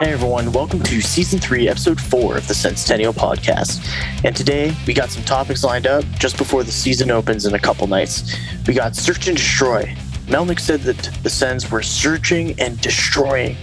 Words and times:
Hey 0.00 0.14
everyone, 0.14 0.50
welcome 0.52 0.82
to 0.84 1.02
season 1.02 1.38
three, 1.38 1.68
episode 1.68 2.00
four 2.00 2.38
of 2.38 2.48
the 2.48 2.54
Senstennial 2.54 3.12
podcast. 3.12 3.86
And 4.24 4.34
today 4.34 4.74
we 4.86 4.94
got 4.94 5.10
some 5.10 5.22
topics 5.24 5.62
lined 5.62 5.86
up 5.86 6.06
just 6.18 6.38
before 6.38 6.64
the 6.64 6.72
season 6.72 7.10
opens 7.10 7.44
in 7.44 7.52
a 7.52 7.58
couple 7.58 7.86
nights. 7.86 8.34
We 8.66 8.72
got 8.72 8.96
search 8.96 9.28
and 9.28 9.36
destroy. 9.36 9.94
Melnyk 10.24 10.58
said 10.58 10.80
that 10.84 10.96
the 11.22 11.28
Sens 11.28 11.70
were 11.70 11.82
searching 11.82 12.58
and 12.58 12.80
destroying, 12.80 13.58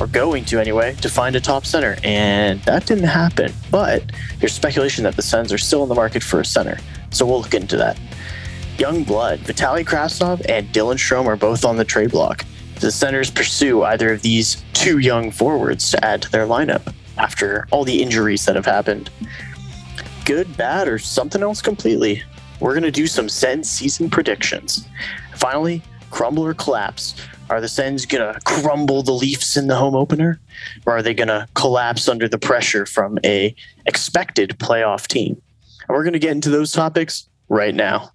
or 0.00 0.08
going 0.08 0.44
to 0.46 0.58
anyway, 0.58 0.96
to 1.02 1.08
find 1.08 1.36
a 1.36 1.40
top 1.40 1.64
center, 1.64 1.96
and 2.02 2.60
that 2.62 2.84
didn't 2.86 3.04
happen. 3.04 3.52
But 3.70 4.02
there's 4.40 4.54
speculation 4.54 5.04
that 5.04 5.14
the 5.14 5.22
Sens 5.22 5.52
are 5.52 5.58
still 5.58 5.84
in 5.84 5.88
the 5.88 5.94
market 5.94 6.24
for 6.24 6.40
a 6.40 6.44
center, 6.44 6.78
so 7.10 7.24
we'll 7.24 7.42
look 7.42 7.54
into 7.54 7.76
that. 7.76 7.96
Young 8.76 9.04
blood, 9.04 9.38
Vitaly 9.38 9.84
Kravtsov 9.84 10.44
and 10.48 10.66
Dylan 10.72 10.96
Strome 10.96 11.26
are 11.26 11.36
both 11.36 11.64
on 11.64 11.76
the 11.76 11.84
trade 11.84 12.10
block 12.10 12.44
the 12.80 12.92
Senators 12.92 13.30
pursue 13.30 13.82
either 13.84 14.12
of 14.12 14.22
these 14.22 14.62
two 14.76 14.98
young 14.98 15.30
forwards 15.30 15.90
to 15.90 16.04
add 16.04 16.20
to 16.20 16.30
their 16.30 16.46
lineup 16.46 16.92
after 17.16 17.66
all 17.70 17.82
the 17.82 18.02
injuries 18.02 18.44
that 18.44 18.56
have 18.56 18.66
happened. 18.66 19.10
Good, 20.26 20.54
bad, 20.56 20.86
or 20.86 20.98
something 20.98 21.42
else 21.42 21.62
completely. 21.62 22.22
We're 22.60 22.74
going 22.74 22.82
to 22.82 22.90
do 22.90 23.06
some 23.06 23.28
Sens 23.28 23.70
season 23.70 24.10
predictions. 24.10 24.86
Finally, 25.34 25.82
crumble 26.10 26.44
or 26.44 26.52
collapse. 26.52 27.14
Are 27.48 27.60
the 27.60 27.68
Sens 27.68 28.04
going 28.04 28.34
to 28.34 28.38
crumble 28.40 29.02
the 29.02 29.12
Leafs 29.12 29.56
in 29.56 29.66
the 29.66 29.76
home 29.76 29.94
opener? 29.94 30.40
Or 30.84 30.98
are 30.98 31.02
they 31.02 31.14
going 31.14 31.28
to 31.28 31.48
collapse 31.54 32.06
under 32.06 32.28
the 32.28 32.38
pressure 32.38 32.84
from 32.84 33.18
a 33.24 33.54
expected 33.86 34.50
playoff 34.58 35.06
team? 35.06 35.40
And 35.88 35.96
we're 35.96 36.04
going 36.04 36.12
to 36.12 36.18
get 36.18 36.32
into 36.32 36.50
those 36.50 36.72
topics 36.72 37.28
right 37.48 37.74
now. 37.74 38.10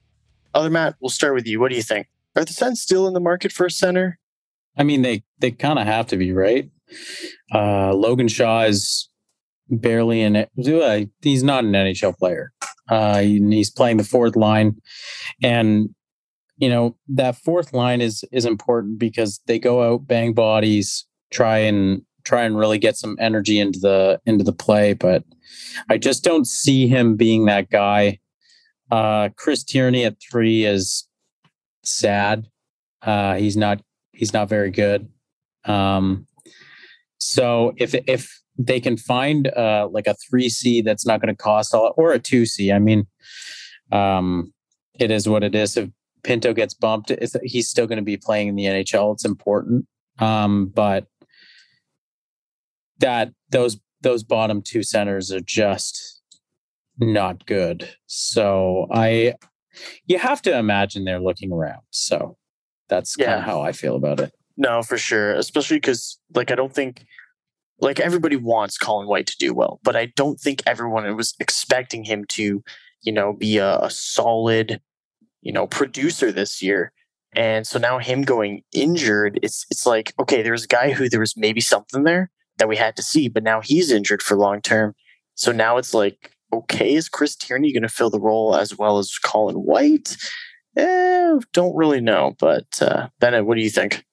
Other 0.53 0.69
Matt, 0.69 0.95
we'll 0.99 1.09
start 1.09 1.33
with 1.33 1.47
you. 1.47 1.59
What 1.59 1.69
do 1.69 1.75
you 1.75 1.83
think? 1.83 2.07
Are 2.35 2.45
the 2.45 2.53
Sens 2.53 2.81
still 2.81 3.07
in 3.07 3.13
the 3.13 3.19
market 3.19 3.51
for 3.51 3.65
a 3.65 3.71
center? 3.71 4.19
I 4.77 4.83
mean, 4.83 5.01
they 5.01 5.23
they 5.39 5.51
kind 5.51 5.79
of 5.79 5.85
have 5.85 6.07
to 6.07 6.17
be, 6.17 6.31
right? 6.31 6.69
Uh, 7.53 7.93
Logan 7.93 8.27
Shaw 8.27 8.63
is 8.63 9.09
barely 9.69 10.21
in 10.21 10.35
it. 10.35 10.49
He's 11.21 11.43
not 11.43 11.63
an 11.63 11.71
NHL 11.71 12.17
player. 12.17 12.51
Uh, 12.89 13.19
he's 13.19 13.69
playing 13.69 13.97
the 13.97 14.03
fourth 14.03 14.35
line, 14.35 14.75
and 15.41 15.89
you 16.57 16.69
know 16.69 16.97
that 17.07 17.37
fourth 17.37 17.73
line 17.73 18.01
is 18.01 18.23
is 18.31 18.45
important 18.45 18.99
because 18.99 19.39
they 19.47 19.59
go 19.59 19.93
out, 19.93 20.07
bang 20.07 20.33
bodies, 20.33 21.05
try 21.31 21.57
and 21.59 22.01
try 22.23 22.43
and 22.43 22.57
really 22.57 22.77
get 22.77 22.97
some 22.97 23.17
energy 23.19 23.59
into 23.59 23.79
the 23.79 24.19
into 24.25 24.43
the 24.43 24.53
play. 24.53 24.93
But 24.93 25.23
I 25.89 25.97
just 25.97 26.23
don't 26.23 26.45
see 26.45 26.87
him 26.87 27.15
being 27.15 27.45
that 27.45 27.69
guy. 27.69 28.19
Uh, 28.89 29.29
Chris 29.37 29.63
Tierney 29.63 30.03
at 30.03 30.17
three 30.29 30.65
is 30.65 31.07
sad. 31.83 32.47
Uh, 33.01 33.35
he's 33.35 33.57
not 33.57 33.81
he's 34.11 34.33
not 34.33 34.49
very 34.49 34.71
good. 34.71 35.09
Um, 35.65 36.27
so 37.17 37.73
if 37.77 37.93
if 38.07 38.41
they 38.57 38.79
can 38.79 38.97
find 38.97 39.47
uh, 39.49 39.87
like 39.91 40.07
a 40.07 40.15
three 40.29 40.49
C 40.49 40.81
that's 40.81 41.05
not 41.05 41.21
going 41.21 41.33
to 41.33 41.41
cost 41.41 41.73
a 41.73 41.77
lot, 41.77 41.93
or 41.97 42.11
a 42.11 42.19
two 42.19 42.45
C, 42.45 42.71
I 42.71 42.79
mean, 42.79 43.07
um, 43.91 44.53
it 44.99 45.11
is 45.11 45.27
what 45.27 45.43
it 45.43 45.55
is. 45.55 45.77
If 45.77 45.89
Pinto 46.23 46.53
gets 46.53 46.73
bumped, 46.73 47.11
he's 47.43 47.69
still 47.69 47.87
going 47.87 47.97
to 47.97 48.03
be 48.03 48.17
playing 48.17 48.47
in 48.47 48.55
the 48.55 48.65
NHL. 48.65 49.13
It's 49.13 49.25
important, 49.25 49.87
um, 50.19 50.71
but 50.73 51.07
that 52.99 53.31
those 53.49 53.79
those 54.01 54.23
bottom 54.23 54.61
two 54.61 54.83
centers 54.83 55.31
are 55.31 55.41
just 55.41 56.21
not 56.97 57.45
good. 57.45 57.89
So 58.07 58.87
I, 58.91 59.35
you 60.05 60.17
have 60.19 60.41
to 60.43 60.57
imagine 60.57 61.03
they're 61.03 61.19
looking 61.19 61.51
around. 61.51 61.81
So 61.91 62.37
that's 62.91 63.15
yeah. 63.17 63.25
kind 63.25 63.39
of 63.39 63.45
how 63.45 63.61
I 63.61 63.71
feel 63.71 63.95
about 63.95 64.19
it. 64.19 64.31
No, 64.57 64.83
for 64.83 64.99
sure. 64.99 65.33
Especially 65.33 65.77
because, 65.77 66.19
like, 66.35 66.51
I 66.51 66.55
don't 66.55 66.73
think, 66.73 67.05
like, 67.79 67.99
everybody 67.99 68.35
wants 68.35 68.77
Colin 68.77 69.07
White 69.07 69.25
to 69.27 69.37
do 69.39 69.55
well, 69.55 69.79
but 69.83 69.95
I 69.95 70.07
don't 70.15 70.39
think 70.39 70.61
everyone 70.67 71.15
was 71.15 71.33
expecting 71.39 72.03
him 72.03 72.25
to, 72.25 72.63
you 73.01 73.11
know, 73.11 73.33
be 73.33 73.57
a, 73.57 73.79
a 73.79 73.89
solid, 73.89 74.79
you 75.41 75.51
know, 75.51 75.65
producer 75.65 76.31
this 76.31 76.61
year. 76.61 76.91
And 77.33 77.65
so 77.65 77.79
now 77.79 77.97
him 77.97 78.23
going 78.23 78.61
injured, 78.73 79.39
it's 79.41 79.65
it's 79.71 79.85
like 79.85 80.13
okay, 80.19 80.41
there's 80.41 80.65
a 80.65 80.67
guy 80.67 80.91
who 80.91 81.07
there 81.07 81.21
was 81.21 81.37
maybe 81.37 81.61
something 81.61 82.03
there 82.03 82.29
that 82.57 82.67
we 82.67 82.75
had 82.75 82.97
to 82.97 83.01
see, 83.01 83.29
but 83.29 83.41
now 83.41 83.61
he's 83.61 83.89
injured 83.89 84.21
for 84.21 84.35
long 84.35 84.61
term. 84.61 84.93
So 85.35 85.53
now 85.53 85.77
it's 85.77 85.93
like, 85.93 86.33
okay, 86.51 86.93
is 86.93 87.07
Chris 87.07 87.37
Tierney 87.37 87.71
going 87.71 87.83
to 87.83 87.89
fill 87.89 88.09
the 88.09 88.19
role 88.19 88.53
as 88.53 88.77
well 88.77 88.97
as 88.97 89.17
Colin 89.17 89.55
White? 89.55 90.17
Eh, 90.77 91.39
don't 91.53 91.75
really 91.75 92.01
know. 92.01 92.35
But 92.39 92.81
uh, 92.81 93.09
Bennett, 93.19 93.45
what 93.45 93.55
do 93.55 93.61
you 93.61 93.69
think? 93.69 94.05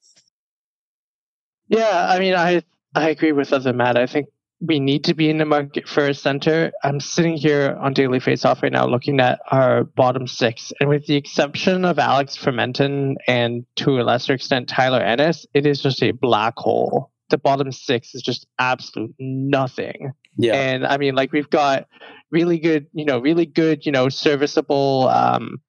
Yeah, 1.69 2.07
I 2.09 2.19
mean, 2.19 2.35
I 2.35 2.63
I 2.95 3.11
agree 3.11 3.33
with 3.33 3.53
other 3.53 3.73
Matt. 3.73 3.97
I 3.97 4.07
think 4.07 4.29
we 4.61 4.81
need 4.81 5.05
to 5.05 5.15
be 5.15 5.31
in 5.31 5.39
the 5.39 5.45
market 5.45 5.89
for 5.89 6.07
a 6.07 6.15
center. 6.15 6.73
I'm 6.83 6.99
sitting 6.99 7.37
here 7.37 7.77
on 7.81 7.93
Daily 7.93 8.19
Faceoff 8.19 8.63
right 8.63 8.73
now 8.73 8.87
looking 8.87 9.21
at 9.21 9.39
our 9.51 9.85
bottom 9.85 10.27
six, 10.27 10.73
and 10.81 10.89
with 10.89 11.07
the 11.07 11.17
exception 11.17 11.85
of 11.85 11.99
Alex 11.99 12.37
Formenton 12.37 13.17
and 13.29 13.65
to 13.77 14.01
a 14.01 14.03
lesser 14.03 14.33
extent 14.33 14.69
Tyler 14.69 15.01
Ennis, 15.01 15.47
it 15.55 15.67
is 15.67 15.81
just 15.81 16.03
a 16.03 16.11
black 16.13 16.55
hole. 16.57 17.13
The 17.31 17.39
bottom 17.39 17.71
six 17.71 18.15
is 18.15 18.23
just 18.23 18.47
absolute 18.59 19.15
nothing. 19.19 20.13
Yeah. 20.39 20.55
And 20.55 20.87
I 20.87 20.97
mean, 20.97 21.15
like 21.15 21.31
we've 21.31 21.51
got 21.51 21.87
really 22.31 22.59
good, 22.59 22.87
you 22.93 23.05
know, 23.05 23.19
really 23.19 23.47
good, 23.47 23.85
you 23.85 23.93
know, 23.93 24.09
serviceable 24.09 25.09
um, 25.09 25.61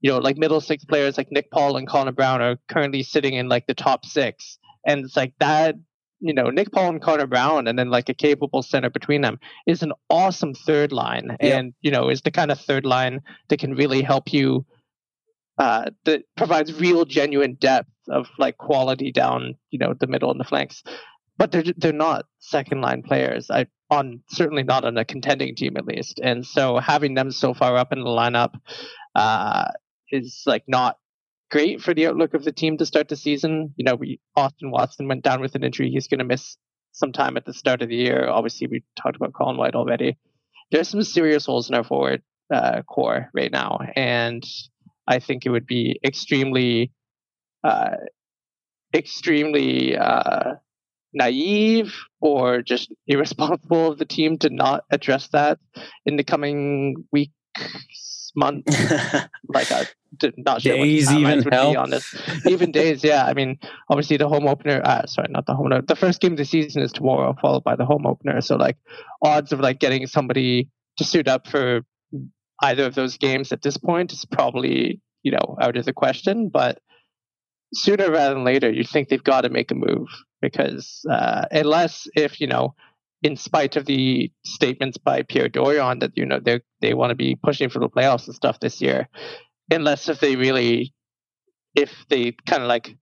you 0.00 0.10
know, 0.10 0.18
like 0.18 0.36
middle 0.36 0.60
six 0.60 0.84
players 0.84 1.18
like 1.18 1.30
Nick 1.30 1.50
Paul 1.50 1.76
and 1.76 1.86
Connor 1.86 2.12
Brown 2.12 2.40
are 2.40 2.58
currently 2.68 3.02
sitting 3.02 3.34
in 3.34 3.48
like 3.48 3.66
the 3.66 3.74
top 3.74 4.04
six. 4.04 4.58
And 4.86 5.04
it's 5.04 5.16
like 5.16 5.34
that, 5.40 5.74
you 6.20 6.32
know, 6.32 6.50
Nick 6.50 6.72
Paul 6.72 6.90
and 6.90 7.02
Connor 7.02 7.26
Brown 7.26 7.66
and 7.66 7.78
then 7.78 7.90
like 7.90 8.08
a 8.08 8.14
capable 8.14 8.62
center 8.62 8.90
between 8.90 9.22
them 9.22 9.38
is 9.66 9.82
an 9.82 9.92
awesome 10.08 10.54
third 10.54 10.92
line. 10.92 11.36
Yep. 11.40 11.58
And, 11.58 11.74
you 11.80 11.90
know, 11.90 12.08
is 12.08 12.22
the 12.22 12.30
kind 12.30 12.50
of 12.50 12.60
third 12.60 12.86
line 12.86 13.20
that 13.48 13.58
can 13.58 13.74
really 13.74 14.02
help 14.02 14.32
you 14.32 14.64
uh, 15.58 15.90
that 16.04 16.22
provides 16.36 16.80
real 16.80 17.04
genuine 17.04 17.54
depth 17.54 17.90
of 18.08 18.28
like 18.38 18.56
quality 18.56 19.10
down, 19.10 19.56
you 19.70 19.78
know, 19.78 19.94
the 19.98 20.06
middle 20.06 20.30
and 20.30 20.38
the 20.38 20.44
flanks. 20.44 20.82
But 21.36 21.52
they're 21.52 21.64
they're 21.76 21.92
not 21.92 22.26
second 22.38 22.80
line 22.80 23.02
players. 23.02 23.50
I 23.50 23.66
on 23.90 24.20
certainly 24.28 24.62
not 24.62 24.84
on 24.84 24.96
a 24.98 25.04
contending 25.04 25.54
team 25.54 25.76
at 25.76 25.86
least. 25.86 26.20
And 26.22 26.46
so 26.46 26.78
having 26.78 27.14
them 27.14 27.30
so 27.30 27.54
far 27.54 27.76
up 27.76 27.92
in 27.92 28.00
the 28.00 28.10
lineup 28.10 28.54
uh, 29.14 29.70
is 30.10 30.42
like 30.46 30.64
not 30.66 30.96
great 31.50 31.80
for 31.80 31.94
the 31.94 32.06
outlook 32.06 32.34
of 32.34 32.44
the 32.44 32.52
team 32.52 32.76
to 32.78 32.86
start 32.86 33.08
the 33.08 33.16
season. 33.16 33.74
You 33.76 33.84
know, 33.84 33.94
we 33.94 34.20
Austin 34.36 34.70
Watson 34.70 35.08
went 35.08 35.24
down 35.24 35.40
with 35.40 35.54
an 35.54 35.64
injury; 35.64 35.90
he's 35.90 36.08
going 36.08 36.18
to 36.18 36.24
miss 36.24 36.56
some 36.92 37.12
time 37.12 37.36
at 37.36 37.44
the 37.44 37.54
start 37.54 37.82
of 37.82 37.88
the 37.88 37.96
year. 37.96 38.28
Obviously, 38.28 38.66
we 38.66 38.82
talked 38.96 39.16
about 39.16 39.32
Colin 39.32 39.56
White 39.56 39.74
already. 39.74 40.16
There's 40.70 40.88
some 40.88 41.02
serious 41.02 41.46
holes 41.46 41.68
in 41.68 41.74
our 41.74 41.84
forward 41.84 42.22
uh, 42.52 42.82
core 42.82 43.30
right 43.34 43.50
now, 43.52 43.78
and 43.96 44.44
I 45.06 45.18
think 45.20 45.46
it 45.46 45.50
would 45.50 45.66
be 45.66 45.98
extremely, 46.04 46.92
uh, 47.64 47.96
extremely 48.94 49.96
uh, 49.96 50.54
naive 51.14 51.94
or 52.20 52.60
just 52.60 52.92
irresponsible 53.06 53.92
of 53.92 53.98
the 53.98 54.04
team 54.04 54.38
to 54.38 54.50
not 54.50 54.84
address 54.90 55.28
that 55.28 55.58
in 56.04 56.16
the 56.16 56.24
coming 56.24 57.04
weeks 57.10 57.32
month, 58.38 58.66
like 59.48 59.70
I 59.72 59.86
did 60.16 60.34
not 60.36 60.62
sure 60.62 60.76
days 60.76 61.06
what 61.06 61.18
even 61.18 61.42
help. 61.52 61.72
be 61.72 61.76
on 61.76 61.90
this. 61.90 62.14
Even 62.46 62.72
days, 62.72 63.04
yeah. 63.04 63.24
I 63.24 63.34
mean, 63.34 63.58
obviously 63.90 64.16
the 64.16 64.28
home 64.28 64.46
opener. 64.46 64.80
Uh, 64.84 65.06
sorry, 65.06 65.28
not 65.30 65.46
the 65.46 65.54
home 65.54 65.66
opener. 65.66 65.82
The 65.82 65.96
first 65.96 66.20
game 66.20 66.32
of 66.32 66.38
the 66.38 66.44
season 66.44 66.82
is 66.82 66.92
tomorrow, 66.92 67.36
followed 67.40 67.64
by 67.64 67.76
the 67.76 67.84
home 67.84 68.06
opener. 68.06 68.40
So 68.40 68.56
like, 68.56 68.76
odds 69.22 69.52
of 69.52 69.60
like 69.60 69.80
getting 69.80 70.06
somebody 70.06 70.68
to 70.98 71.04
suit 71.04 71.28
up 71.28 71.46
for 71.48 71.82
either 72.62 72.84
of 72.86 72.94
those 72.94 73.18
games 73.18 73.52
at 73.52 73.62
this 73.62 73.76
point 73.76 74.12
is 74.12 74.24
probably 74.24 75.00
you 75.22 75.32
know 75.32 75.56
out 75.60 75.76
of 75.76 75.84
the 75.84 75.92
question. 75.92 76.48
But 76.48 76.80
sooner 77.74 78.10
rather 78.10 78.34
than 78.34 78.44
later, 78.44 78.70
you 78.70 78.84
think 78.84 79.08
they've 79.08 79.22
got 79.22 79.42
to 79.42 79.50
make 79.50 79.70
a 79.70 79.74
move 79.74 80.08
because 80.40 81.04
uh, 81.10 81.46
unless 81.50 82.06
if 82.14 82.40
you 82.40 82.46
know 82.46 82.74
in 83.22 83.36
spite 83.36 83.76
of 83.76 83.86
the 83.86 84.30
statements 84.44 84.96
by 84.96 85.22
Pierre 85.22 85.48
Dorion 85.48 86.00
that 86.00 86.12
you 86.16 86.24
know 86.24 86.40
they 86.40 86.60
they 86.80 86.94
want 86.94 87.10
to 87.10 87.16
be 87.16 87.36
pushing 87.36 87.68
for 87.68 87.80
the 87.80 87.88
playoffs 87.88 88.26
and 88.26 88.34
stuff 88.34 88.60
this 88.60 88.80
year, 88.80 89.08
unless 89.70 90.08
if 90.08 90.20
they 90.20 90.36
really, 90.36 90.94
if 91.74 91.92
they 92.08 92.32
kind 92.46 92.62
of 92.62 92.68
like 92.68 92.96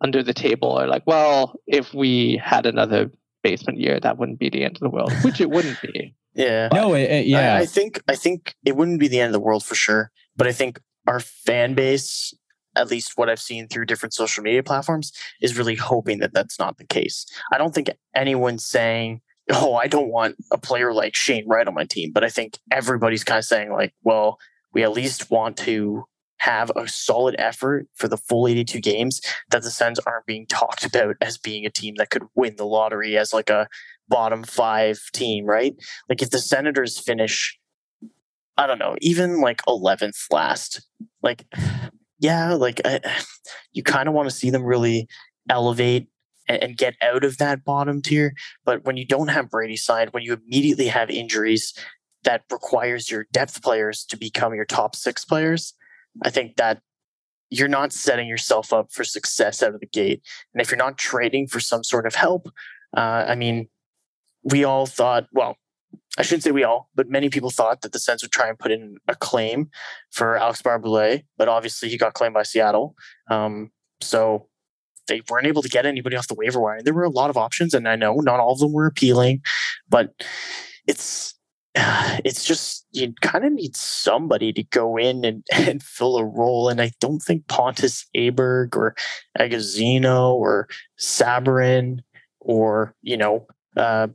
under 0.00 0.22
the 0.22 0.34
table 0.34 0.72
are 0.78 0.86
like, 0.86 1.06
well, 1.06 1.54
if 1.66 1.92
we 1.92 2.40
had 2.42 2.66
another 2.66 3.10
basement 3.42 3.78
year, 3.78 4.00
that 4.00 4.18
wouldn't 4.18 4.38
be 4.38 4.48
the 4.48 4.64
end 4.64 4.76
of 4.76 4.80
the 4.80 4.88
world, 4.88 5.12
which 5.22 5.40
it 5.40 5.50
wouldn't 5.50 5.80
be. 5.80 6.14
Yeah. 6.32 6.68
No. 6.72 6.94
It, 6.94 7.10
it, 7.10 7.26
yeah. 7.26 7.56
I, 7.56 7.62
I 7.62 7.66
think 7.66 8.00
I 8.06 8.14
think 8.14 8.54
it 8.64 8.76
wouldn't 8.76 9.00
be 9.00 9.08
the 9.08 9.18
end 9.18 9.26
of 9.26 9.32
the 9.32 9.40
world 9.40 9.64
for 9.64 9.74
sure, 9.74 10.12
but 10.36 10.46
I 10.46 10.52
think 10.52 10.80
our 11.08 11.18
fan 11.18 11.74
base 11.74 12.32
at 12.76 12.90
least 12.90 13.12
what 13.16 13.28
I've 13.28 13.40
seen 13.40 13.68
through 13.68 13.86
different 13.86 14.14
social 14.14 14.42
media 14.42 14.62
platforms, 14.62 15.12
is 15.40 15.58
really 15.58 15.74
hoping 15.74 16.18
that 16.20 16.32
that's 16.32 16.58
not 16.58 16.78
the 16.78 16.86
case. 16.86 17.26
I 17.52 17.58
don't 17.58 17.74
think 17.74 17.90
anyone's 18.14 18.64
saying, 18.64 19.20
oh, 19.52 19.74
I 19.74 19.88
don't 19.88 20.10
want 20.10 20.36
a 20.52 20.58
player 20.58 20.92
like 20.92 21.16
Shane 21.16 21.48
Wright 21.48 21.66
on 21.66 21.74
my 21.74 21.84
team, 21.84 22.12
but 22.12 22.24
I 22.24 22.28
think 22.28 22.58
everybody's 22.70 23.24
kind 23.24 23.38
of 23.38 23.44
saying, 23.44 23.72
like, 23.72 23.94
well, 24.02 24.38
we 24.72 24.82
at 24.84 24.92
least 24.92 25.30
want 25.30 25.56
to 25.58 26.04
have 26.38 26.70
a 26.74 26.88
solid 26.88 27.34
effort 27.38 27.86
for 27.94 28.08
the 28.08 28.16
full 28.16 28.48
82 28.48 28.80
games, 28.80 29.20
that 29.50 29.62
the 29.62 29.70
Sens 29.70 29.98
aren't 30.06 30.24
being 30.24 30.46
talked 30.46 30.86
about 30.86 31.16
as 31.20 31.36
being 31.36 31.66
a 31.66 31.70
team 31.70 31.96
that 31.98 32.08
could 32.08 32.22
win 32.34 32.56
the 32.56 32.64
lottery 32.64 33.18
as 33.18 33.34
like 33.34 33.50
a 33.50 33.68
bottom 34.08 34.42
five 34.42 34.98
team, 35.12 35.44
right? 35.44 35.74
Like 36.08 36.22
if 36.22 36.30
the 36.30 36.38
Senators 36.38 36.98
finish, 36.98 37.58
I 38.56 38.66
don't 38.66 38.78
know, 38.78 38.96
even 39.02 39.42
like 39.42 39.60
11th 39.62 40.32
last, 40.32 40.86
like, 41.22 41.44
yeah, 42.20 42.54
like 42.54 42.80
I, 42.84 43.00
you 43.72 43.82
kind 43.82 44.08
of 44.08 44.14
want 44.14 44.28
to 44.28 44.34
see 44.34 44.50
them 44.50 44.62
really 44.62 45.08
elevate 45.48 46.08
and, 46.48 46.62
and 46.62 46.76
get 46.76 46.94
out 47.02 47.24
of 47.24 47.38
that 47.38 47.64
bottom 47.64 48.02
tier. 48.02 48.34
But 48.64 48.84
when 48.84 48.96
you 48.96 49.06
don't 49.06 49.28
have 49.28 49.50
Brady 49.50 49.76
signed, 49.76 50.10
when 50.12 50.22
you 50.22 50.34
immediately 50.34 50.86
have 50.86 51.10
injuries 51.10 51.74
that 52.22 52.42
requires 52.50 53.10
your 53.10 53.26
depth 53.32 53.62
players 53.62 54.04
to 54.04 54.16
become 54.16 54.54
your 54.54 54.66
top 54.66 54.94
six 54.94 55.24
players, 55.24 55.74
I 56.22 56.30
think 56.30 56.56
that 56.56 56.82
you're 57.48 57.68
not 57.68 57.92
setting 57.92 58.28
yourself 58.28 58.72
up 58.72 58.92
for 58.92 59.02
success 59.02 59.62
out 59.62 59.74
of 59.74 59.80
the 59.80 59.86
gate. 59.86 60.22
And 60.52 60.60
if 60.60 60.70
you're 60.70 60.78
not 60.78 60.98
trading 60.98 61.46
for 61.48 61.58
some 61.58 61.82
sort 61.82 62.06
of 62.06 62.14
help, 62.14 62.48
uh, 62.96 63.24
I 63.26 63.34
mean, 63.34 63.68
we 64.44 64.64
all 64.64 64.86
thought, 64.86 65.26
well, 65.32 65.56
I 66.18 66.22
shouldn't 66.22 66.42
say 66.42 66.50
we 66.50 66.64
all, 66.64 66.90
but 66.94 67.08
many 67.08 67.30
people 67.30 67.50
thought 67.50 67.82
that 67.82 67.92
the 67.92 67.98
Sens 67.98 68.22
would 68.22 68.32
try 68.32 68.48
and 68.48 68.58
put 68.58 68.72
in 68.72 68.96
a 69.08 69.14
claim 69.14 69.70
for 70.10 70.36
Alex 70.36 70.60
Barré-Boulet, 70.60 71.24
but 71.38 71.48
obviously 71.48 71.88
he 71.88 71.96
got 71.96 72.14
claimed 72.14 72.34
by 72.34 72.42
Seattle. 72.42 72.94
Um, 73.30 73.70
so 74.00 74.48
they 75.08 75.22
weren't 75.28 75.46
able 75.46 75.62
to 75.62 75.68
get 75.68 75.86
anybody 75.86 76.16
off 76.16 76.28
the 76.28 76.34
waiver 76.34 76.60
wire. 76.60 76.82
There 76.82 76.94
were 76.94 77.04
a 77.04 77.10
lot 77.10 77.30
of 77.30 77.36
options, 77.36 77.74
and 77.74 77.88
I 77.88 77.96
know 77.96 78.16
not 78.16 78.40
all 78.40 78.52
of 78.52 78.58
them 78.58 78.72
were 78.72 78.86
appealing, 78.86 79.42
but 79.88 80.12
it's 80.86 81.34
it's 81.74 82.44
just 82.44 82.86
you 82.92 83.12
kind 83.20 83.44
of 83.44 83.52
need 83.52 83.76
somebody 83.76 84.52
to 84.52 84.62
go 84.64 84.96
in 84.96 85.24
and, 85.24 85.44
and 85.52 85.82
fill 85.82 86.16
a 86.16 86.24
role. 86.24 86.68
And 86.68 86.80
I 86.80 86.92
don't 87.00 87.20
think 87.20 87.46
Pontus 87.48 88.06
Aberg 88.16 88.76
or 88.76 88.94
Agozzino 89.38 90.32
or 90.32 90.68
Sabourin 90.98 92.00
or, 92.40 92.94
you 93.02 93.16
know, 93.16 93.46
uh, 93.76 94.08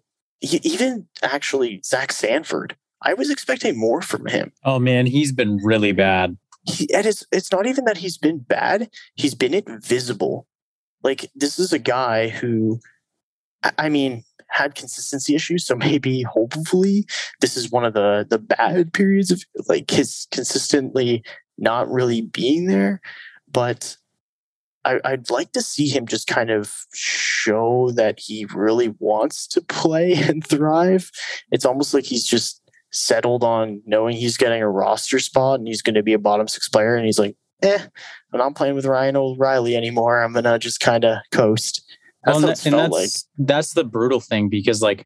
even 0.63 1.07
actually 1.23 1.81
Zach 1.83 2.11
Sanford. 2.11 2.75
I 3.01 3.13
was 3.13 3.29
expecting 3.29 3.77
more 3.77 4.01
from 4.01 4.25
him. 4.25 4.51
Oh 4.63 4.79
man, 4.79 5.05
he's 5.05 5.31
been 5.31 5.57
really 5.57 5.91
bad. 5.91 6.37
He, 6.67 6.91
and 6.93 7.05
it's 7.05 7.25
it's 7.31 7.51
not 7.51 7.67
even 7.67 7.85
that 7.85 7.97
he's 7.97 8.17
been 8.17 8.39
bad; 8.39 8.89
he's 9.15 9.35
been 9.35 9.53
invisible. 9.53 10.47
Like 11.03 11.29
this 11.35 11.59
is 11.59 11.71
a 11.71 11.79
guy 11.79 12.29
who, 12.29 12.79
I 13.77 13.89
mean, 13.89 14.23
had 14.49 14.75
consistency 14.75 15.35
issues. 15.35 15.65
So 15.65 15.75
maybe, 15.75 16.23
hopefully, 16.23 17.05
this 17.41 17.55
is 17.57 17.71
one 17.71 17.85
of 17.85 17.93
the 17.93 18.25
the 18.27 18.39
bad 18.39 18.93
periods 18.93 19.31
of 19.31 19.43
like 19.67 19.91
his 19.91 20.27
consistently 20.31 21.23
not 21.57 21.89
really 21.89 22.21
being 22.21 22.65
there. 22.65 23.01
But 23.51 23.97
I, 24.85 24.99
I'd 25.03 25.29
like 25.29 25.51
to 25.53 25.61
see 25.61 25.87
him 25.87 26.05
just 26.05 26.27
kind 26.27 26.51
of 26.51 26.73
show 26.93 27.91
that 27.95 28.19
he 28.19 28.45
really 28.53 28.93
wants 28.99 29.47
to 29.47 29.61
play 29.67 30.13
and 30.13 30.45
thrive. 30.45 31.11
It's 31.51 31.65
almost 31.65 31.93
like 31.93 32.05
he's 32.05 32.25
just 32.25 32.61
settled 32.91 33.43
on 33.43 33.81
knowing 33.85 34.15
he's 34.15 34.37
getting 34.37 34.61
a 34.61 34.69
roster 34.69 35.19
spot 35.19 35.59
and 35.59 35.67
he's 35.67 35.81
going 35.81 35.95
to 35.95 36.03
be 36.03 36.13
a 36.13 36.19
bottom 36.19 36.47
six 36.47 36.69
player. 36.69 36.95
And 36.95 37.05
he's 37.05 37.19
like, 37.19 37.35
eh, 37.61 37.79
I'm 38.31 38.39
not 38.39 38.55
playing 38.55 38.75
with 38.75 38.85
Ryan 38.85 39.17
O'Reilly 39.17 39.75
anymore. 39.75 40.21
I'm 40.21 40.33
going 40.33 40.45
to 40.45 40.59
just 40.59 40.79
kind 40.79 41.03
of 41.03 41.17
coast. 41.31 41.83
That's 42.23 42.37
well, 42.37 42.49
and, 42.49 42.65
and 42.65 42.75
that's, 42.75 42.91
like. 42.91 43.09
that's 43.47 43.73
the 43.73 43.83
brutal 43.83 44.19
thing 44.19 44.49
because 44.49 44.81
like 44.81 45.05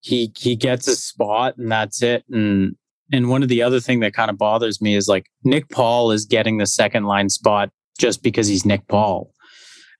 he 0.00 0.32
he 0.36 0.54
gets 0.56 0.86
a 0.86 0.94
spot 0.94 1.56
and 1.58 1.70
that's 1.70 2.02
it. 2.02 2.24
And 2.30 2.76
and 3.12 3.28
one 3.28 3.42
of 3.42 3.48
the 3.48 3.62
other 3.62 3.80
thing 3.80 4.00
that 4.00 4.14
kind 4.14 4.30
of 4.30 4.38
bothers 4.38 4.80
me 4.80 4.94
is 4.94 5.08
like 5.08 5.26
Nick 5.42 5.68
Paul 5.70 6.12
is 6.12 6.24
getting 6.24 6.58
the 6.58 6.66
second 6.66 7.04
line 7.04 7.28
spot 7.28 7.70
just 8.00 8.22
because 8.22 8.48
he's 8.48 8.64
Nick 8.64 8.86
Paul. 8.88 9.32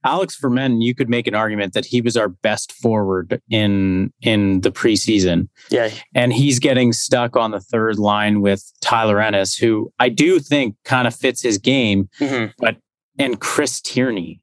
Alex 0.03 0.39
Formenton, 0.41 0.83
you 0.83 0.95
could 0.95 1.11
make 1.11 1.27
an 1.27 1.35
argument 1.35 1.75
that 1.75 1.85
he 1.85 2.01
was 2.01 2.17
our 2.17 2.29
best 2.29 2.73
forward 2.73 3.41
in 3.51 4.11
in 4.23 4.63
the 4.63 4.73
preseason. 4.73 5.49
Yeah. 5.69 5.91
And 6.15 6.33
he's 6.33 6.59
getting 6.59 6.93
stuck 6.95 7.37
on 7.37 7.51
the 7.51 7.61
third 7.61 7.99
line 7.99 8.41
with 8.41 8.65
Tyler 8.81 9.21
Ennis, 9.21 9.55
who 9.55 9.93
I 9.99 10.09
do 10.09 10.41
think 10.41 10.77
kind 10.85 11.07
of 11.07 11.15
fits 11.15 11.43
his 11.43 11.59
game, 11.59 12.09
mm-hmm. 12.19 12.53
but 12.59 12.79
and 13.19 13.39
Chris 13.41 13.83
Tierney. 13.83 14.41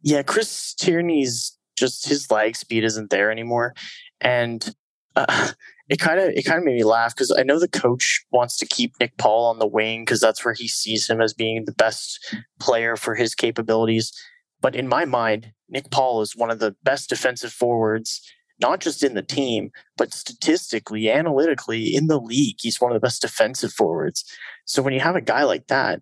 Yeah, 0.00 0.22
Chris 0.22 0.72
Tierney's 0.74 1.58
just 1.76 2.08
his 2.08 2.30
leg 2.30 2.56
speed 2.56 2.82
isn't 2.82 3.10
there 3.10 3.30
anymore. 3.30 3.74
And 4.22 4.74
uh, 5.14 5.50
it 5.88 5.98
kind 5.98 6.18
of 6.18 6.30
it 6.30 6.44
kind 6.44 6.58
of 6.58 6.64
made 6.64 6.76
me 6.76 6.84
laugh 6.84 7.14
because 7.14 7.34
I 7.36 7.42
know 7.42 7.60
the 7.60 7.68
coach 7.68 8.24
wants 8.30 8.56
to 8.58 8.66
keep 8.66 8.94
Nick 8.98 9.16
Paul 9.18 9.46
on 9.46 9.58
the 9.58 9.66
wing 9.66 10.02
because 10.02 10.20
that's 10.20 10.44
where 10.44 10.54
he 10.54 10.68
sees 10.68 11.08
him 11.08 11.20
as 11.20 11.32
being 11.32 11.64
the 11.64 11.72
best 11.72 12.18
player 12.58 12.96
for 12.96 13.14
his 13.14 13.34
capabilities. 13.34 14.12
But 14.60 14.74
in 14.74 14.88
my 14.88 15.04
mind, 15.04 15.52
Nick 15.68 15.90
Paul 15.90 16.22
is 16.22 16.36
one 16.36 16.50
of 16.50 16.58
the 16.58 16.74
best 16.82 17.08
defensive 17.08 17.52
forwards, 17.52 18.20
not 18.60 18.80
just 18.80 19.02
in 19.04 19.14
the 19.14 19.22
team, 19.22 19.70
but 19.96 20.12
statistically, 20.12 21.10
analytically 21.10 21.94
in 21.94 22.08
the 22.08 22.20
league. 22.20 22.56
He's 22.60 22.80
one 22.80 22.90
of 22.90 22.96
the 22.96 23.04
best 23.04 23.22
defensive 23.22 23.72
forwards. 23.72 24.24
So 24.64 24.82
when 24.82 24.94
you 24.94 25.00
have 25.00 25.16
a 25.16 25.20
guy 25.20 25.44
like 25.44 25.68
that, 25.68 26.00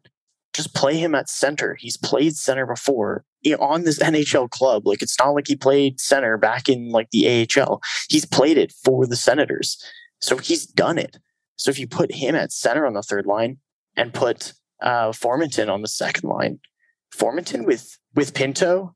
just 0.55 0.75
play 0.75 0.97
him 0.97 1.15
at 1.15 1.29
center. 1.29 1.77
He's 1.79 1.97
played 1.97 2.37
center 2.37 2.65
before 2.65 3.25
on 3.61 3.85
this 3.85 3.99
NHL 3.99 4.50
club. 4.50 4.87
Like 4.87 5.02
it's 5.02 5.19
not 5.19 5.31
like 5.31 5.46
he 5.46 5.56
played 5.56 6.00
center 6.00 6.37
back 6.37 6.69
in 6.69 6.91
like 6.91 7.11
the 7.11 7.46
AHL. 7.56 7.81
He's 8.08 8.25
played 8.25 8.58
it 8.58 8.73
for 8.85 9.06
the 9.06 9.17
Senators. 9.17 9.82
So 10.20 10.38
he's 10.38 10.67
done 10.67 10.99
it. 10.99 11.19
So 11.56 11.70
if 11.70 11.79
you 11.79 11.87
put 11.87 12.12
him 12.12 12.35
at 12.35 12.52
center 12.52 12.87
on 12.87 12.94
the 12.94 13.02
third 13.02 13.26
line 13.26 13.58
and 13.96 14.12
put 14.12 14.55
uh, 14.82 15.11
Formenton 15.11 15.70
on 15.70 15.82
the 15.82 15.88
second 15.88 16.29
line, 16.29 16.58
Formenton 17.14 17.64
with 17.67 17.99
with 18.14 18.35
Pinto, 18.35 18.94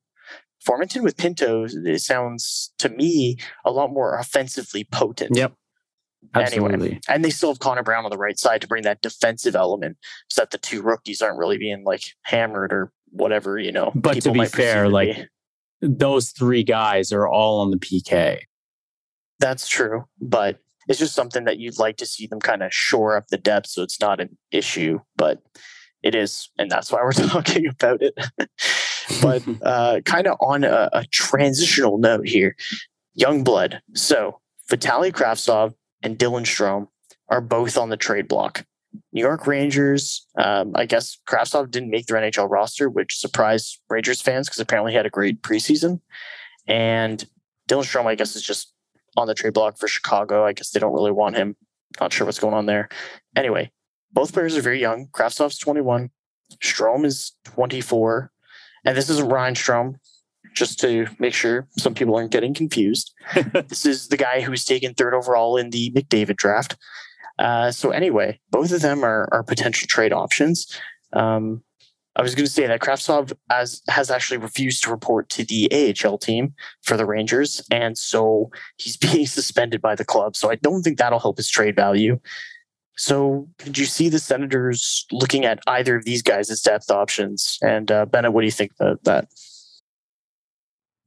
Formenton 0.67 1.03
with 1.03 1.17
Pinto 1.17 1.65
it 1.65 2.01
sounds 2.01 2.73
to 2.79 2.89
me 2.89 3.37
a 3.65 3.71
lot 3.71 3.93
more 3.93 4.19
offensively 4.19 4.85
potent. 4.85 5.37
Yep. 5.37 5.55
Absolutely. 6.35 6.75
Anyway, 6.75 7.01
and 7.09 7.25
they 7.25 7.31
still 7.31 7.51
have 7.51 7.61
Connor 7.61 7.85
Brown 7.85 8.05
on 8.05 8.11
the 8.11 8.19
right 8.19 8.39
side 8.39 8.61
to 8.63 8.67
bring 8.67 8.83
that 8.83 9.03
defensive 9.03 9.55
element 9.55 9.97
so 10.29 10.43
that 10.43 10.51
the 10.51 10.59
two 10.59 10.83
rookies 10.83 11.23
aren't 11.23 11.39
really 11.39 11.59
being 11.59 11.85
like 11.85 12.03
hammered 12.23 12.73
or 12.73 12.93
whatever, 13.11 13.59
you 13.59 13.73
know. 13.73 13.93
But 13.95 14.23
to 14.23 14.33
be 14.33 14.47
fair, 14.47 14.89
like 14.89 15.17
be. 15.81 15.89
those 15.89 16.31
three 16.31 16.63
guys 16.63 17.13
are 17.13 17.29
all 17.29 17.61
on 17.61 17.71
the 17.71 17.79
PK. 17.79 18.41
That's 19.41 19.69
true. 19.69 20.05
But 20.21 20.59
it's 20.89 20.99
just 20.99 21.15
something 21.15 21.45
that 21.45 21.59
you'd 21.59 21.79
like 21.79 21.97
to 21.99 22.07
see 22.07 22.27
them 22.27 22.41
kind 22.41 22.63
of 22.63 22.73
shore 22.73 23.17
up 23.17 23.29
the 23.29 23.39
depth 23.39 23.69
so 23.69 23.83
it's 23.83 24.01
not 24.01 24.21
an 24.21 24.37
issue. 24.51 25.01
But 25.17 25.43
it 26.03 26.15
is. 26.15 26.51
And 26.59 26.71
that's 26.71 26.91
why 26.91 27.03
we're 27.03 27.13
talking 27.13 27.67
about 27.67 28.03
it. 28.03 28.15
but 29.23 29.43
uh, 29.63 30.01
kind 30.05 30.27
of 30.27 30.37
on 30.41 30.65
a, 30.65 30.89
a 30.93 31.05
transitional 31.07 31.99
note 31.99 32.27
here 32.27 32.57
young 33.15 33.43
blood. 33.43 33.83
So 33.95 34.41
Vitaly 34.71 35.13
Kravtsov 35.13 35.75
and 36.03 36.19
Dylan 36.19 36.43
Strome 36.43 36.89
are 37.29 37.41
both 37.41 37.77
on 37.77 37.91
the 37.91 37.97
trade 37.97 38.29
block. 38.29 38.65
New 39.13 39.21
York 39.21 39.47
Rangers, 39.47 40.27
um, 40.37 40.73
I 40.75 40.87
guess 40.87 41.19
Kravtsov 41.27 41.71
didn't 41.71 41.91
make 41.91 42.07
their 42.07 42.17
NHL 42.17 42.51
roster, 42.51 42.89
which 42.89 43.19
surprised 43.19 43.81
Rangers 43.89 44.21
fans 44.21 44.49
because 44.49 44.61
apparently 44.61 44.93
he 44.93 44.97
had 44.97 45.07
a 45.07 45.11
great 45.11 45.43
preseason. 45.43 46.01
And 46.67 47.25
Dylan 47.69 47.85
Strome, 47.85 48.07
I 48.07 48.15
guess, 48.15 48.37
is 48.37 48.43
just 48.43 48.73
on 49.17 49.27
the 49.27 49.35
trade 49.35 49.55
block 49.55 49.79
for 49.79 49.89
Chicago. 49.89 50.45
I 50.45 50.53
guess 50.53 50.71
they 50.71 50.81
don't 50.81 50.95
really 50.95 51.13
want 51.13 51.37
him. 51.37 51.57
Not 52.01 52.13
sure 52.13 52.27
what's 52.27 52.39
going 52.39 52.55
on 52.55 52.67
there. 52.67 52.89
Anyway, 53.37 53.71
both 54.13 54.33
players 54.33 54.57
are 54.57 54.63
very 54.63 54.81
young. 54.81 55.09
Kravtsov's 55.09 55.59
21, 55.59 56.11
Strome 56.63 57.05
is 57.05 57.33
24. 57.45 58.31
And 58.85 58.97
this 58.97 59.11
isn't 59.11 59.29
Ryan 59.29 59.55
Strome, 59.55 59.95
just 60.55 60.81
to 60.81 61.07
make 61.19 61.35
sure 61.35 61.67
some 61.77 61.95
people 61.95 62.17
aren't 62.17 62.31
getting 62.31 62.55
confused. 62.55 63.13
this 63.69 63.85
is 63.85 64.09
the 64.09 64.17
guy 64.17 64.41
who's 64.41 64.65
taken 64.65 64.95
third 64.95 65.15
overall 65.15 65.57
in 65.57 65.71
the 65.71 65.91
McDavid 65.91 66.37
draft. 66.37 66.77
Uh, 67.39 67.71
so 67.71 67.91
anyway, 67.91 68.39
both 68.51 68.73
of 68.73 68.83
them 68.83 69.05
are, 69.05 69.29
are 69.33 69.43
potential 69.43 69.87
trade 69.89 70.13
options. 70.13 70.67
Um, 71.13 71.63
I 72.17 72.23
was 72.23 72.35
going 72.35 72.47
to 72.47 72.53
say 72.53 72.67
that 72.67 72.81
Kravtsov 72.81 73.33
has, 73.49 73.81
has 73.89 74.11
actually 74.11 74.39
refused 74.39 74.83
to 74.83 74.91
report 74.91 75.29
to 75.31 75.45
the 75.45 75.71
AHL 76.05 76.19
team 76.19 76.53
for 76.83 76.97
the 76.97 77.07
Rangers, 77.07 77.63
and 77.71 77.97
so 77.97 78.51
he's 78.77 78.97
being 79.13 79.27
suspended 79.27 79.81
by 79.81 79.95
the 79.95 80.05
club. 80.05 80.35
So 80.35 80.51
I 80.51 80.57
don't 80.57 80.83
think 80.83 80.99
that'll 80.99 81.21
help 81.21 81.37
his 81.37 81.49
trade 81.49 81.77
value. 81.77 82.19
So 82.97 83.49
could 83.59 83.79
you 83.79 83.87
see 83.87 84.09
the 84.09 84.19
Senators 84.19 85.07
looking 85.13 85.45
at 85.45 85.61
either 85.69 85.95
of 85.95 86.05
these 86.05 86.21
guys 86.21 86.51
as 86.51 86.61
depth 86.61 86.91
options? 86.91 87.57
And 87.63 87.93
uh, 87.93 88.07
Bennett, 88.07 88.33
what 88.33 88.41
do 88.41 88.47
you 88.47 88.53
think 88.53 88.73
of 88.81 88.99
that? 89.05 89.29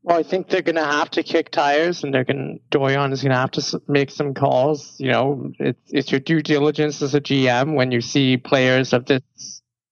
Well, 0.04 0.18
I 0.18 0.24
think 0.24 0.50
they're 0.50 0.64
going 0.64 0.76
to 0.76 0.84
have 0.84 1.12
to 1.12 1.24
kick 1.24 1.52
tires, 1.52 2.04
and 2.04 2.14
they're 2.14 2.24
going. 2.24 2.60
Dorion 2.72 3.12
is 3.12 3.22
going 3.22 3.32
to 3.32 3.38
have 3.38 3.52
to 3.52 3.82
make 3.88 4.10
some 4.10 4.34
calls. 4.34 4.96
You 5.00 5.12
know, 5.12 5.52
it's 5.60 5.80
it's 5.90 6.12
your 6.12 6.20
due 6.20 6.42
diligence 6.42 7.02
as 7.02 7.14
a 7.14 7.22
GM 7.22 7.76
when 7.76 7.92
you 7.92 8.02
see 8.02 8.38
players 8.38 8.94
of 8.94 9.06
this 9.06 9.22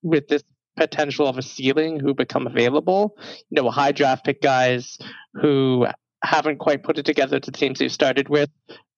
with 0.02 0.28
this 0.28 0.44
potential 0.78 1.28
of 1.28 1.38
a 1.38 1.44
ceiling 1.44 2.00
who 2.00 2.16
become 2.16 2.48
available. 2.48 3.18
You 3.50 3.62
know, 3.62 3.70
high 3.70 3.92
draft 3.92 4.26
pick 4.26 4.42
guys 4.42 4.98
who 5.34 5.86
haven't 6.24 6.58
quite 6.58 6.84
put 6.84 6.98
it 6.98 7.06
together 7.06 7.40
to 7.40 7.52
the 7.52 7.58
teams 7.58 7.78
they've 7.78 7.92
started 7.92 8.30
with, 8.30 8.50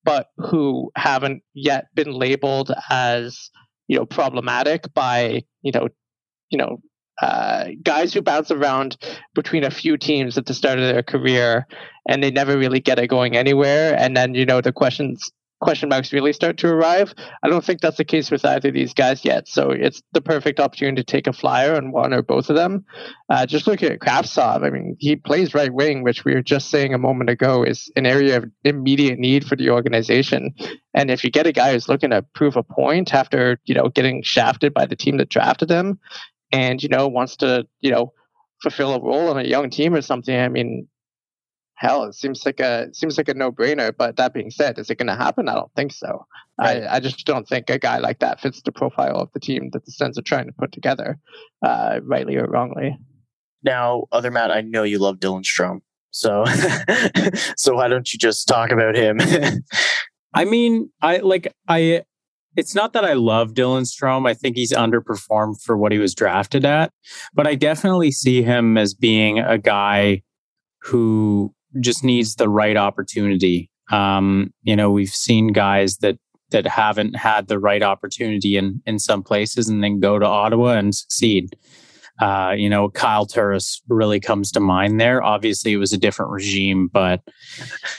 but 0.05 0.27
who 0.37 0.91
haven't 0.95 1.43
yet 1.53 1.87
been 1.93 2.13
labeled 2.13 2.71
as 2.89 3.51
you 3.87 3.97
know 3.97 4.05
problematic 4.05 4.93
by 4.93 5.43
you 5.61 5.73
know 5.73 5.89
you 6.51 6.57
know, 6.57 6.81
uh, 7.21 7.65
guys 7.83 8.13
who 8.13 8.21
bounce 8.21 8.51
around 8.51 8.97
between 9.35 9.63
a 9.63 9.71
few 9.71 9.97
teams 9.97 10.37
at 10.37 10.45
the 10.45 10.53
start 10.53 10.79
of 10.79 10.85
their 10.85 11.03
career 11.03 11.67
and 12.07 12.23
they 12.23 12.31
never 12.31 12.57
really 12.57 12.79
get 12.79 12.99
it 12.99 13.07
going 13.07 13.37
anywhere. 13.37 13.95
And 13.97 14.17
then, 14.17 14.33
you 14.33 14.45
know, 14.45 14.61
the 14.61 14.73
questions 14.73 15.31
question 15.61 15.89
marks 15.89 16.11
really 16.11 16.33
start 16.33 16.57
to 16.57 16.67
arrive. 16.67 17.13
I 17.43 17.47
don't 17.47 17.63
think 17.63 17.79
that's 17.81 17.97
the 17.97 18.03
case 18.03 18.29
with 18.31 18.43
either 18.43 18.69
of 18.69 18.73
these 18.73 18.93
guys 18.93 19.23
yet. 19.23 19.47
So 19.47 19.69
it's 19.69 20.01
the 20.11 20.21
perfect 20.21 20.59
opportunity 20.59 21.03
to 21.03 21.03
take 21.03 21.27
a 21.27 21.33
flyer 21.33 21.75
on 21.75 21.91
one 21.91 22.13
or 22.13 22.23
both 22.23 22.49
of 22.49 22.55
them. 22.55 22.83
Uh, 23.29 23.45
just 23.45 23.67
look 23.67 23.81
at 23.83 23.99
Kravtsov, 23.99 24.65
I 24.65 24.71
mean, 24.71 24.97
he 24.99 25.15
plays 25.15 25.53
right 25.53 25.73
wing, 25.73 26.03
which 26.03 26.25
we 26.25 26.33
were 26.33 26.41
just 26.41 26.69
saying 26.69 26.93
a 26.93 26.97
moment 26.97 27.29
ago 27.29 27.63
is 27.63 27.91
an 27.95 28.05
area 28.05 28.37
of 28.37 28.45
immediate 28.63 29.19
need 29.19 29.45
for 29.45 29.55
the 29.55 29.69
organization. 29.69 30.53
And 30.93 31.09
if 31.09 31.23
you 31.23 31.29
get 31.29 31.47
a 31.47 31.53
guy 31.53 31.71
who's 31.71 31.87
looking 31.87 32.09
to 32.09 32.23
prove 32.33 32.57
a 32.57 32.63
point 32.63 33.13
after, 33.13 33.59
you 33.65 33.75
know, 33.75 33.89
getting 33.89 34.23
shafted 34.23 34.73
by 34.73 34.87
the 34.87 34.95
team 34.95 35.17
that 35.17 35.29
drafted 35.29 35.69
him, 35.69 35.99
and 36.51 36.81
you 36.81 36.89
know 36.89 37.07
wants 37.07 37.35
to 37.37 37.67
you 37.79 37.91
know 37.91 38.13
fulfill 38.61 38.93
a 38.93 39.01
role 39.01 39.29
on 39.29 39.39
a 39.39 39.47
young 39.47 39.69
team 39.69 39.93
or 39.93 40.01
something, 40.01 40.37
I 40.37 40.47
mean, 40.47 40.87
hell, 41.75 42.03
it 42.03 42.13
seems 42.13 42.45
like 42.45 42.59
a 42.59 42.93
seems 42.93 43.17
like 43.17 43.27
a 43.27 43.33
no 43.33 43.51
brainer. 43.51 43.91
But 43.95 44.17
that 44.17 44.33
being 44.33 44.51
said, 44.51 44.77
is 44.77 44.89
it 44.89 44.97
going 44.97 45.07
to 45.07 45.15
happen? 45.15 45.49
I 45.49 45.55
don't 45.55 45.73
think 45.75 45.91
so. 45.91 46.25
Right. 46.59 46.83
I, 46.83 46.95
I 46.95 46.99
just 46.99 47.25
don't 47.25 47.47
think 47.47 47.69
a 47.69 47.79
guy 47.79 47.97
like 47.97 48.19
that 48.19 48.39
fits 48.39 48.61
the 48.61 48.71
profile 48.71 49.17
of 49.17 49.29
the 49.33 49.39
team 49.39 49.69
that 49.73 49.85
the 49.85 49.91
Sens 49.91 50.17
are 50.17 50.23
trying 50.23 50.45
to 50.45 50.53
put 50.53 50.71
together, 50.71 51.17
uh, 51.65 51.99
rightly 52.03 52.35
or 52.37 52.45
wrongly. 52.45 52.97
Now, 53.63 54.05
other 54.11 54.31
Matt, 54.31 54.51
I 54.51 54.61
know 54.61 54.83
you 54.83 54.99
love 54.99 55.17
Dylan 55.17 55.43
Strome, 55.43 55.81
so 56.11 56.45
so 57.57 57.75
why 57.75 57.87
don't 57.87 58.11
you 58.13 58.19
just 58.19 58.47
talk 58.47 58.71
about 58.71 58.95
him? 58.95 59.19
I 60.33 60.45
mean, 60.45 60.89
I 61.01 61.17
like 61.17 61.53
I 61.67 62.03
it's 62.55 62.75
not 62.75 62.93
that 62.93 63.05
I 63.05 63.13
love 63.13 63.53
Dylan 63.53 63.83
Strome. 63.83 64.27
I 64.27 64.33
think 64.33 64.55
he's 64.55 64.73
underperformed 64.73 65.61
for 65.61 65.77
what 65.77 65.91
he 65.91 65.97
was 65.97 66.13
drafted 66.13 66.65
at, 66.65 66.91
but 67.33 67.47
I 67.47 67.55
definitely 67.55 68.11
see 68.11 68.41
him 68.41 68.77
as 68.77 68.93
being 68.93 69.39
a 69.39 69.57
guy 69.57 70.21
who 70.81 71.53
just 71.79 72.03
needs 72.03 72.35
the 72.35 72.49
right 72.49 72.75
opportunity. 72.75 73.69
Um, 73.91 74.53
you 74.63 74.75
know, 74.75 74.91
we've 74.91 75.09
seen 75.09 75.47
guys 75.47 75.97
that 75.97 76.17
that 76.51 76.67
haven't 76.67 77.15
had 77.15 77.47
the 77.47 77.59
right 77.59 77.81
opportunity 77.81 78.57
in 78.57 78.81
in 78.85 78.99
some 78.99 79.23
places 79.23 79.69
and 79.69 79.83
then 79.83 79.99
go 79.99 80.19
to 80.19 80.25
Ottawa 80.25 80.73
and 80.73 80.93
succeed. 80.93 81.55
Uh, 82.19 82.53
you 82.55 82.69
know, 82.69 82.89
Kyle 82.89 83.25
Turris 83.25 83.81
really 83.87 84.19
comes 84.19 84.51
to 84.51 84.59
mind 84.59 84.99
there. 84.99 85.23
Obviously, 85.23 85.71
it 85.71 85.77
was 85.77 85.93
a 85.93 85.97
different 85.97 86.31
regime, 86.31 86.87
but 86.91 87.21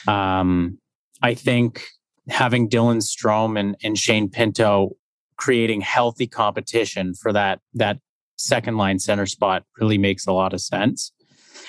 um, 0.06 0.78
I 1.23 1.35
think 1.35 1.85
having 2.29 2.69
Dylan 2.69 3.02
Strome 3.02 3.59
and, 3.59 3.76
and 3.83 3.99
Shane 3.99 4.29
Pinto 4.29 4.97
creating 5.37 5.81
healthy 5.81 6.26
competition 6.26 7.14
for 7.14 7.33
that 7.33 7.61
that 7.75 7.99
second 8.37 8.76
line 8.76 8.99
center 8.99 9.26
spot 9.26 9.64
really 9.79 9.99
makes 9.99 10.26
a 10.26 10.33
lot 10.33 10.52
of 10.52 10.61
sense, 10.61 11.12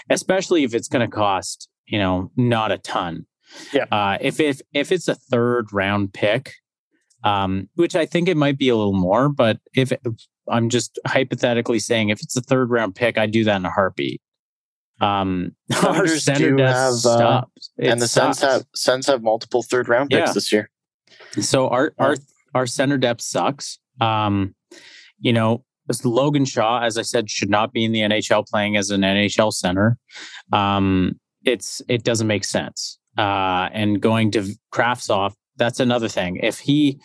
especially 0.09 0.63
if 0.63 0.73
it's 0.73 0.87
going 0.87 1.07
to 1.07 1.13
cost 1.13 1.69
you 1.85 1.99
know 1.99 2.31
not 2.35 2.71
a 2.71 2.77
ton. 2.77 3.25
Yeah. 3.71 3.85
Uh, 3.91 4.17
if 4.21 4.39
if 4.39 4.61
if 4.73 4.91
it's 4.91 5.07
a 5.07 5.15
third 5.15 5.71
round 5.71 6.13
pick, 6.13 6.53
um, 7.23 7.69
which 7.75 7.95
I 7.95 8.05
think 8.05 8.27
it 8.27 8.37
might 8.37 8.57
be 8.57 8.69
a 8.69 8.75
little 8.75 8.93
more, 8.93 9.29
but 9.29 9.59
if, 9.75 9.91
if 9.91 9.99
I'm 10.49 10.69
just 10.69 10.99
hypothetically 11.07 11.79
saying 11.79 12.09
if 12.09 12.21
it's 12.21 12.35
a 12.35 12.41
third 12.41 12.69
round 12.69 12.95
pick, 12.95 13.17
I 13.17 13.25
do 13.25 13.43
that 13.43 13.57
in 13.57 13.65
a 13.65 13.71
heartbeat. 13.71 14.21
Um, 15.01 15.55
our 15.83 16.07
center 16.07 16.55
do 16.55 16.63
have, 16.63 17.05
uh, 17.05 17.43
and 17.79 18.01
the 18.01 18.07
Sens 18.07 18.41
have 18.41 18.65
Sens 18.75 19.07
have 19.07 19.21
multiple 19.21 19.63
third 19.63 19.89
round 19.89 20.09
picks 20.09 20.29
yeah. 20.29 20.33
this 20.33 20.51
year. 20.51 20.69
So 21.41 21.67
our 21.69 21.93
our 21.97 22.15
our 22.53 22.65
center 22.65 22.97
depth 22.97 23.21
sucks. 23.21 23.79
Um, 23.99 24.55
you 25.19 25.33
know, 25.33 25.63
Logan 26.03 26.45
Shaw, 26.45 26.81
as 26.81 26.97
I 26.97 27.01
said, 27.01 27.29
should 27.29 27.49
not 27.49 27.73
be 27.73 27.83
in 27.83 27.91
the 27.91 28.01
NHL 28.01 28.47
playing 28.47 28.77
as 28.77 28.89
an 28.89 29.01
NHL 29.01 29.53
center. 29.53 29.97
Um, 30.51 31.19
it's 31.43 31.81
it 31.87 32.03
doesn't 32.03 32.27
make 32.27 32.43
sense. 32.43 32.99
Uh, 33.17 33.69
and 33.73 34.01
going 34.01 34.31
to 34.31 34.55
Kravtsov, 34.71 35.33
that's 35.57 35.79
another 35.79 36.07
thing. 36.07 36.37
If 36.41 36.59
he, 36.59 36.99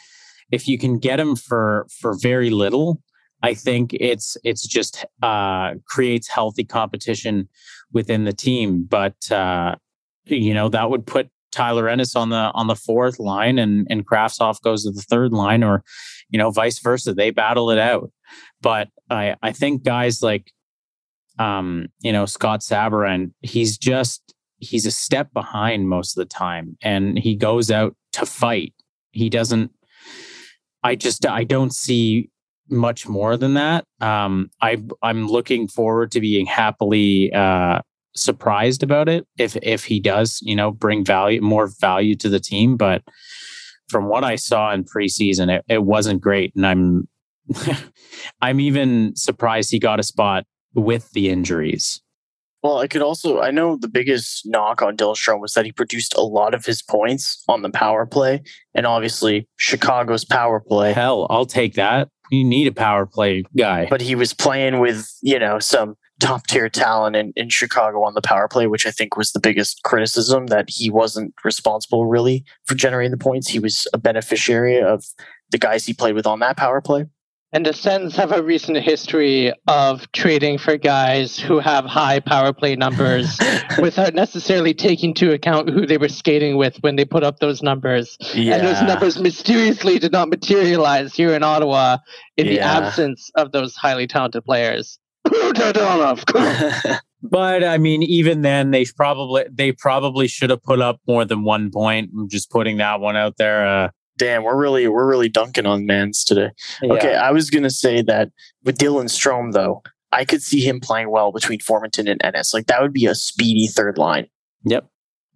if 0.50 0.66
you 0.66 0.78
can 0.78 0.98
get 0.98 1.20
him 1.20 1.36
for 1.36 1.86
for 2.00 2.16
very 2.18 2.50
little, 2.50 3.02
I 3.42 3.54
think 3.54 3.94
it's 3.94 4.36
it's 4.44 4.66
just 4.66 5.04
uh, 5.22 5.74
creates 5.86 6.28
healthy 6.28 6.64
competition 6.64 7.48
within 7.92 8.24
the 8.24 8.32
team. 8.32 8.86
But 8.88 9.30
uh, 9.30 9.76
you 10.24 10.54
know 10.54 10.68
that 10.68 10.90
would 10.90 11.06
put 11.06 11.30
Tyler 11.50 11.88
Ennis 11.88 12.16
on 12.16 12.30
the 12.30 12.50
on 12.54 12.66
the 12.66 12.76
fourth 12.76 13.18
line, 13.18 13.58
and 13.58 13.86
and 13.90 14.06
Kravtsov 14.06 14.60
goes 14.62 14.84
to 14.84 14.90
the 14.90 15.02
third 15.02 15.32
line, 15.32 15.62
or 15.62 15.84
you 16.28 16.38
know 16.38 16.50
vice 16.50 16.78
versa. 16.78 17.14
They 17.14 17.30
battle 17.30 17.70
it 17.70 17.78
out. 17.78 18.10
But 18.60 18.88
I 19.10 19.36
I 19.42 19.52
think 19.52 19.84
guys 19.84 20.22
like 20.22 20.52
um, 21.38 21.88
you 22.00 22.12
know 22.12 22.26
Scott 22.26 22.60
Sabourin, 22.60 23.32
he's 23.40 23.78
just 23.78 24.34
he's 24.58 24.86
a 24.86 24.90
step 24.90 25.32
behind 25.32 25.88
most 25.88 26.16
of 26.16 26.20
the 26.20 26.34
time, 26.34 26.76
and 26.82 27.18
he 27.18 27.34
goes 27.34 27.70
out 27.70 27.96
to 28.12 28.26
fight. 28.26 28.74
He 29.12 29.30
doesn't. 29.30 29.70
I 30.82 30.94
just 30.94 31.26
I 31.26 31.44
don't 31.44 31.72
see 31.72 32.30
much 32.70 33.08
more 33.08 33.36
than 33.36 33.54
that. 33.54 33.84
Um, 34.00 34.50
I 34.60 34.82
I'm 35.02 35.26
looking 35.26 35.68
forward 35.68 36.10
to 36.12 36.20
being 36.20 36.46
happily 36.46 37.32
uh, 37.32 37.80
surprised 38.14 38.82
about 38.82 39.08
it 39.08 39.26
if 39.38 39.56
if 39.62 39.84
he 39.84 40.00
does, 40.00 40.38
you 40.42 40.56
know, 40.56 40.70
bring 40.70 41.04
value 41.04 41.40
more 41.40 41.68
value 41.80 42.14
to 42.16 42.28
the 42.28 42.40
team. 42.40 42.76
But 42.76 43.02
from 43.88 44.08
what 44.08 44.24
I 44.24 44.36
saw 44.36 44.72
in 44.72 44.84
preseason, 44.84 45.50
it, 45.50 45.64
it 45.68 45.84
wasn't 45.84 46.20
great, 46.20 46.52
and 46.54 46.66
I'm 46.66 47.08
I'm 48.42 48.60
even 48.60 49.14
surprised 49.16 49.70
he 49.70 49.78
got 49.78 50.00
a 50.00 50.04
spot 50.04 50.44
with 50.74 51.10
the 51.12 51.30
injuries. 51.30 52.00
Well, 52.62 52.78
I 52.78 52.88
could 52.88 53.02
also 53.02 53.40
I 53.40 53.50
know 53.50 53.76
the 53.76 53.88
biggest 53.88 54.42
knock 54.44 54.82
on 54.82 54.96
Dylan 54.96 55.14
Strome 55.14 55.40
was 55.40 55.54
that 55.54 55.64
he 55.64 55.72
produced 55.72 56.14
a 56.16 56.22
lot 56.22 56.54
of 56.54 56.64
his 56.64 56.82
points 56.82 57.42
on 57.48 57.62
the 57.62 57.70
power 57.70 58.04
play, 58.04 58.42
and 58.74 58.84
obviously 58.84 59.48
Chicago's 59.56 60.24
power 60.24 60.60
play. 60.60 60.92
Hell, 60.92 61.26
I'll 61.30 61.46
take 61.46 61.74
that 61.74 62.08
you 62.30 62.44
need 62.44 62.66
a 62.66 62.72
power 62.72 63.06
play 63.06 63.44
guy. 63.56 63.86
But 63.88 64.00
he 64.00 64.14
was 64.14 64.32
playing 64.34 64.78
with, 64.80 65.08
you 65.22 65.38
know, 65.38 65.58
some 65.58 65.96
top 66.20 66.46
tier 66.46 66.68
talent 66.68 67.16
in, 67.16 67.32
in 67.36 67.48
Chicago 67.48 68.04
on 68.04 68.14
the 68.14 68.20
power 68.20 68.48
play, 68.48 68.66
which 68.66 68.86
I 68.86 68.90
think 68.90 69.16
was 69.16 69.32
the 69.32 69.40
biggest 69.40 69.82
criticism 69.84 70.46
that 70.46 70.68
he 70.68 70.90
wasn't 70.90 71.34
responsible 71.44 72.06
really 72.06 72.44
for 72.64 72.74
generating 72.74 73.12
the 73.12 73.16
points. 73.16 73.48
He 73.48 73.58
was 73.58 73.86
a 73.92 73.98
beneficiary 73.98 74.80
of 74.80 75.04
the 75.50 75.58
guys 75.58 75.86
he 75.86 75.94
played 75.94 76.14
with 76.14 76.26
on 76.26 76.40
that 76.40 76.56
power 76.56 76.80
play. 76.80 77.06
And 77.50 77.64
the 77.64 77.72
Sens 77.72 78.14
have 78.16 78.30
a 78.30 78.42
recent 78.42 78.76
history 78.76 79.54
of 79.66 80.10
trading 80.12 80.58
for 80.58 80.76
guys 80.76 81.38
who 81.38 81.60
have 81.60 81.86
high 81.86 82.20
power 82.20 82.52
play 82.52 82.76
numbers 82.76 83.38
without 83.80 84.12
necessarily 84.12 84.74
taking 84.74 85.10
into 85.10 85.32
account 85.32 85.70
who 85.70 85.86
they 85.86 85.96
were 85.96 86.10
skating 86.10 86.58
with 86.58 86.76
when 86.82 86.96
they 86.96 87.06
put 87.06 87.24
up 87.24 87.38
those 87.38 87.62
numbers. 87.62 88.18
Yeah. 88.34 88.56
And 88.56 88.66
those 88.66 88.82
numbers 88.82 89.18
mysteriously 89.18 89.98
did 89.98 90.12
not 90.12 90.28
materialize 90.28 91.14
here 91.14 91.34
in 91.34 91.42
Ottawa 91.42 91.98
in 92.36 92.46
yeah. 92.46 92.52
the 92.52 92.60
absence 92.60 93.30
of 93.34 93.52
those 93.52 93.74
highly 93.74 94.06
talented 94.06 94.44
players. 94.44 94.98
but 97.22 97.64
I 97.64 97.78
mean, 97.78 98.02
even 98.02 98.42
then, 98.42 98.72
they 98.72 98.84
probably 98.94 99.44
they 99.50 99.72
probably 99.72 100.28
should 100.28 100.50
have 100.50 100.62
put 100.62 100.80
up 100.80 101.00
more 101.06 101.24
than 101.24 101.44
one 101.44 101.70
point. 101.70 102.10
I'm 102.14 102.28
just 102.28 102.50
putting 102.50 102.76
that 102.76 103.00
one 103.00 103.16
out 103.16 103.36
there. 103.38 103.66
Uh, 103.66 103.88
damn, 104.18 104.44
we're 104.44 104.60
really 104.60 104.88
we're 104.88 105.08
really 105.08 105.28
dunking 105.28 105.66
on 105.66 105.86
Mans 105.86 106.24
today. 106.24 106.50
Yeah. 106.82 106.92
Okay, 106.94 107.14
I 107.14 107.30
was 107.30 107.50
gonna 107.50 107.70
say 107.70 108.02
that 108.02 108.30
with 108.64 108.76
Dylan 108.76 109.06
Strome 109.06 109.52
though, 109.52 109.82
I 110.12 110.24
could 110.24 110.42
see 110.42 110.60
him 110.60 110.80
playing 110.80 111.10
well 111.10 111.32
between 111.32 111.60
Formenton 111.60 112.10
and 112.10 112.20
Ennis. 112.22 112.52
Like 112.52 112.66
that 112.66 112.82
would 112.82 112.92
be 112.92 113.06
a 113.06 113.14
speedy 113.14 113.66
third 113.66 113.96
line. 113.98 114.26
Yep. 114.64 114.86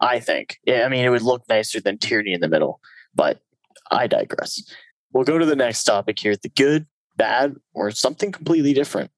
I 0.01 0.19
think. 0.19 0.59
Yeah, 0.65 0.85
I 0.85 0.89
mean, 0.89 1.05
it 1.05 1.11
would 1.11 1.23
look 1.23 1.49
nicer 1.49 1.81
than 1.81 1.97
Tierney 1.97 2.33
in 2.33 2.41
the 2.41 2.49
middle, 2.49 2.81
but 3.15 3.41
I 3.91 4.09
digress. 4.09 4.61
We'll 5.13 5.25
go 5.25 5.39
to 5.39 5.47
the 5.47 5.57
next 5.57 5.85
topic 5.85 6.19
here: 6.19 6.35
the 6.37 6.49
good, 6.49 6.87
bad, 7.17 7.55
or 7.73 7.91
something 7.93 8.33
completely 8.33 8.75
different. 8.75 9.11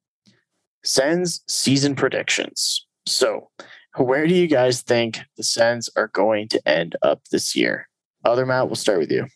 Sens 0.84 1.42
season 1.48 1.94
predictions. 1.94 2.86
So, 3.06 3.48
where 3.96 4.26
do 4.26 4.34
you 4.34 4.46
guys 4.46 4.82
think 4.82 5.20
the 5.36 5.42
Sens 5.42 5.88
are 5.96 6.08
going 6.08 6.48
to 6.48 6.68
end 6.68 6.96
up 7.02 7.22
this 7.30 7.56
year? 7.56 7.88
Other 8.24 8.44
Matt, 8.44 8.66
we'll 8.66 8.76
start 8.76 8.98
with 8.98 9.10
you. 9.10 9.26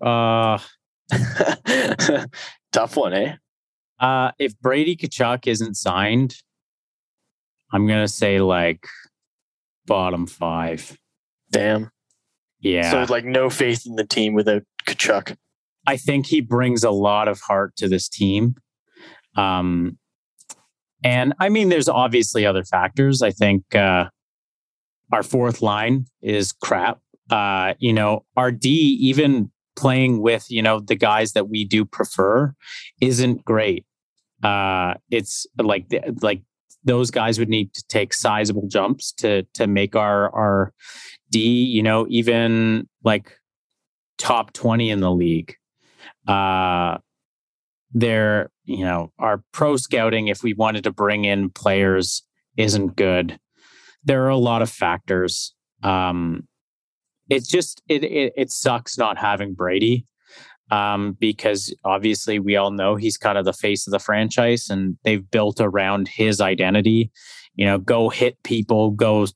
Uh 0.00 0.58
tough 2.72 2.96
one, 2.96 3.12
eh? 3.14 3.34
Uh 3.98 4.30
if 4.38 4.58
Brady 4.60 4.96
Tkachuk 4.96 5.46
isn't 5.46 5.74
signed, 5.74 6.36
I'm 7.72 7.86
gonna 7.86 8.08
say 8.08 8.40
like 8.40 8.86
bottom 9.86 10.26
five. 10.26 10.96
Damn. 11.50 11.90
Yeah. 12.60 13.06
So 13.06 13.12
like 13.12 13.24
no 13.24 13.50
faith 13.50 13.86
in 13.86 13.96
the 13.96 14.06
team 14.06 14.34
without 14.34 14.62
Tkachuk. 14.86 15.36
I 15.86 15.96
think 15.96 16.26
he 16.26 16.40
brings 16.40 16.84
a 16.84 16.90
lot 16.90 17.28
of 17.28 17.40
heart 17.40 17.74
to 17.76 17.88
this 17.88 18.08
team. 18.08 18.54
Um 19.36 19.98
and 21.02 21.34
I 21.40 21.48
mean 21.48 21.70
there's 21.70 21.88
obviously 21.88 22.46
other 22.46 22.64
factors. 22.64 23.22
I 23.22 23.30
think 23.32 23.74
uh 23.74 24.10
our 25.12 25.22
fourth 25.22 25.62
line 25.62 26.04
is 26.22 26.52
crap 26.52 27.00
uh, 27.30 27.74
you 27.78 27.92
know, 27.92 28.24
our 28.36 28.50
D, 28.50 28.98
even 29.00 29.50
playing 29.76 30.20
with 30.20 30.46
you 30.48 30.62
know 30.62 30.80
the 30.80 30.96
guys 30.96 31.32
that 31.32 31.48
we 31.48 31.64
do 31.64 31.84
prefer 31.84 32.54
isn't 33.00 33.44
great. 33.44 33.84
Uh, 34.42 34.94
it's 35.10 35.46
like 35.58 35.86
like 36.22 36.42
those 36.84 37.10
guys 37.10 37.38
would 37.38 37.48
need 37.48 37.72
to 37.74 37.84
take 37.88 38.14
sizable 38.14 38.66
jumps 38.68 39.12
to 39.12 39.42
to 39.54 39.66
make 39.66 39.96
our 39.96 40.34
our 40.34 40.72
D, 41.30 41.40
you 41.40 41.82
know, 41.82 42.06
even 42.08 42.88
like 43.04 43.38
top 44.16 44.52
20 44.52 44.90
in 44.90 45.00
the 45.00 45.10
league. 45.10 45.54
Uh 46.26 46.98
there, 47.92 48.50
you 48.64 48.84
know, 48.84 49.12
our 49.18 49.42
pro 49.52 49.76
scouting 49.76 50.28
if 50.28 50.42
we 50.42 50.52
wanted 50.52 50.84
to 50.84 50.92
bring 50.92 51.24
in 51.24 51.50
players 51.50 52.22
isn't 52.56 52.96
good. 52.96 53.38
There 54.04 54.24
are 54.24 54.30
a 54.30 54.36
lot 54.36 54.62
of 54.62 54.70
factors. 54.70 55.54
Um 55.82 56.48
it's 57.28 57.48
just 57.48 57.82
it 57.88 58.04
it, 58.04 58.32
it 58.36 58.50
sucks 58.50 58.98
not 58.98 59.18
having 59.18 59.54
Brady 59.54 60.06
um, 60.70 61.16
because 61.18 61.74
obviously 61.84 62.38
we 62.38 62.56
all 62.56 62.70
know 62.70 62.96
he's 62.96 63.16
kind 63.16 63.38
of 63.38 63.44
the 63.44 63.52
face 63.52 63.86
of 63.86 63.90
the 63.90 63.98
franchise 63.98 64.68
and 64.68 64.96
they've 65.04 65.30
built 65.30 65.60
around 65.60 66.08
his 66.08 66.40
identity. 66.40 67.10
You 67.54 67.66
know, 67.66 67.78
go 67.78 68.08
hit 68.08 68.42
people, 68.42 68.90
go 68.90 69.26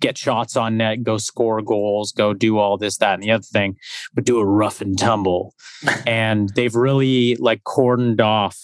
get 0.00 0.16
shots 0.16 0.56
on 0.56 0.78
net, 0.78 1.02
go 1.02 1.18
score 1.18 1.60
goals, 1.60 2.12
go 2.12 2.32
do 2.32 2.58
all 2.58 2.78
this, 2.78 2.96
that, 2.98 3.14
and 3.14 3.22
the 3.22 3.30
other 3.30 3.42
thing, 3.42 3.76
but 4.14 4.24
do 4.24 4.38
a 4.38 4.46
rough 4.46 4.80
and 4.80 4.98
tumble. 4.98 5.54
and 6.06 6.50
they've 6.54 6.74
really 6.74 7.36
like 7.36 7.62
cordoned 7.64 8.20
off 8.20 8.58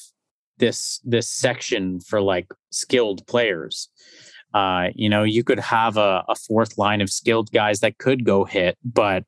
this 0.59 1.01
this 1.05 1.29
section 1.29 2.01
for 2.01 2.23
like 2.23 2.47
skilled 2.71 3.27
players. 3.27 3.91
Uh, 4.57 4.89
you 4.95 5.11
know, 5.11 5.23
you 5.23 5.45
could 5.45 5.61
have 5.61 5.99
a, 5.99 6.25
a 6.31 6.35
fourth 6.35 6.79
line 6.79 7.03
of 7.03 7.11
skilled 7.11 7.53
guys 7.53 7.81
that 7.81 7.99
could 7.99 8.25
go 8.25 8.47
hit, 8.47 8.79
but 8.83 9.25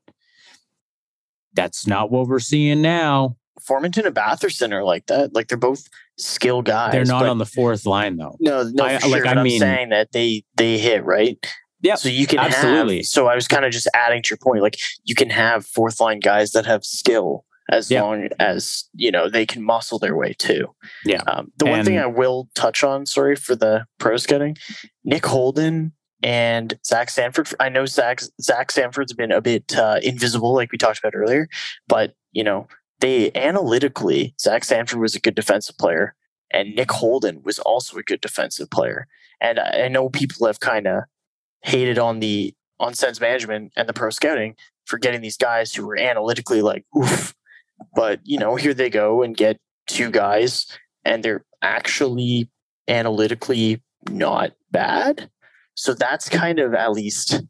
that's 1.53 1.87
not 1.87 2.11
what 2.11 2.29
we're 2.29 2.39
seeing 2.39 2.81
now. 2.81 3.37
Formenton 3.61 4.07
and 4.07 4.15
Batherson 4.15 4.73
are 4.73 4.83
like 4.83 5.05
that. 5.09 5.35
Like 5.35 5.49
they're 5.49 5.59
both 5.59 5.87
skill 6.17 6.63
guys. 6.63 6.93
They're 6.93 7.05
not 7.05 7.27
on 7.27 7.37
the 7.37 7.45
fourth 7.45 7.85
line 7.85 8.17
though. 8.17 8.39
No, 8.41 8.63
no, 8.73 8.85
I, 8.85 8.97
sure, 8.97 9.11
like 9.11 9.27
I 9.27 9.43
mean, 9.43 9.63
I'm 9.63 9.69
saying 9.69 9.89
that 9.91 10.13
they 10.13 10.45
they 10.57 10.79
hit 10.79 11.05
right. 11.05 11.37
Yeah. 11.83 11.97
So 11.97 12.09
you 12.09 12.27
can 12.27 12.39
absolutely. 12.39 12.99
Have, 12.99 13.07
so 13.07 13.27
I 13.27 13.35
was 13.35 13.47
kind 13.47 13.67
of 13.67 13.71
just 13.71 13.87
adding 13.93 14.23
to 14.23 14.31
your 14.31 14.39
point. 14.39 14.63
Like 14.63 14.79
you 15.05 15.15
can 15.15 15.29
have 15.29 15.67
fourth 15.67 16.01
line 16.01 16.21
guys 16.21 16.53
that 16.53 16.65
have 16.65 16.87
skill 16.87 17.45
as 17.69 17.91
yeah. 17.91 18.03
long 18.03 18.29
as 18.39 18.85
you 18.95 19.11
know 19.11 19.29
they 19.29 19.47
can 19.47 19.63
muscle 19.63 19.99
their 19.99 20.17
way 20.17 20.35
too. 20.39 20.75
Yeah. 21.05 21.23
Um, 21.27 21.53
the 21.59 21.67
and, 21.67 21.73
one 21.73 21.85
thing 21.85 21.99
I 21.99 22.07
will 22.07 22.49
touch 22.55 22.83
on, 22.83 23.07
sorry 23.07 23.37
for 23.37 23.55
the 23.55 23.87
pro 23.99 24.17
scouting, 24.17 24.57
Nick 25.05 25.27
Holden 25.27 25.93
and 26.23 26.79
Zach 26.85 27.11
Sanford. 27.11 27.49
I 27.61 27.69
know 27.69 27.87
Zach 27.87 28.21
Zach 28.41 28.71
Sanford's 28.71 29.13
been 29.13 29.33
a 29.33 29.41
bit 29.41 29.77
uh, 29.77 30.01
invisible, 30.03 30.55
like 30.55 30.73
we 30.73 30.79
talked 30.79 30.99
about 30.99 31.15
earlier, 31.15 31.49
but 31.87 32.15
you 32.33 32.45
know 32.45 32.69
they 33.01 33.31
analytically, 33.35 34.35
Zach 34.41 34.65
Sanford 34.65 34.99
was 34.99 35.15
a 35.15 35.21
good 35.21 35.35
defensive 35.35 35.79
player, 35.79 36.15
and 36.51 36.75
Nick 36.75 36.91
Holden 36.91 37.43
was 37.45 37.59
also 37.59 37.97
a 37.99 38.03
good 38.03 38.21
defensive 38.21 38.71
player. 38.71 39.07
And 39.41 39.61
I, 39.61 39.85
I 39.85 39.89
know 39.89 40.09
people 40.09 40.47
have 40.47 40.61
kind 40.61 40.87
of 40.87 41.05
hated 41.63 41.99
on 41.99 42.21
the 42.21 42.55
on 42.81 42.95
Sens 42.95 43.21
management 43.21 43.73
and 43.77 43.89
the 43.89 43.93
pro 43.93 44.11
scouting 44.11 44.55
for 44.85 44.99
getting 44.99 45.21
these 45.21 45.37
guys 45.37 45.75
who 45.75 45.87
were 45.87 45.99
analytically 45.99 46.63
like 46.63 46.85
oof, 46.97 47.35
but 47.95 48.21
you 48.25 48.39
know 48.39 48.57
here 48.57 48.75
they 48.75 48.91
go 48.91 49.23
and 49.23 49.37
get 49.37 49.59
two 49.87 50.11
guys, 50.11 50.67
and 51.05 51.23
they're 51.23 51.45
actually 51.63 52.51
analytically 52.89 53.83
not 54.09 54.53
bad 54.71 55.31
so 55.79 55.95
that's 55.95 56.29
kind 56.29 56.59
of 56.59 56.75
at 56.75 56.91
least 56.91 57.41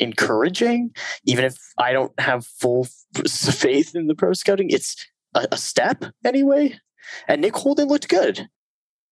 encouraging, 0.00 0.90
even 1.24 1.44
if 1.44 1.56
I 1.78 1.92
don't 1.92 2.12
have 2.18 2.44
full 2.44 2.88
faith 3.28 3.94
in 3.94 4.08
the 4.08 4.16
pro 4.16 4.32
scouting. 4.32 4.70
It's 4.70 4.96
a, 5.34 5.46
a 5.52 5.56
step 5.56 6.04
anyway. 6.24 6.80
And 7.28 7.42
Nick 7.42 7.54
Holden 7.54 7.86
looked 7.86 8.08
good. 8.08 8.48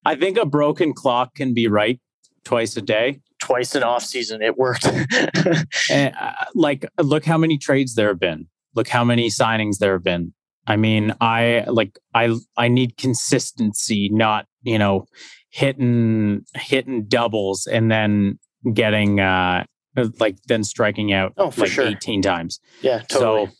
I 0.05 0.17
think 0.17 0.39
a 0.39 0.45
broken 0.45 0.93
clock 0.93 1.37
can 1.37 1.55
be 1.55 1.69
right 1.69 2.01
twice 2.45 2.77
a 2.77 2.83
day. 2.83 3.21
Twice 3.41 3.77
in 3.77 3.85
off 3.85 4.03
season, 4.03 4.43
it 4.43 4.59
worked. 4.59 4.87
and, 5.89 6.17
uh, 6.21 6.33
like, 6.57 6.85
look 6.99 7.25
how 7.25 7.39
many 7.39 7.59
trades 7.59 7.95
there 7.95 8.09
have 8.09 8.19
been. 8.19 8.49
Look 8.75 8.89
how 8.89 9.05
many 9.05 9.29
signings 9.29 9.79
there 9.79 9.93
have 9.93 10.03
been. 10.03 10.35
I 10.67 10.77
mean, 10.77 11.15
I 11.21 11.65
like 11.67 11.99
I 12.15 12.37
I 12.57 12.69
need 12.69 12.97
consistency, 12.97 14.09
not 14.11 14.47
you 14.63 14.79
know 14.79 15.07
hitting 15.51 16.45
hitting 16.55 17.05
doubles 17.05 17.67
and 17.67 17.91
then 17.91 18.39
getting 18.73 19.21
uh 19.21 19.65
like 20.19 20.37
then 20.47 20.65
striking 20.65 21.13
out 21.13 21.35
oh, 21.37 21.53
like 21.57 21.71
sure. 21.71 21.87
18 21.87 22.23
times. 22.23 22.61
Yeah, 22.81 23.01
totally. 23.01 23.47
So 23.47 23.53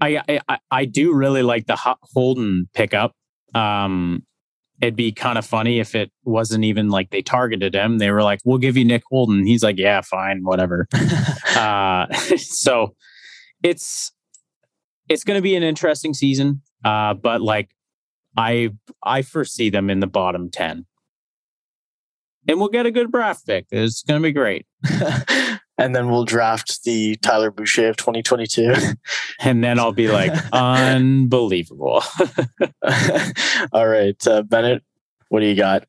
I, 0.00 0.40
I 0.48 0.58
I 0.70 0.84
do 0.84 1.14
really 1.14 1.42
like 1.42 1.66
the 1.66 1.76
Holden 1.76 2.68
pickup. 2.74 3.12
Um 3.54 4.22
it'd 4.80 4.94
be 4.94 5.10
kind 5.10 5.38
of 5.38 5.46
funny 5.46 5.80
if 5.80 5.94
it 5.94 6.12
wasn't 6.24 6.62
even 6.64 6.90
like 6.90 7.10
they 7.10 7.22
targeted 7.22 7.74
him. 7.74 7.96
They 7.98 8.10
were 8.10 8.22
like, 8.22 8.40
"We'll 8.44 8.58
give 8.58 8.76
you 8.76 8.84
Nick 8.84 9.02
Holden." 9.10 9.46
He's 9.46 9.62
like, 9.62 9.78
"Yeah, 9.78 10.02
fine, 10.02 10.42
whatever." 10.42 10.86
uh 11.56 12.12
so 12.36 12.94
it's 13.62 14.12
it's 15.08 15.24
going 15.24 15.36
to 15.38 15.42
be 15.42 15.56
an 15.56 15.62
interesting 15.62 16.14
season. 16.14 16.62
Uh 16.84 17.14
but 17.14 17.40
like 17.40 17.70
I 18.36 18.70
I 19.02 19.22
foresee 19.22 19.70
them 19.70 19.90
in 19.90 20.00
the 20.00 20.06
bottom 20.06 20.50
10. 20.50 20.86
And 22.48 22.60
we'll 22.60 22.68
get 22.68 22.86
a 22.86 22.90
good 22.90 23.10
draft 23.10 23.46
pick. 23.46 23.66
It's 23.70 24.02
going 24.02 24.22
to 24.22 24.26
be 24.26 24.32
great. 24.32 24.66
and 25.78 25.94
then 25.94 26.10
we'll 26.10 26.24
draft 26.24 26.84
the 26.84 27.16
Tyler 27.16 27.50
Boucher 27.50 27.88
of 27.88 27.96
2022. 27.96 28.72
and 29.40 29.62
then 29.64 29.78
I'll 29.78 29.92
be 29.92 30.08
like, 30.08 30.32
unbelievable. 30.52 32.02
All 33.72 33.88
right, 33.88 34.26
uh, 34.26 34.42
Bennett, 34.42 34.82
what 35.28 35.40
do 35.40 35.46
you 35.46 35.56
got? 35.56 35.86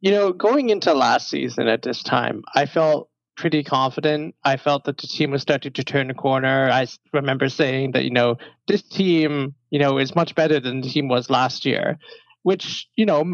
You 0.00 0.12
know, 0.12 0.32
going 0.32 0.70
into 0.70 0.94
last 0.94 1.28
season 1.28 1.66
at 1.68 1.82
this 1.82 2.02
time, 2.02 2.42
I 2.54 2.66
felt 2.66 3.08
pretty 3.36 3.62
confident. 3.62 4.34
I 4.44 4.56
felt 4.56 4.84
that 4.84 4.98
the 4.98 5.06
team 5.06 5.30
was 5.30 5.42
starting 5.42 5.72
to 5.72 5.84
turn 5.84 6.08
the 6.08 6.14
corner. 6.14 6.70
I 6.70 6.86
remember 7.12 7.48
saying 7.48 7.92
that, 7.92 8.04
you 8.04 8.10
know, 8.10 8.38
this 8.66 8.82
team, 8.82 9.54
you 9.70 9.78
know, 9.78 9.98
is 9.98 10.14
much 10.14 10.34
better 10.34 10.58
than 10.58 10.80
the 10.80 10.88
team 10.88 11.08
was 11.08 11.30
last 11.30 11.64
year, 11.64 11.98
which, 12.42 12.88
you 12.96 13.06
know, 13.06 13.24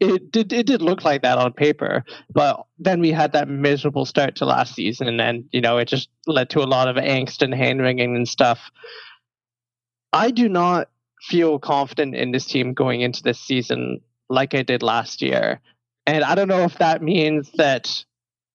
it 0.00 0.30
did 0.30 0.52
it 0.52 0.66
did 0.66 0.80
look 0.80 1.04
like 1.04 1.22
that 1.22 1.38
on 1.38 1.52
paper, 1.52 2.04
but 2.32 2.66
then 2.78 3.00
we 3.00 3.10
had 3.10 3.32
that 3.32 3.48
miserable 3.48 4.04
start 4.04 4.36
to 4.36 4.44
last 4.44 4.74
season, 4.74 5.18
and 5.20 5.48
you 5.50 5.60
know 5.60 5.78
it 5.78 5.88
just 5.88 6.08
led 6.26 6.50
to 6.50 6.60
a 6.60 6.70
lot 6.70 6.88
of 6.88 6.96
angst 6.96 7.42
and 7.42 7.52
hand 7.52 7.80
wringing 7.80 8.14
and 8.14 8.28
stuff. 8.28 8.70
I 10.12 10.30
do 10.30 10.48
not 10.48 10.88
feel 11.20 11.58
confident 11.58 12.14
in 12.14 12.30
this 12.30 12.46
team 12.46 12.74
going 12.74 13.00
into 13.00 13.22
this 13.22 13.40
season 13.40 14.00
like 14.28 14.54
I 14.54 14.62
did 14.62 14.82
last 14.82 15.20
year, 15.20 15.60
and 16.06 16.22
I 16.22 16.36
don't 16.36 16.48
know 16.48 16.62
if 16.62 16.78
that 16.78 17.02
means 17.02 17.50
that 17.56 18.04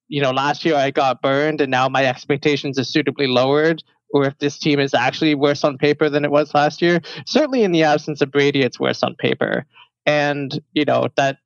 you 0.08 0.22
know, 0.22 0.32
last 0.32 0.66
year 0.66 0.76
I 0.76 0.92
got 0.92 1.22
burned 1.22 1.62
and 1.62 1.72
now 1.72 1.90
my 1.90 2.06
expectations 2.06 2.78
are 2.80 2.84
suitably 2.84 3.28
lowered, 3.28 3.84
or 4.14 4.26
if 4.26 4.38
this 4.38 4.60
team 4.60 4.80
is 4.80 4.94
actually 4.94 5.36
worse 5.36 5.64
on 5.64 5.78
paper 5.78 6.10
than 6.10 6.24
it 6.24 6.32
was 6.32 6.54
last 6.54 6.82
year. 6.82 7.02
Certainly 7.26 7.64
in 7.64 7.72
the 7.72 7.84
absence 7.84 8.22
of 8.22 8.32
Brady, 8.32 8.62
it's 8.62 8.80
worse 8.80 9.02
on 9.02 9.16
paper. 9.16 9.66
And, 10.06 10.60
you 10.74 10.86
know, 10.86 11.08
that 11.16 11.38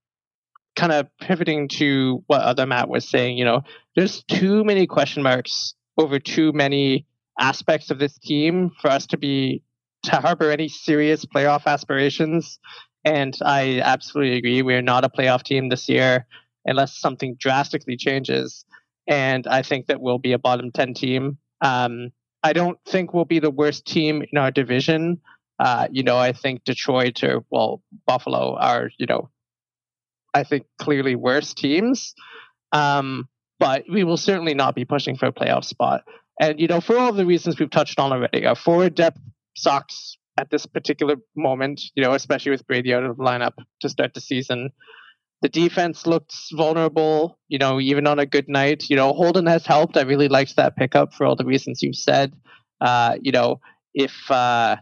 kind 0.76 0.92
of 0.92 1.08
pivoting 1.20 1.68
to 1.68 2.24
what 2.28 2.42
other 2.42 2.66
Matt 2.66 2.90
was 2.90 3.08
saying, 3.08 3.38
you 3.38 3.46
know, 3.46 3.62
there's 3.96 4.24
too 4.24 4.64
many 4.64 4.86
question 4.86 5.24
marks 5.24 5.74
over 5.98 6.20
too 6.20 6.52
many 6.54 7.06
aspects 7.40 7.90
of 7.90 8.00
this 8.00 8.18
team 8.18 8.72
for 8.82 8.90
us 8.90 9.08
to 9.08 9.18
be 9.18 9.64
to 10.04 10.18
harbor 10.18 10.52
any 10.52 10.68
serious 10.68 11.26
playoff 11.26 11.66
aspirations. 11.66 12.60
And 13.04 13.36
I 13.44 13.80
absolutely 13.82 14.38
agree. 14.38 14.62
We're 14.62 14.82
not 14.82 15.06
a 15.06 15.10
playoff 15.10 15.44
team 15.44 15.70
this 15.70 15.88
year 15.88 16.28
unless 16.68 16.98
something 16.98 17.36
drastically 17.40 17.98
changes. 17.98 18.66
And 19.08 19.48
I 19.48 19.62
think 19.62 19.88
that 19.88 20.02
we'll 20.02 20.20
be 20.20 20.34
a 20.34 20.40
bottom 20.40 20.72
10 20.72 20.94
team. 20.94 21.38
Um, 21.62 22.12
I 22.44 22.54
don't 22.54 22.78
think 22.86 23.14
we'll 23.14 23.26
be 23.26 23.40
the 23.40 23.52
worst 23.52 23.86
team 23.86 24.24
in 24.32 24.38
our 24.38 24.52
division. 24.52 25.22
Uh, 25.60 25.88
you 25.92 26.04
know, 26.04 26.18
I 26.18 26.34
think 26.34 26.64
Detroit 26.66 27.24
or, 27.24 27.44
well, 27.50 27.82
Buffalo 28.06 28.56
are, 28.58 28.92
you 28.98 29.08
know, 29.08 29.30
I 30.34 30.44
think 30.44 30.66
clearly 30.80 31.16
worse 31.16 31.54
teams. 31.54 32.14
Um, 32.72 33.28
but 33.60 33.86
we 33.92 34.04
will 34.04 34.18
certainly 34.18 34.54
not 34.54 34.76
be 34.76 34.86
pushing 34.86 35.18
for 35.18 35.28
a 35.28 35.32
playoff 35.32 35.64
spot. 35.64 36.04
And, 36.40 36.60
you 36.60 36.68
know, 36.68 36.82
for 36.82 36.98
all 36.98 37.12
the 37.12 37.26
reasons 37.26 37.60
we've 37.60 37.72
touched 37.72 38.00
on 38.00 38.12
already, 38.12 38.46
our 38.46 38.56
forward 38.56 38.94
depth 38.94 39.20
sucks 39.56 40.18
at 40.38 40.52
this 40.52 40.68
particular 40.68 41.16
moment, 41.36 41.82
you 41.96 42.04
know, 42.04 42.14
especially 42.14 42.52
with 42.52 42.68
Brady 42.68 42.94
out 42.94 43.04
of 43.04 43.18
the 43.18 43.24
lineup 43.24 43.54
to 43.82 43.90
start 43.90 44.14
the 44.14 44.22
season. 44.22 44.70
The 45.42 45.50
defense 45.50 46.08
looks 46.08 46.50
vulnerable, 46.52 47.38
you 47.48 47.60
know, 47.60 47.80
even 47.80 48.08
on 48.08 48.20
a 48.20 48.26
good 48.26 48.50
night. 48.50 48.90
You 48.90 48.96
know, 48.96 49.14
Holden 49.14 49.46
has 49.46 49.66
helped. 49.66 49.96
I 49.96 50.02
really 50.02 50.28
liked 50.28 50.56
that 50.56 50.76
pickup 50.76 51.14
for 51.14 51.26
all 51.26 51.36
the 51.36 51.46
reasons 51.46 51.84
you've 51.84 51.96
said. 51.96 52.34
Uh, 52.82 53.18
you 53.22 53.32
know, 53.32 53.60
if 53.94 54.32
uh, 54.32 54.78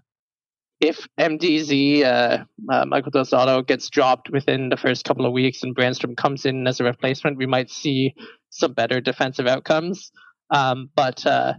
if 0.79 1.07
MDZ, 1.19 2.03
uh, 2.03 2.43
uh, 2.71 2.85
Michael 2.85 3.11
Zotto, 3.11 3.65
gets 3.65 3.89
dropped 3.89 4.29
within 4.29 4.69
the 4.69 4.77
first 4.77 5.05
couple 5.05 5.25
of 5.25 5.33
weeks 5.33 5.63
and 5.63 5.75
Brannstrom 5.75 6.15
comes 6.15 6.45
in 6.45 6.67
as 6.67 6.79
a 6.79 6.83
replacement, 6.83 7.37
we 7.37 7.45
might 7.45 7.69
see 7.69 8.13
some 8.49 8.73
better 8.73 9.01
defensive 9.01 9.47
outcomes. 9.47 10.11
Um, 10.51 10.89
but 10.95 11.25
uh, 11.25 11.53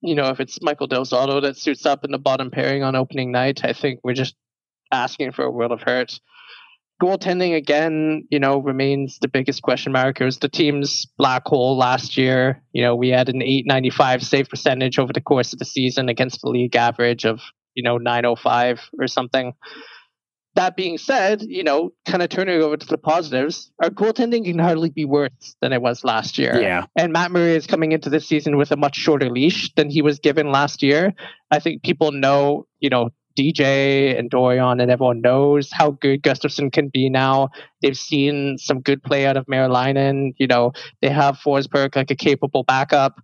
you 0.00 0.14
know, 0.14 0.28
if 0.28 0.40
it's 0.40 0.62
Michael 0.62 0.88
Zotto 0.88 1.42
that 1.42 1.56
suits 1.56 1.84
up 1.86 2.04
in 2.04 2.10
the 2.10 2.18
bottom 2.18 2.50
pairing 2.50 2.82
on 2.82 2.96
opening 2.96 3.32
night, 3.32 3.64
I 3.64 3.72
think 3.72 4.00
we're 4.02 4.14
just 4.14 4.34
asking 4.90 5.32
for 5.32 5.44
a 5.44 5.50
world 5.50 5.72
of 5.72 5.82
hurt. 5.82 6.18
Goaltending 7.00 7.56
again, 7.56 8.26
you 8.30 8.38
know, 8.38 8.58
remains 8.58 9.18
the 9.20 9.28
biggest 9.28 9.62
question 9.62 9.92
mark. 9.92 10.20
It 10.20 10.24
was 10.24 10.38
the 10.38 10.48
team's 10.48 11.06
black 11.16 11.46
hole 11.46 11.76
last 11.76 12.16
year. 12.16 12.62
You 12.72 12.82
know, 12.82 12.94
we 12.94 13.08
had 13.08 13.28
an 13.28 13.42
895 13.42 14.22
save 14.22 14.48
percentage 14.48 14.98
over 14.98 15.12
the 15.12 15.20
course 15.20 15.52
of 15.52 15.58
the 15.58 15.64
season 15.64 16.08
against 16.08 16.42
the 16.42 16.50
league 16.50 16.76
average 16.76 17.24
of, 17.24 17.40
you 17.74 17.82
know, 17.82 17.96
905 17.96 18.80
or 18.98 19.06
something 19.06 19.54
that 20.54 20.76
being 20.76 20.98
said, 20.98 21.42
you 21.42 21.62
know, 21.62 21.92
kind 22.06 22.22
of 22.22 22.28
turning 22.28 22.60
over 22.60 22.76
to 22.76 22.86
the 22.86 22.98
positives, 22.98 23.70
our 23.82 23.90
goaltending 23.90 24.44
can 24.44 24.58
hardly 24.58 24.90
be 24.90 25.04
worse 25.04 25.56
than 25.60 25.72
it 25.72 25.80
was 25.80 26.02
last 26.02 26.38
year. 26.38 26.60
Yeah. 26.60 26.86
And 26.96 27.12
Matt 27.12 27.30
Murray 27.30 27.54
is 27.54 27.66
coming 27.66 27.92
into 27.92 28.10
this 28.10 28.26
season 28.26 28.56
with 28.56 28.72
a 28.72 28.76
much 28.76 28.96
shorter 28.96 29.30
leash 29.30 29.72
than 29.74 29.90
he 29.90 30.02
was 30.02 30.18
given 30.18 30.50
last 30.50 30.82
year. 30.82 31.14
I 31.50 31.60
think 31.60 31.82
people 31.82 32.10
know, 32.10 32.66
you 32.80 32.90
know, 32.90 33.10
DJ 33.38 34.18
and 34.18 34.30
Dorion 34.30 34.80
and 34.80 34.90
everyone 34.90 35.20
knows 35.20 35.70
how 35.72 35.92
good 35.92 36.22
Gustavsson 36.22 36.72
can 36.72 36.88
be 36.88 37.08
now. 37.08 37.50
They've 37.82 37.96
seen 37.96 38.58
some 38.58 38.80
good 38.80 39.02
play 39.02 39.26
out 39.26 39.36
of 39.36 39.46
Merilainen. 39.46 40.34
You 40.38 40.46
know, 40.46 40.72
they 41.00 41.08
have 41.08 41.38
Forsberg 41.38 41.96
like 41.96 42.10
a 42.10 42.16
capable 42.16 42.62
backup. 42.64 43.20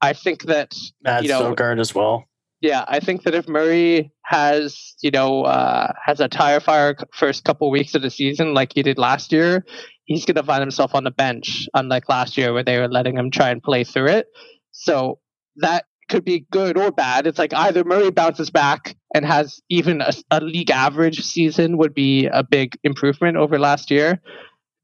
I 0.00 0.12
think 0.12 0.44
that 0.44 0.74
Matt 1.02 1.22
you 1.22 1.28
know, 1.28 1.54
as 1.54 1.94
well. 1.94 2.24
Yeah, 2.60 2.84
I 2.88 3.00
think 3.00 3.22
that 3.22 3.34
if 3.34 3.48
Murray 3.48 4.12
has, 4.24 4.94
you 5.02 5.10
know, 5.10 5.44
uh, 5.44 5.92
has 6.04 6.20
a 6.20 6.28
tire 6.28 6.60
fire 6.60 6.94
first 7.12 7.44
couple 7.44 7.70
weeks 7.70 7.94
of 7.94 8.02
the 8.02 8.10
season 8.10 8.52
like 8.52 8.72
he 8.74 8.82
did 8.82 8.98
last 8.98 9.32
year, 9.32 9.64
he's 10.04 10.26
going 10.26 10.36
to 10.36 10.42
find 10.42 10.60
himself 10.60 10.94
on 10.94 11.04
the 11.04 11.10
bench, 11.10 11.68
unlike 11.72 12.08
last 12.08 12.36
year 12.36 12.52
where 12.52 12.62
they 12.62 12.78
were 12.78 12.88
letting 12.88 13.16
him 13.16 13.30
try 13.30 13.50
and 13.50 13.62
play 13.62 13.84
through 13.84 14.08
it. 14.08 14.26
So 14.72 15.20
that 15.56 15.86
could 16.10 16.24
be 16.24 16.46
good 16.50 16.76
or 16.76 16.90
bad. 16.90 17.26
It's 17.26 17.38
like 17.38 17.54
either 17.54 17.84
Murray 17.84 18.10
bounces 18.10 18.50
back 18.50 18.96
and 19.14 19.24
has 19.24 19.60
even 19.68 20.00
a, 20.00 20.12
a 20.30 20.40
league 20.40 20.70
average 20.70 21.24
season 21.24 21.76
would 21.78 21.94
be 21.94 22.26
a 22.26 22.42
big 22.42 22.76
improvement 22.84 23.36
over 23.36 23.58
last 23.58 23.90
year. 23.90 24.20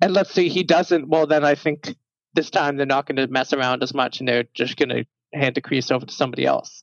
And 0.00 0.12
let's 0.12 0.32
say 0.32 0.48
he 0.48 0.62
doesn't, 0.62 1.08
well, 1.08 1.26
then 1.26 1.44
I 1.44 1.54
think 1.54 1.94
this 2.34 2.50
time 2.50 2.76
they're 2.76 2.86
not 2.86 3.06
going 3.06 3.16
to 3.16 3.26
mess 3.28 3.52
around 3.52 3.82
as 3.82 3.94
much 3.94 4.20
and 4.20 4.28
they're 4.28 4.44
just 4.54 4.76
going 4.76 4.90
to 4.90 5.04
hand 5.32 5.54
the 5.54 5.60
crease 5.60 5.90
over 5.90 6.04
to 6.04 6.12
somebody 6.12 6.44
else. 6.44 6.82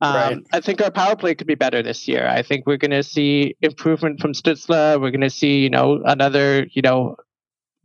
Um, 0.00 0.14
Right. 0.14 0.38
I 0.52 0.60
think 0.60 0.80
our 0.80 0.90
power 0.90 1.14
play 1.14 1.34
could 1.34 1.46
be 1.46 1.54
better 1.54 1.82
this 1.82 2.08
year. 2.08 2.26
I 2.26 2.42
think 2.42 2.66
we're 2.66 2.78
going 2.78 2.90
to 2.90 3.02
see 3.02 3.56
improvement 3.60 4.20
from 4.20 4.32
Stützle. 4.32 5.00
We're 5.00 5.10
going 5.10 5.20
to 5.20 5.30
see, 5.30 5.58
you 5.58 5.70
know, 5.70 6.00
another, 6.04 6.66
you 6.72 6.82
know, 6.82 7.16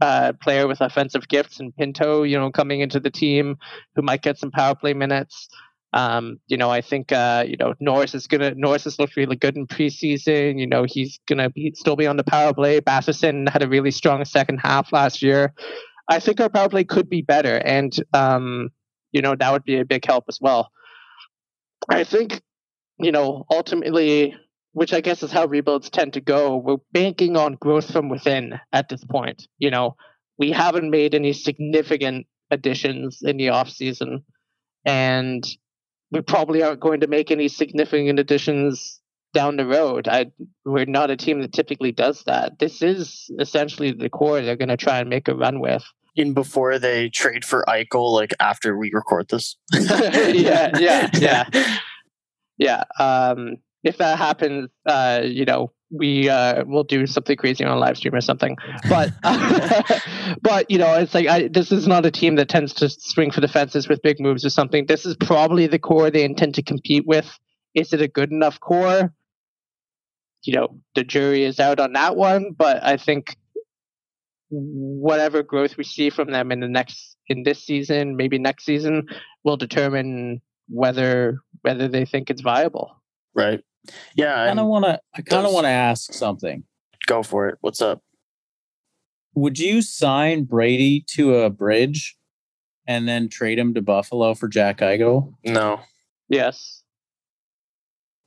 uh, 0.02 0.34
player 0.42 0.68
with 0.68 0.82
offensive 0.82 1.28
gifts 1.28 1.60
and 1.60 1.76
Pinto, 1.76 2.24
you 2.24 2.38
know, 2.38 2.52
coming 2.52 2.82
into 2.82 3.00
the 3.00 3.10
team 3.10 3.58
who 3.96 4.02
might 4.02 4.22
get 4.22 4.38
some 4.38 4.52
power 4.52 4.76
play 4.76 4.94
minutes. 4.94 5.48
Um, 5.96 6.42
you 6.48 6.58
know, 6.58 6.70
I 6.70 6.82
think 6.82 7.14
uh, 7.14 7.46
you 7.48 7.56
know 7.58 7.74
Norris 7.80 8.14
is 8.14 8.28
gonna 8.28 8.54
Norris 8.54 8.84
has 8.84 9.00
looked 9.00 9.16
really 9.16 9.38
good 9.38 9.56
in 9.56 9.66
preseason. 9.66 10.60
You 10.60 10.68
know, 10.68 10.84
he's 10.86 11.20
gonna 11.28 11.50
be 11.50 11.72
still 11.74 11.96
be 11.96 12.06
on 12.06 12.18
the 12.18 12.24
power 12.24 12.54
play. 12.54 12.82
Batherson 12.82 13.48
had 13.48 13.64
a 13.64 13.70
really 13.70 13.92
strong 13.92 14.24
second 14.26 14.58
half 14.58 14.92
last 14.92 15.22
year. 15.22 15.54
I 16.10 16.20
think 16.20 16.42
our 16.42 16.50
power 16.50 16.68
play 16.68 16.84
could 16.84 17.10
be 17.10 17.22
better, 17.22 17.56
and 17.56 17.96
um, 18.14 18.70
you 19.14 19.22
know 19.22 19.36
that 19.36 19.54
would 19.54 19.64
be 19.64 19.80
a 19.80 19.86
big 19.86 20.06
help 20.06 20.26
as 20.28 20.38
well. 20.42 20.70
I 21.90 22.04
think, 22.04 22.42
you 22.98 23.12
know, 23.12 23.46
ultimately, 23.50 24.36
which 24.74 24.94
I 24.94 25.00
guess 25.00 25.24
is 25.24 25.32
how 25.32 25.46
rebuilds 25.46 25.90
tend 25.90 26.14
to 26.14 26.22
go, 26.22 26.58
we're 26.58 26.78
banking 26.92 27.38
on 27.38 27.54
growth 27.56 27.92
from 27.92 28.10
within 28.10 28.60
at 28.74 28.90
this 28.90 29.04
point. 29.06 29.48
You 29.60 29.72
know, 29.72 29.96
we 30.38 30.52
haven't 30.52 30.90
made 30.90 31.16
any 31.16 31.32
significant 31.32 32.28
additions 32.52 33.20
in 33.22 33.38
the 33.38 33.50
off 33.50 33.70
season, 33.70 34.26
and 34.84 35.46
we 36.12 36.22
probably 36.22 36.64
aren't 36.64 36.80
going 36.80 37.00
to 37.02 37.08
make 37.08 37.32
any 37.32 37.48
significant 37.48 38.20
additions 38.20 39.00
down 39.34 39.58
the 39.58 39.66
road. 39.66 40.08
I 40.08 40.32
we're 40.64 40.86
not 40.86 41.12
a 41.12 41.18
team 41.18 41.42
that 41.42 41.54
typically 41.54 41.92
does 41.92 42.24
that. 42.24 42.58
This 42.60 42.82
is 42.82 43.30
essentially 43.40 43.92
the 43.92 44.10
core 44.10 44.42
they're 44.42 44.56
going 44.56 44.70
to 44.70 44.78
try 44.78 45.00
and 45.00 45.10
make 45.10 45.28
a 45.28 45.36
run 45.36 45.60
with. 45.60 45.84
In 46.16 46.34
before 46.34 46.80
they 46.80 47.10
trade 47.10 47.44
for 47.44 47.66
Eichel, 47.68 48.14
like 48.14 48.34
after 48.40 48.78
we 48.78 48.92
record 48.94 49.28
this. 49.30 49.58
Yeah, 49.74 50.72
yeah, 50.80 51.10
yeah. 51.14 51.78
yeah 52.58 52.84
um 53.00 53.58
if 53.84 53.98
that 53.98 54.18
happens 54.18 54.70
uh 54.86 55.22
you 55.24 55.46
know 55.46 55.72
we 55.98 56.30
uh 56.30 56.64
will 56.66 56.84
do 56.84 57.06
something 57.06 57.36
crazy 57.36 57.64
on 57.64 57.76
a 57.76 57.80
live 57.80 57.98
stream 57.98 58.14
or 58.14 58.22
something 58.22 58.56
but 58.90 59.12
but 60.42 60.70
you 60.70 60.78
know 60.78 60.94
it's 60.96 61.14
like 61.14 61.28
I, 61.28 61.48
this 61.48 61.72
is 61.72 61.88
not 61.88 62.06
a 62.06 62.12
team 62.12 62.36
that 62.36 62.50
tends 62.50 62.74
to 62.76 62.90
swing 62.90 63.32
for 63.32 63.42
the 63.42 63.48
fences 63.48 63.88
with 63.88 64.02
big 64.02 64.20
moves 64.20 64.46
or 64.46 64.50
something 64.50 64.86
this 64.86 65.06
is 65.06 65.16
probably 65.16 65.68
the 65.68 65.80
core 65.80 66.10
they 66.12 66.24
intend 66.24 66.56
to 66.56 66.64
compete 66.64 67.06
with 67.06 67.40
is 67.74 67.94
it 67.94 68.02
a 68.02 68.08
good 68.08 68.32
enough 68.32 68.60
core 68.60 69.14
you 70.44 70.54
know 70.54 70.80
the 70.96 71.04
jury 71.04 71.44
is 71.44 71.60
out 71.60 71.80
on 71.80 71.94
that 71.94 72.16
one 72.16 72.52
but 72.58 72.84
i 72.84 72.98
think 72.98 73.36
whatever 74.50 75.44
growth 75.44 75.76
we 75.78 75.84
see 75.84 76.10
from 76.10 76.32
them 76.32 76.52
in 76.52 76.60
the 76.60 76.68
next 76.68 77.18
in 77.28 77.44
this 77.44 77.64
season 77.64 78.16
maybe 78.16 78.38
next 78.38 78.64
season 78.64 79.08
will 79.44 79.58
determine 79.58 80.42
whether 80.68 81.40
whether 81.62 81.88
they 81.88 82.06
think 82.06 82.30
it's 82.30 82.42
viable. 82.42 83.02
right. 83.34 83.62
Yeah. 84.16 84.44
I 84.44 84.48
kind 84.48 84.60
of 84.60 84.68
want 84.68 84.86
to. 84.86 85.00
I 85.16 85.22
kind 85.22 85.46
of 85.46 85.54
want 85.54 85.66
to 85.66 85.70
ask 85.70 86.14
something. 86.14 86.64
go 87.08 87.24
for 87.24 87.48
it. 87.48 87.58
What's 87.62 87.82
up? 87.82 88.02
Would 89.36 89.60
you 89.60 89.82
sign 89.82 90.46
Brady 90.46 91.04
to 91.10 91.36
a 91.36 91.50
bridge 91.50 92.16
and 92.88 93.08
then 93.08 93.28
trade 93.28 93.60
him 93.60 93.74
to 93.74 93.82
Buffalo 93.82 94.34
for 94.34 94.48
Jack 94.48 94.78
Eichel? 94.80 95.34
No. 95.44 95.82
Yes. 96.30 96.84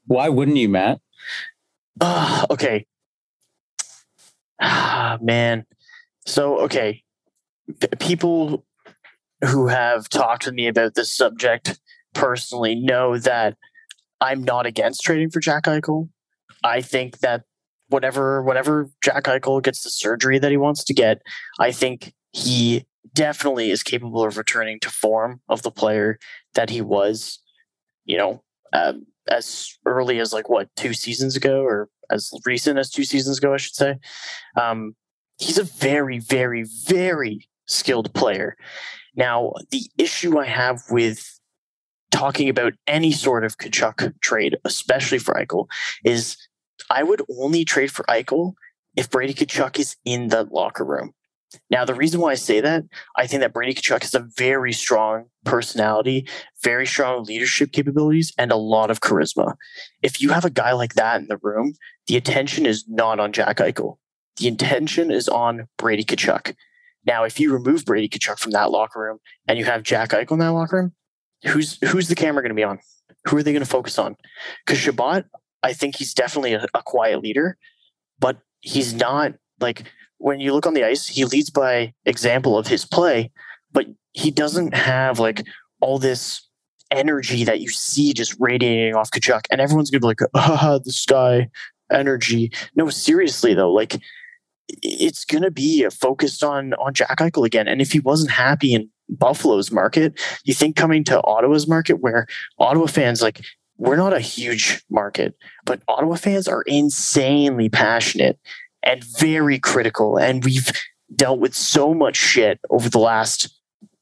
Why 0.07 0.29
wouldn't 0.29 0.57
you, 0.59 0.69
Matt? 0.69 1.01
Ah, 2.01 2.47
okay. 2.51 2.87
Ah, 4.61 5.19
man. 5.21 5.65
So, 6.27 6.61
okay. 6.61 7.03
P- 7.81 7.89
people 7.99 8.65
who 9.45 9.69
have 9.69 10.09
talked 10.09 10.43
to 10.43 10.53
me 10.53 10.67
about 10.67 10.95
this 10.95 11.15
subject 11.15 11.79
personally 12.15 12.75
know 12.75 13.19
that 13.19 13.57
I'm 14.21 14.43
not 14.43 14.67
against 14.67 15.03
trading 15.03 15.31
for 15.31 15.41
Jack 15.41 15.65
Eichel. 15.65 16.09
I 16.65 16.81
think 16.81 17.19
that 17.19 17.45
whatever 17.89 18.43
whatever 18.43 18.91
Jack 19.03 19.25
Eichel 19.25 19.63
gets 19.63 19.83
the 19.83 19.91
surgery 19.91 20.39
that 20.39 20.51
he 20.51 20.57
wants 20.57 20.85
to 20.85 20.95
get, 20.95 21.23
I 21.59 21.73
think 21.73 22.13
he 22.33 22.87
definitely 23.15 23.71
is 23.71 23.83
capable 23.83 24.25
of 24.25 24.37
returning 24.37 24.81
to 24.81 24.91
form 24.91 25.41
of 25.49 25.63
the 25.63 25.71
player 25.71 26.19
that 26.55 26.71
he 26.71 26.81
was, 26.81 27.41
you 28.05 28.17
know, 28.17 28.43
um, 28.73 29.07
as 29.29 29.77
early 29.87 30.19
as 30.21 30.33
like 30.33 30.49
what 30.49 30.69
two 30.77 30.93
seasons 30.93 31.37
ago, 31.37 31.63
or 31.63 31.89
as 32.11 32.31
recent 32.45 32.79
as 32.79 32.91
two 32.91 33.05
seasons 33.05 33.39
ago, 33.39 33.55
I 33.55 33.59
should 33.59 33.75
say. 33.75 33.99
Um, 34.61 34.95
he's 35.39 35.59
a 35.59 35.65
very, 35.65 36.19
very, 36.19 36.65
very 36.87 37.49
skilled 37.67 38.13
player. 38.15 38.57
Now, 39.15 39.53
the 39.71 39.83
issue 39.99 40.39
I 40.39 40.47
have 40.47 40.81
with 40.91 41.38
talking 42.11 42.49
about 42.49 42.75
any 42.87 43.13
sort 43.13 43.45
of 43.45 43.57
Tkachuk 43.57 44.21
trade, 44.21 44.57
especially 44.65 45.19
for 45.19 45.35
Eichel, 45.35 45.67
is 46.05 46.37
I 46.91 47.03
would 47.03 47.23
only 47.39 47.65
trade 47.65 47.91
for 47.91 48.05
Eichel 48.05 48.55
if 48.97 49.11
Brady 49.11 49.35
Tkachuk 49.35 49.79
is 49.79 49.97
in 50.05 50.29
the 50.29 50.45
locker 50.45 50.85
room. 50.85 51.13
Now, 51.71 51.85
the 51.85 51.95
reason 51.95 52.21
why 52.21 52.33
I 52.33 52.35
say 52.35 52.61
that, 52.61 52.85
I 53.17 53.27
think 53.27 53.41
that 53.41 53.55
Brady 53.55 53.75
Tkachuk 53.75 54.03
has 54.03 54.15
a 54.15 54.29
very 54.37 54.73
strong 54.73 55.27
personality, 55.45 56.29
very 56.63 56.87
strong 56.87 57.25
leadership 57.25 57.73
capabilities, 57.73 58.33
and 58.37 58.53
a 58.53 58.57
lot 58.57 58.91
of 58.91 59.01
charisma. 59.01 59.55
If 60.03 60.21
you 60.21 60.31
have 60.31 60.45
a 60.45 60.51
guy 60.51 60.73
like 60.73 60.95
that 60.95 61.21
in 61.21 61.29
the 61.29 61.39
room, 61.43 61.75
the 62.07 62.17
attention 62.17 62.67
is 62.67 62.85
not 62.87 63.19
on 63.19 63.33
Jack 63.33 63.59
Eichel. 63.59 63.97
The 64.37 64.49
intention 64.49 65.11
is 65.11 65.29
on 65.29 65.69
Brady 65.79 66.05
Tkachuk. 66.05 66.55
Now, 67.07 67.25
if 67.25 67.41
you 67.41 67.53
remove 67.53 67.87
Brady 67.87 68.09
Tkachuk 68.09 68.39
from 68.39 68.53
that 68.53 68.71
locker 68.71 69.01
room 69.01 69.19
and 69.47 69.59
you 69.59 69.65
have 69.65 69.83
Jack 69.83 70.11
Eichel 70.11 70.33
in 70.33 70.39
that 70.41 70.49
locker 70.49 70.77
room, 70.77 70.93
who's 71.47 71.79
who's 71.89 72.09
the 72.09 72.15
camera 72.15 72.43
going 72.43 72.51
to 72.51 72.55
be 72.55 72.65
on? 72.65 72.79
Who 73.29 73.37
are 73.37 73.43
they 73.43 73.53
going 73.53 73.65
to 73.65 73.69
focus 73.69 73.99
on? 73.99 74.17
Because 74.65 74.79
Chabot, 74.79 75.25
I 75.63 75.73
think 75.73 75.97
he's 75.97 76.15
definitely 76.15 76.55
a, 76.55 76.67
a 76.75 76.83
quiet 76.83 77.21
leader, 77.21 77.57
but 78.19 78.39
he's 78.61 78.95
not 78.95 79.35
like 79.61 79.85
when 80.19 80.41
you 80.41 80.53
look 80.53 80.67
on 80.67 80.75
the 80.75 80.85
ice, 80.85 81.07
he 81.07 81.25
leads 81.25 81.51
by 81.51 81.93
example 82.05 82.59
of 82.59 82.67
his 82.67 82.85
play, 82.85 83.31
but 83.73 83.87
he 84.13 84.31
doesn't 84.31 84.75
have 84.75 85.19
like 85.19 85.47
all 85.81 85.99
this 85.99 86.47
energy 86.91 87.45
that 87.45 87.61
you 87.61 87.69
see 87.69 88.13
just 88.13 88.35
radiating 88.39 88.95
off 88.95 89.11
Tkachuk, 89.11 89.43
and 89.51 89.61
everyone's 89.61 89.91
gonna 89.91 90.01
be 90.01 90.07
like, 90.07 90.21
"Ah, 90.35 90.79
this 90.85 91.05
guy 91.07 91.49
energy." 91.91 92.53
No, 92.75 92.89
seriously 92.91 93.55
though, 93.55 93.73
like 93.73 94.01
it's 94.69 95.25
gonna 95.25 95.51
be 95.51 95.89
focused 95.89 96.43
on 96.43 96.75
on 96.75 96.95
Jack 96.95 97.19
Eichel 97.19 97.47
again. 97.47 97.69
And 97.69 97.81
if 97.81 97.93
he 97.93 98.01
wasn't 98.01 98.31
happy 98.31 98.75
in 98.75 98.91
Buffalo's 99.09 99.71
market, 99.71 100.19
you 100.45 100.55
think 100.55 100.77
coming 100.77 101.05
to 101.05 101.23
Ottawa's 101.25 101.67
market, 101.67 102.01
where 102.01 102.27
Ottawa 102.59 102.87
fans 102.87 103.23
like 103.23 103.41
we're 103.79 103.97
not 103.97 104.13
a 104.13 104.21
huge 104.21 104.83
market, 104.91 105.37
but 105.65 105.83
Ottawa 105.87 106.17
fans 106.17 106.49
are 106.49 106.63
insanely 106.63 107.69
passionate 107.69 108.39
and 108.83 109.05
very 109.19 109.59
critical, 109.59 110.19
and 110.19 110.45
we've 110.45 110.71
dealt 111.15 111.41
with 111.41 111.55
so 111.55 111.95
much 111.95 112.17
shit 112.17 112.61
over 112.71 112.89
the 112.89 112.99
last 112.99 113.55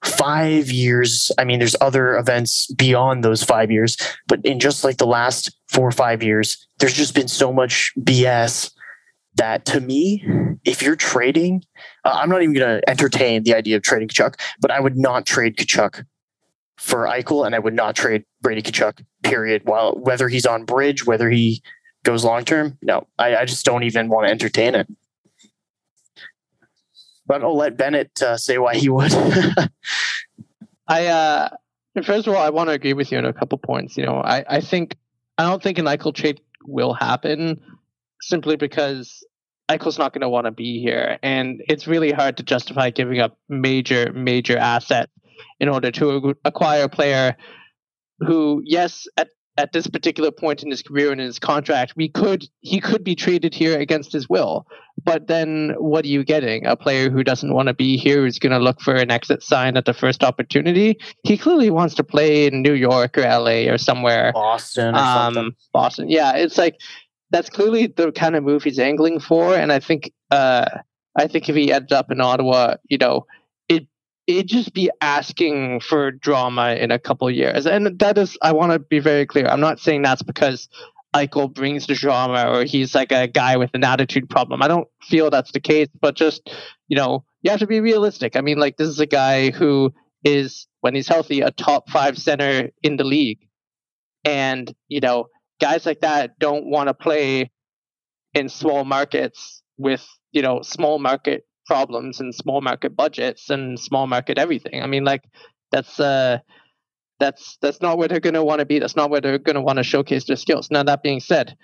five 0.05 0.71
years. 0.71 1.31
I 1.39 1.45
mean, 1.45 1.59
there's 1.59 1.77
other 1.81 2.17
events 2.17 2.73
beyond 2.75 3.23
those 3.23 3.43
five 3.43 3.71
years, 3.71 3.97
but 4.29 4.45
in 4.45 4.61
just 4.61 4.85
like 4.85 4.99
the 4.99 5.07
last 5.07 5.55
four 5.69 5.89
or 5.89 5.93
five 5.93 6.23
years, 6.23 6.67
there's 6.79 6.95
just 6.95 7.15
been 7.15 7.29
so 7.29 7.53
much 7.53 7.93
BS 7.99 8.71
that 9.37 9.65
to 9.67 9.81
me, 9.81 10.25
if 10.65 10.83
you're 10.83 10.97
trading, 10.97 11.63
uh, 12.05 12.11
I'm 12.15 12.29
not 12.29 12.43
even 12.43 12.55
going 12.55 12.81
to 12.81 12.91
entertain 12.91 13.43
the 13.43 13.55
idea 13.55 13.77
of 13.77 13.83
trading 13.83 14.09
Tkachuk, 14.09 14.41
but 14.61 14.71
I 14.71 14.81
would 14.81 14.97
not 14.97 15.27
trade 15.27 15.57
Tkachuk 15.57 16.05
for 16.79 17.07
Eichel, 17.07 17.47
and 17.47 17.55
I 17.55 17.59
would 17.59 17.75
not 17.75 17.97
trade 17.97 18.25
Brady 18.41 18.63
Tkachuk. 18.63 19.05
Period. 19.23 19.63
While 19.65 19.95
whether 19.95 20.29
he's 20.29 20.47
on 20.47 20.65
bridge, 20.65 21.07
whether 21.07 21.31
he 21.31 21.63
goes 22.05 22.25
long 22.25 22.45
term, 22.45 22.79
no, 22.83 23.07
I, 23.19 23.37
I, 23.37 23.45
just 23.45 23.65
don't 23.65 23.83
even 23.83 24.09
want 24.09 24.27
to 24.27 24.31
entertain 24.31 24.75
it. 24.75 24.87
But 27.27 27.43
I'll 27.43 27.57
let 27.57 27.77
Bennett 27.77 28.23
uh, 28.23 28.37
say 28.37 28.59
why 28.59 28.77
he 28.77 28.89
would. 28.89 29.13
I 30.89 31.07
uh, 31.07 31.49
first 32.05 32.29
of 32.29 32.35
all, 32.35 32.43
I 32.43 32.51
want 32.51 32.69
to 32.69 32.73
agree 32.75 32.93
with 32.93 33.11
you 33.11 33.19
on 33.19 33.25
a 33.25 33.33
couple 33.33 33.59
points. 33.59 33.97
You 33.97 34.05
know, 34.07 34.17
I, 34.17 34.45
I 34.49 34.61
think 34.61 34.97
I 35.39 35.43
don't 35.43 35.63
think 35.63 35.79
an 35.79 35.87
Eichel 35.87 36.15
trade 36.15 36.41
will 36.65 36.95
happen 36.95 37.61
simply 38.21 38.57
because 38.57 39.25
Eichel's 39.69 39.99
not 39.99 40.13
going 40.13 40.23
to 40.23 40.29
want 40.29 40.47
to 40.47 40.53
be 40.53 40.81
here, 40.81 41.19
and 41.23 41.61
it's 41.69 41.87
really 41.87 42.13
hard 42.13 42.37
to 42.37 42.43
justify 42.43 42.91
giving 42.91 43.21
up 43.21 43.39
major 43.49 44.13
major 44.13 44.57
assets 44.57 45.13
in 45.61 45.69
order 45.69 45.91
to 45.91 46.35
acquire 46.45 46.85
a 46.85 46.89
player 46.89 47.37
who, 48.21 48.63
yes, 48.65 49.07
at 49.17 49.29
at 49.59 49.73
this 49.73 49.87
particular 49.87 50.31
point 50.31 50.63
in 50.63 50.71
his 50.71 50.83
career 50.83 51.11
and 51.11 51.21
in 51.21 51.27
his 51.27 51.39
contract, 51.39 51.95
we 51.97 52.09
could 52.09 52.47
he 52.61 52.81
could 52.81 53.03
be 53.03 53.15
traded 53.15 53.55
here 53.55 53.79
against 53.79 54.13
his 54.13 54.29
will. 54.29 54.67
But 55.03 55.29
then 55.29 55.75
what 55.79 56.05
are 56.05 56.09
you 56.09 56.25
getting? 56.25 56.67
A 56.67 56.77
player 56.77 57.11
who 57.11 57.23
doesn't 57.23 57.53
want 57.53 57.69
to 57.69 57.75
be 57.75 57.97
here, 57.97 58.23
who's 58.23 58.39
going 58.39 58.53
to 58.53 58.59
look 58.59 58.81
for 58.81 58.95
an 58.95 59.11
exit 59.11 59.43
sign 59.43 59.77
at 59.77 59.85
the 59.85 59.95
first 59.95 60.25
opportunity. 60.25 60.99
He 61.23 61.37
clearly 61.37 61.71
wants 61.71 61.95
to 61.97 62.05
play 62.05 62.47
in 62.47 62.63
New 62.63 62.75
York 62.75 63.17
or 63.17 63.23
LA 63.23 63.71
or 63.71 63.79
somewhere. 63.79 64.33
Boston 64.33 64.95
or 64.95 64.99
um, 64.99 65.35
something. 65.35 65.57
Boston. 65.73 66.11
Yeah, 66.11 66.33
it's 66.37 66.59
like 66.59 66.77
that's 67.31 67.51
clearly 67.51 67.87
the 67.87 68.13
kind 68.13 68.37
of 68.37 68.45
move 68.45 68.63
he's 68.65 68.79
angling 68.79 69.21
for. 69.21 69.55
And 69.55 69.73
I 69.73 69.81
think 69.81 70.13
uh 70.31 70.67
I 71.17 71.27
think 71.27 71.49
if 71.49 71.57
he 71.57 71.73
ended 71.73 71.93
up 71.93 72.11
in 72.11 72.21
Ottawa, 72.21 72.77
you 72.89 72.99
know, 72.99 73.27
it'd 74.27 74.49
just 74.49 74.75
be 74.75 74.91
asking 75.01 75.81
for 75.81 76.11
drama 76.11 76.75
in 76.75 76.91
a 76.91 76.99
couple 76.99 77.31
years. 77.31 77.65
And 77.65 77.99
that 78.01 78.19
is, 78.19 78.37
I 78.43 78.53
want 78.53 78.73
to 78.73 78.81
be 78.81 78.99
very 78.99 79.25
clear. 79.25 79.47
I'm 79.47 79.61
not 79.61 79.79
saying 79.79 80.03
that's 80.03 80.23
because 80.23 80.69
Eichel 81.15 81.55
brings 81.55 81.87
the 81.87 81.95
drama 81.95 82.51
or 82.51 82.65
he's 82.65 82.93
like 82.93 83.13
a 83.13 83.29
guy 83.29 83.57
with 83.57 83.71
an 83.75 83.85
attitude 83.85 84.29
problem. 84.29 84.63
I 84.63 84.69
don't 84.69 84.89
feel 85.01 85.31
that's 85.31 85.53
the 85.53 85.61
case, 85.61 85.89
but 86.01 86.17
just, 86.17 86.51
you 86.89 86.97
know, 86.97 87.25
you 87.43 87.53
have 87.53 87.61
to 87.61 87.69
be 87.69 87.81
realistic. 87.81 88.35
I 88.35 88.41
mean, 88.41 88.59
like, 88.59 88.77
this 88.77 88.89
is 88.89 88.99
a 88.99 89.07
guy 89.07 89.51
who 89.51 89.95
is, 90.25 90.67
when 90.81 90.97
he's 90.97 91.07
healthy, 91.07 91.41
a 91.41 91.53
top 91.53 91.89
five 91.89 92.19
center 92.19 92.71
in 92.83 92.97
the 92.97 93.05
league. 93.05 93.39
And, 94.25 94.75
you 94.89 94.99
know, 94.99 95.29
guys 95.61 95.87
like 95.87 96.01
that 96.01 96.39
don't 96.39 96.67
want 96.67 96.89
to 96.89 96.95
play 96.95 97.51
in 98.35 98.49
small 98.49 98.85
markets 98.85 99.63
with, 99.79 100.07
you 100.33 100.43
know, 100.43 100.63
small 100.63 100.99
market 100.99 101.45
problems 101.67 102.21
and 102.21 102.35
small 102.35 102.61
market 102.61 102.97
budgets 102.97 103.51
and 103.51 103.79
small 103.79 104.07
market 104.07 104.39
everything. 104.39 104.83
I 104.83 104.87
mean, 104.87 105.05
like 105.05 105.25
that's 105.73 105.99
uh, 105.99 106.39
that's 107.19 107.59
that's 107.61 107.81
not 107.81 107.99
where 107.99 108.09
they're 108.09 108.21
going 108.21 108.35
to 108.35 108.45
want 108.45 108.61
to 108.61 108.67
be. 108.67 108.79
That's 108.79 108.97
not 108.97 109.11
where 109.11 109.21
they're 109.21 109.39
going 109.39 109.57
to 109.57 109.63
want 109.63 109.79
to 109.79 109.83
showcase 109.83 110.25
their 110.27 110.37
skills. 110.37 110.71
Now 110.71 110.83
that 110.85 111.03
being 111.03 111.21
said, 111.21 111.57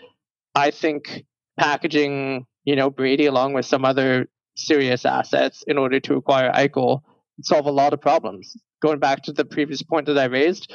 I 0.54 0.70
think 0.70 1.24
packaging 1.58 2.46
you 2.64 2.76
know 2.76 2.90
Brady 2.90 3.26
along 3.26 3.52
with 3.52 3.66
some 3.66 3.84
other 3.84 4.26
serious 4.56 5.04
assets 5.04 5.64
in 5.66 5.78
order 5.78 6.00
to 6.00 6.14
acquire 6.14 6.50
Eichel 6.52 7.00
solve 7.42 7.66
a 7.66 7.70
lot 7.70 7.92
of 7.92 8.00
problems. 8.00 8.54
Going 8.80 8.98
back 8.98 9.22
to 9.24 9.32
the 9.32 9.44
previous 9.44 9.82
point 9.82 10.06
that 10.06 10.18
I 10.18 10.24
raised, 10.24 10.72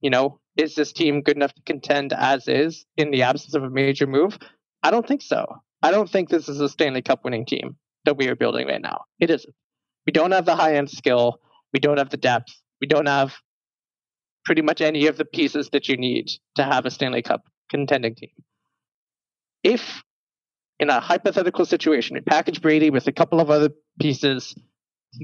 you 0.00 0.10
know, 0.10 0.40
is 0.56 0.74
this 0.74 0.92
team 0.92 1.22
good 1.22 1.36
enough 1.36 1.54
to 1.54 1.62
contend 1.62 2.12
as 2.12 2.48
is 2.48 2.84
in 2.96 3.10
the 3.10 3.22
absence 3.22 3.54
of 3.54 3.62
a 3.62 3.70
major 3.70 4.06
move? 4.06 4.38
I 4.82 4.90
don't 4.90 5.06
think 5.06 5.22
so. 5.22 5.46
I 5.82 5.90
don't 5.90 6.10
think 6.10 6.28
this 6.28 6.48
is 6.48 6.60
a 6.60 6.68
Stanley 6.68 7.02
Cup 7.02 7.24
winning 7.24 7.46
team 7.46 7.76
that 8.04 8.16
we 8.16 8.28
are 8.28 8.36
building 8.36 8.66
right 8.66 8.80
now. 8.80 9.04
It 9.20 9.30
isn't. 9.30 9.54
We 10.06 10.12
don't 10.12 10.32
have 10.32 10.46
the 10.46 10.56
high 10.56 10.76
end 10.76 10.90
skill. 10.90 11.40
We 11.72 11.80
don't 11.80 11.98
have 11.98 12.10
the 12.10 12.16
depth. 12.16 12.54
We 12.80 12.86
don't 12.86 13.06
have 13.06 13.34
pretty 14.44 14.62
much 14.62 14.80
any 14.80 15.06
of 15.08 15.16
the 15.16 15.24
pieces 15.24 15.70
that 15.70 15.88
you 15.88 15.96
need 15.96 16.30
to 16.54 16.62
have 16.62 16.86
a 16.86 16.90
Stanley 16.90 17.22
Cup 17.22 17.42
contending 17.68 18.14
team. 18.14 18.30
If 19.62 20.02
in 20.78 20.90
a 20.90 21.00
hypothetical 21.00 21.64
situation, 21.64 22.14
we 22.14 22.20
package 22.20 22.60
Brady 22.60 22.90
with 22.90 23.06
a 23.06 23.12
couple 23.12 23.40
of 23.40 23.50
other 23.50 23.70
pieces, 24.00 24.54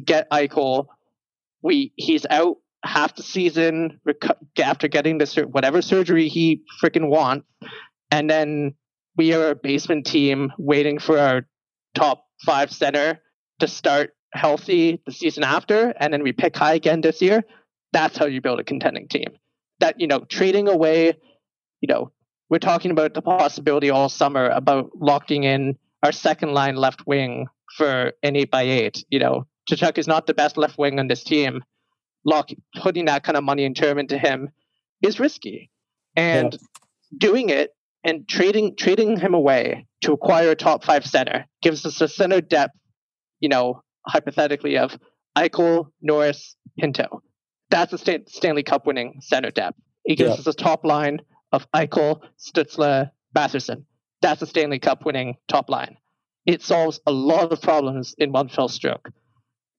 get 0.05 0.29
Eichel, 0.31 0.87
we 1.63 1.93
he's 1.97 2.27
out 2.29 2.57
half 2.85 3.15
the 3.15 3.23
season 3.23 4.01
after 4.59 4.89
getting 4.89 5.19
the 5.19 5.47
whatever 5.51 5.83
surgery 5.83 6.29
he 6.29 6.63
freaking 6.83 7.09
wants, 7.09 7.47
and 8.11 8.29
then 8.29 8.75
we 9.17 9.35
are 9.35 9.51
a 9.51 9.55
basement 9.55 10.07
team 10.07 10.53
waiting 10.59 10.99
for 10.99 11.19
our 11.19 11.47
top 11.95 12.25
five 12.45 12.71
center 12.71 13.21
to 13.61 13.69
start 13.69 14.15
healthy 14.33 15.01
the 15.07 15.13
season 15.13 15.45
after, 15.45 15.95
and 15.99 16.13
then 16.13 16.23
we 16.23 16.33
pick 16.33 16.57
high 16.57 16.75
again 16.75 17.01
this 17.01 17.21
year. 17.21 17.45
That's 17.93 18.17
how 18.17 18.27
you 18.27 18.41
build 18.41 18.61
a 18.61 18.65
contending 18.65 19.09
team. 19.09 19.29
That 19.81 20.01
you 20.01 20.07
know, 20.07 20.21
trading 20.21 20.69
away, 20.69 21.15
you 21.81 21.89
know, 21.89 22.13
we're 22.49 22.59
talking 22.59 22.91
about 22.91 23.15
the 23.15 23.23
possibility 23.23 23.91
all 23.91 24.09
summer 24.09 24.49
about 24.49 24.91
locking 24.95 25.45
in 25.45 25.77
our 26.03 26.13
second 26.13 26.53
line 26.53 26.77
left 26.77 27.07
wing 27.07 27.47
for 27.77 28.13
an 28.23 28.37
eight 28.37 28.51
by 28.51 28.63
eight. 28.63 29.05
You 29.09 29.19
know, 29.19 29.47
Tkachuk 29.71 29.99
is 29.99 30.07
not 30.07 30.27
the 30.27 30.35
best 30.35 30.57
left 30.57 30.79
wing 30.79 30.99
on 30.99 31.09
this 31.09 31.25
team. 31.25 31.63
Lock 32.25 32.51
putting 32.77 33.07
that 33.07 33.25
kind 33.25 33.37
of 33.37 33.45
money 33.45 33.65
and 33.65 33.77
term 33.77 33.99
into 33.99 34.19
him 34.19 34.51
is 35.01 35.19
risky, 35.19 35.71
and 36.17 36.53
yeah. 36.53 36.59
doing 37.19 37.49
it 37.49 37.75
and 38.05 38.29
trading 38.29 38.77
trading 38.77 39.17
him 39.17 39.35
away 39.35 39.87
to 40.03 40.13
acquire 40.13 40.51
a 40.51 40.57
top 40.57 40.85
five 40.85 41.05
center 41.05 41.47
gives 41.63 41.87
us 41.87 42.01
a 42.01 42.09
center 42.09 42.41
depth, 42.41 42.75
you 43.41 43.49
know, 43.49 43.83
hypothetically 44.07 44.79
of 44.79 44.99
Eichel, 45.37 45.87
Norris, 46.01 46.57
Pinto. 46.79 47.23
That's 47.71 47.93
a 47.93 47.99
Stan- 47.99 48.27
Stanley 48.27 48.63
Cup 48.63 48.87
winning 48.87 49.21
center 49.21 49.51
depth. 49.51 49.79
It 50.05 50.17
gives 50.17 50.31
yeah. 50.31 50.41
us 50.41 50.47
a 50.47 50.53
top 50.53 50.85
line 50.85 51.21
of 51.53 51.67
Eichel, 51.73 52.21
Stützle, 52.39 53.11
Batherson. 53.35 53.85
That's 54.21 54.43
a 54.43 54.47
Stanley 54.47 54.79
Cup 54.79 55.05
winning 55.05 55.37
top 55.49 55.71
line. 55.71 55.97
It 56.45 56.63
solves 56.63 57.01
a 57.07 57.13
lot 57.13 57.53
of 57.53 57.63
problems 57.63 58.15
in 58.19 58.33
one 58.33 58.49
fell 58.49 58.69
stroke. 58.69 59.11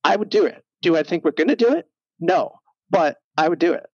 I 0.03 0.15
would 0.15 0.29
do 0.29 0.45
it. 0.45 0.63
Do 0.81 0.95
I 0.95 1.03
think 1.03 1.23
we're 1.23 1.31
going 1.31 1.49
to 1.49 1.55
do 1.55 1.73
it? 1.73 1.87
No, 2.23 2.53
but 2.89 3.17
I 3.35 3.49
would 3.49 3.59
do 3.59 3.73
it. 3.73 3.85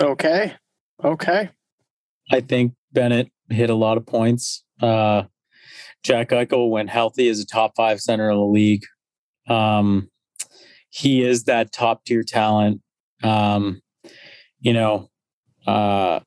Okay. 0.00 0.54
Okay. 1.02 1.50
I 2.30 2.40
think 2.40 2.74
Bennett 2.92 3.32
hit 3.50 3.70
a 3.70 3.74
lot 3.74 3.96
of 3.96 4.06
points. 4.06 4.62
Uh, 4.80 5.24
Jack 6.04 6.28
Eichel, 6.28 6.70
when 6.70 6.86
healthy, 6.86 7.26
is 7.26 7.40
a 7.40 7.46
top 7.46 7.72
five 7.76 8.00
center 8.00 8.30
of 8.30 8.36
the 8.36 8.44
league. 8.44 8.84
Um, 9.48 10.10
he 10.90 11.24
is 11.24 11.44
that 11.44 11.72
top 11.72 12.04
tier 12.04 12.22
talent. 12.22 12.82
Um, 13.24 13.82
you 14.60 14.72
know, 14.72 15.10
uh, 15.66 16.20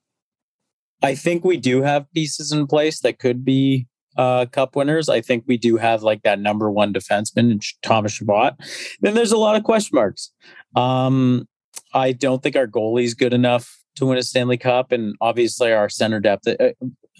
I 1.02 1.14
think 1.14 1.42
we 1.42 1.56
do 1.56 1.80
have 1.80 2.12
pieces 2.12 2.52
in 2.52 2.66
place 2.66 3.00
that 3.00 3.18
could 3.18 3.46
be 3.46 3.86
uh, 4.16 4.46
cup 4.46 4.76
winners. 4.76 5.08
I 5.08 5.20
think 5.20 5.44
we 5.46 5.56
do 5.56 5.76
have 5.76 6.02
like 6.02 6.22
that 6.22 6.40
number 6.40 6.70
one 6.70 6.92
defenseman, 6.92 7.64
Thomas 7.82 8.12
Chabot. 8.12 8.54
Then 9.00 9.14
there's 9.14 9.32
a 9.32 9.38
lot 9.38 9.56
of 9.56 9.64
question 9.64 9.94
marks. 9.94 10.32
Um, 10.76 11.48
I 11.94 12.12
don't 12.12 12.42
think 12.42 12.56
our 12.56 12.66
goalie 12.66 13.04
is 13.04 13.14
good 13.14 13.34
enough 13.34 13.78
to 13.96 14.06
win 14.06 14.18
a 14.18 14.22
Stanley 14.22 14.56
Cup, 14.56 14.92
and 14.92 15.14
obviously 15.20 15.72
our 15.72 15.88
center 15.88 16.20
depth. 16.20 16.48
Uh, 16.48 16.70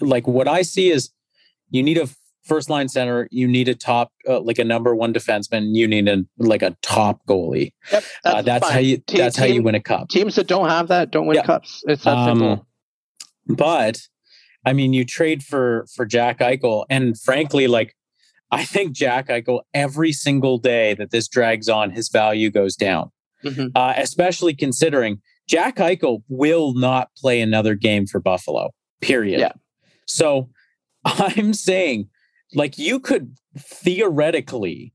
like 0.00 0.26
what 0.26 0.48
I 0.48 0.62
see 0.62 0.90
is 0.90 1.11
you 1.70 1.83
need 1.83 1.98
a 1.98 2.09
first 2.44 2.68
line 2.68 2.88
center, 2.88 3.28
you 3.31 3.46
need 3.46 3.68
a 3.68 3.74
top 3.74 4.12
uh, 4.28 4.40
like 4.40 4.59
a 4.59 4.64
number 4.64 4.94
one 4.94 5.12
defenseman, 5.12 5.74
you 5.74 5.87
need 5.87 6.09
a 6.09 6.24
like 6.38 6.62
a 6.62 6.76
top 6.83 7.24
goalie. 7.26 7.72
Yep, 7.92 8.05
that's, 8.24 8.37
uh, 8.37 8.42
that's 8.42 8.68
how 8.68 8.78
you 8.78 8.98
Te- 8.98 9.18
that's 9.18 9.37
team, 9.37 9.48
how 9.48 9.55
you 9.55 9.62
win 9.62 9.74
a 9.74 9.81
cup. 9.81 10.09
Teams 10.09 10.35
that 10.37 10.46
don't 10.46 10.68
have 10.68 10.88
that 10.88 11.11
don't 11.11 11.26
win 11.26 11.37
yeah. 11.37 11.44
cups. 11.44 11.83
It's 11.87 12.05
that 12.05 12.16
um, 12.16 12.38
simple. 12.38 12.66
But 13.46 14.00
I 14.64 14.72
mean, 14.72 14.92
you 14.92 15.05
trade 15.05 15.42
for 15.42 15.87
for 15.94 16.07
Jack 16.07 16.38
Eichel, 16.38 16.85
and 16.88 17.18
frankly, 17.18 17.66
like 17.66 17.96
I 18.51 18.64
think 18.64 18.92
Jack 18.92 19.29
Eichel 19.29 19.62
every 19.72 20.12
single 20.12 20.59
day 20.59 20.94
that 20.94 21.11
this 21.11 21.29
drags 21.29 21.68
on, 21.68 21.90
his 21.90 22.09
value 22.09 22.51
goes 22.51 22.77
down. 22.77 23.11
Mm-hmm. 23.44 23.68
Uh, 23.75 23.94
especially 23.96 24.55
considering 24.55 25.20
Jack 25.48 25.77
Eichel 25.77 26.22
will 26.29 26.75
not 26.75 27.09
play 27.16 27.40
another 27.40 27.75
game 27.75 28.07
for 28.07 28.20
Buffalo. 28.20 28.70
Period. 29.01 29.40
Yeah. 29.40 29.53
So 30.07 30.51
I'm 31.05 31.55
saying, 31.55 32.09
like, 32.55 32.79
you 32.79 33.01
could 33.01 33.37
theoretically, 33.59 34.92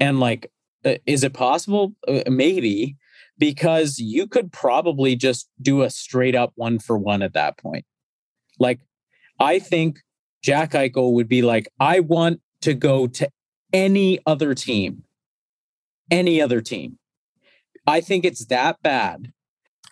and 0.00 0.18
like, 0.20 0.50
uh, 0.84 0.94
is 1.06 1.24
it 1.24 1.32
possible? 1.32 1.94
Uh, 2.08 2.22
maybe, 2.28 2.96
because 3.38 3.98
you 3.98 4.26
could 4.26 4.52
probably 4.52 5.16
just 5.16 5.48
do 5.60 5.82
a 5.82 5.90
straight 5.90 6.34
up 6.34 6.52
one 6.56 6.78
for 6.78 6.98
one 6.98 7.22
at 7.22 7.34
that 7.34 7.58
point. 7.58 7.84
Like, 8.58 8.80
I 9.44 9.58
think 9.58 10.00
Jack 10.42 10.72
Eichel 10.72 11.12
would 11.12 11.28
be 11.28 11.42
like, 11.42 11.68
I 11.78 12.00
want 12.00 12.40
to 12.62 12.74
go 12.74 13.06
to 13.06 13.28
any 13.72 14.18
other 14.26 14.54
team, 14.54 15.04
any 16.10 16.40
other 16.40 16.60
team. 16.60 16.98
I 17.86 18.00
think 18.00 18.24
it's 18.24 18.46
that 18.46 18.80
bad. 18.82 19.32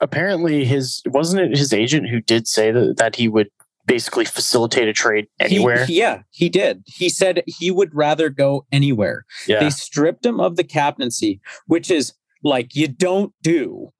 Apparently, 0.01 0.65
his 0.65 1.03
wasn't 1.07 1.43
it 1.53 1.59
his 1.59 1.73
agent 1.73 2.09
who 2.09 2.21
did 2.21 2.49
say 2.49 2.71
that, 2.73 2.97
that 2.97 3.17
he 3.17 3.29
would 3.29 3.49
basically 3.87 4.25
facilitate 4.25 4.89
a 4.89 4.93
trade 4.93 5.27
He- 5.39 5.45
anywhere. 5.45 5.85
yeah, 5.89 6.23
he 6.31 6.49
did. 6.49 6.83
He 6.87 7.09
said 7.09 7.43
he 7.47 7.71
would 7.71 7.95
rather 7.95 8.31
go 8.31 8.65
anywhere. 8.73 9.25
yeah, 9.47 9.61
They 9.61 9.71
stripped 9.71 10.25
him 10.25 10.41
of 10.41 10.57
the 10.57 10.65
captaincy, 10.65 11.41
which 11.67 11.91
is 11.91 12.15
like 12.43 12.75
you 12.75 12.89
don't 12.89 13.33
do. 13.43 13.91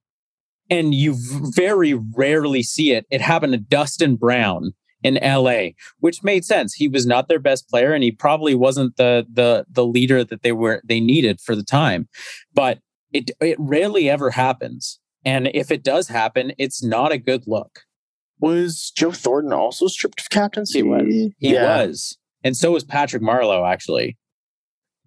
And 0.69 0.95
you 0.95 1.15
very 1.55 1.93
rarely 1.93 2.63
see 2.63 2.93
it. 2.93 3.05
It 3.11 3.21
happened 3.21 3.53
to 3.53 3.59
Dustin 3.59 4.15
Brown 4.15 4.73
in 5.03 5.15
LA, 5.21 5.69
which 5.99 6.23
made 6.23 6.45
sense. 6.45 6.73
He 6.73 6.87
was 6.87 7.05
not 7.05 7.27
their 7.27 7.39
best 7.39 7.69
player 7.69 7.93
and 7.93 8.03
he 8.03 8.11
probably 8.11 8.55
wasn't 8.55 8.95
the 8.97 9.25
the 9.31 9.65
the 9.69 9.85
leader 9.85 10.23
that 10.23 10.41
they 10.41 10.51
were 10.51 10.81
they 10.83 10.99
needed 10.99 11.39
for 11.41 11.55
the 11.55 11.63
time. 11.63 12.07
But 12.53 12.79
it 13.11 13.31
it 13.41 13.57
rarely 13.59 14.09
ever 14.09 14.31
happens. 14.31 14.99
And 15.25 15.49
if 15.53 15.71
it 15.71 15.83
does 15.83 16.07
happen, 16.09 16.53
it's 16.57 16.83
not 16.83 17.11
a 17.11 17.17
good 17.17 17.43
look. 17.47 17.81
was 18.39 18.91
Joe 18.95 19.11
Thornton 19.11 19.53
also 19.53 19.87
stripped 19.87 20.19
of 20.19 20.29
captaincy? 20.29 20.79
He 20.79 20.83
was. 20.83 21.03
He 21.07 21.33
Yeah. 21.53 21.77
was. 21.77 22.17
And 22.43 22.57
so 22.57 22.71
was 22.71 22.83
Patrick 22.83 23.21
Marleau, 23.23 23.65
actually. 23.65 24.17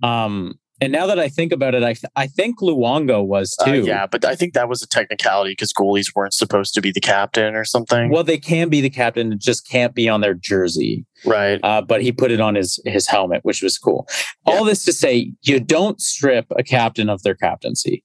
Um, 0.03 0.59
and 0.81 0.93
now 0.93 1.07
that 1.07 1.19
I 1.19 1.29
think 1.29 1.53
about 1.53 1.75
it, 1.75 1.83
I, 1.83 1.95
th- 1.95 2.05
I 2.17 2.27
think 2.27 2.61
Luongo 2.61 3.25
was 3.25 3.57
Uh, 3.61 3.65
too. 3.67 3.81
yeah, 3.85 4.07
but 4.07 4.25
I 4.25 4.35
think 4.37 4.55
that 4.55 4.69
was 4.69 4.83
a 4.83 4.87
technicality 4.87 5.53
because 5.53 5.73
goalies 5.73 6.15
weren't 6.15 6.35
supposed 6.35 6.75
to 6.75 6.81
be 6.81 6.93
the 6.93 7.01
captain 7.01 7.55
or 7.55 7.65
something. 7.65 8.11
Well, 8.11 8.25
they 8.25 8.39
can 8.39 8.69
be 8.69 8.81
the 8.81 8.91
captain, 8.91 9.33
it 9.33 9.41
just 9.41 9.69
can't 9.69 9.95
be 9.95 10.09
on 10.09 10.21
their 10.21 10.35
jersey. 10.35 11.07
right. 11.25 11.61
Uh, 11.63 11.81
but 11.83 12.03
he 12.03 12.13
put 12.13 12.31
it 12.31 12.41
on 12.41 12.55
his 12.55 12.79
his 12.85 13.07
helmet, 13.07 13.41
which 13.45 13.63
was 13.63 13.79
cool. 13.79 14.07
All 14.45 14.65
this 14.65 14.85
to 14.85 14.93
say, 14.93 15.33
you 15.43 15.61
don't 15.61 16.01
strip 16.01 16.47
a 16.57 16.63
captain 16.63 17.09
of 17.09 17.23
their 17.23 17.35
captaincy. 17.35 18.05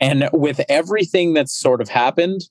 And 0.00 0.28
with 0.32 0.60
everything 0.68 1.34
that's 1.34 1.56
sort 1.56 1.80
of 1.80 1.88
happened, 1.88 2.42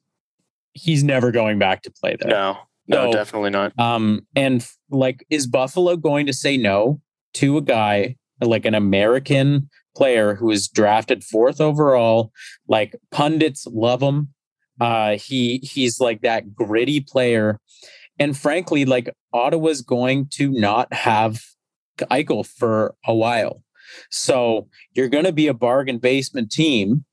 he's 0.73 1.03
never 1.03 1.31
going 1.31 1.59
back 1.59 1.81
to 1.83 1.91
play 1.91 2.15
there. 2.19 2.29
No, 2.31 2.57
no, 2.87 3.05
So- 3.07 3.11
definitely 3.17 3.49
not. 3.49 3.77
Um, 3.79 4.25
and 4.35 4.65
like, 4.89 5.25
is 5.29 5.45
Buffalo 5.47 5.95
going 5.97 6.25
to 6.27 6.33
say 6.33 6.55
no 6.57 7.01
to 7.35 7.57
a 7.57 7.61
guy 7.61 8.15
like 8.41 8.65
an 8.65 8.75
American 8.75 9.69
player 9.95 10.35
who 10.35 10.51
is 10.51 10.67
drafted 10.67 11.23
fourth 11.23 11.59
overall? 11.59 12.31
Like 12.67 12.95
pundits 13.11 13.67
love 13.67 14.01
him. 14.01 14.29
Uh, 14.79 15.17
he 15.17 15.57
he's 15.57 15.99
like 15.99 16.21
that 16.21 16.53
gritty 16.53 16.99
player, 16.99 17.59
and 18.19 18.37
frankly, 18.37 18.85
like 18.85 19.09
Ottawa's 19.33 19.81
going 19.81 20.27
to 20.33 20.51
not 20.51 20.93
have 20.93 21.41
Eichel 22.11 22.45
for 22.45 22.93
a 23.05 23.15
while, 23.15 23.63
so 24.11 24.67
you're 24.93 25.09
going 25.09 25.25
to 25.25 25.31
be 25.31 25.47
a 25.47 25.53
bargain 25.53 25.97
basement 25.97 26.51
team. 26.51 27.05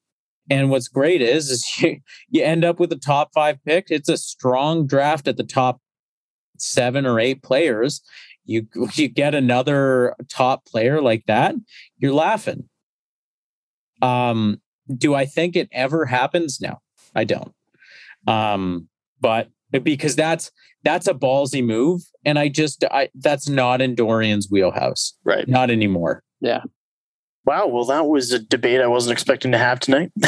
And 0.50 0.68
what's 0.68 0.88
great 0.88 1.22
is, 1.22 1.50
is 1.50 1.80
you, 1.80 2.00
you 2.28 2.42
end 2.42 2.64
up 2.64 2.78
with 2.78 2.92
a 2.92 2.96
top 2.96 3.30
five 3.32 3.58
pick. 3.64 3.87
It's 3.88 4.08
a 4.08 4.18
strong 4.18 4.87
draft 4.87 5.26
at 5.26 5.38
the 5.38 5.44
top 5.44 5.80
seven 6.58 7.06
or 7.06 7.18
eight 7.18 7.42
players, 7.42 8.00
you 8.44 8.66
you 8.94 9.09
get 9.09 9.35
another 9.35 10.14
top 10.28 10.64
player 10.66 11.00
like 11.00 11.24
that, 11.26 11.54
you're 11.98 12.12
laughing. 12.12 12.68
Um, 14.02 14.61
do 14.94 15.14
I 15.14 15.24
think 15.24 15.57
it 15.57 15.68
ever 15.72 16.04
happens? 16.07 16.61
No, 16.61 16.80
I 17.14 17.24
don't. 17.24 17.52
Um, 18.26 18.88
but 19.20 19.48
because 19.83 20.16
that's 20.16 20.50
that's 20.83 21.07
a 21.07 21.14
ballsy 21.14 21.64
move, 21.64 22.02
and 22.24 22.38
I 22.38 22.48
just 22.48 22.85
I 22.90 23.09
that's 23.14 23.48
not 23.48 23.80
in 23.80 23.94
Dorion's 23.96 24.48
wheelhouse, 24.50 25.14
Right. 25.24 25.48
not 25.48 25.70
anymore. 25.70 26.22
Yeah. 26.40 26.62
Wow. 27.46 27.66
Well, 27.68 27.85
that 27.87 28.07
was 28.07 28.33
a 28.33 28.38
debate 28.38 28.80
I 28.80 28.87
wasn't 28.87 29.12
expecting 29.12 29.52
to 29.52 29.59
have 29.59 29.80
tonight. 29.80 30.11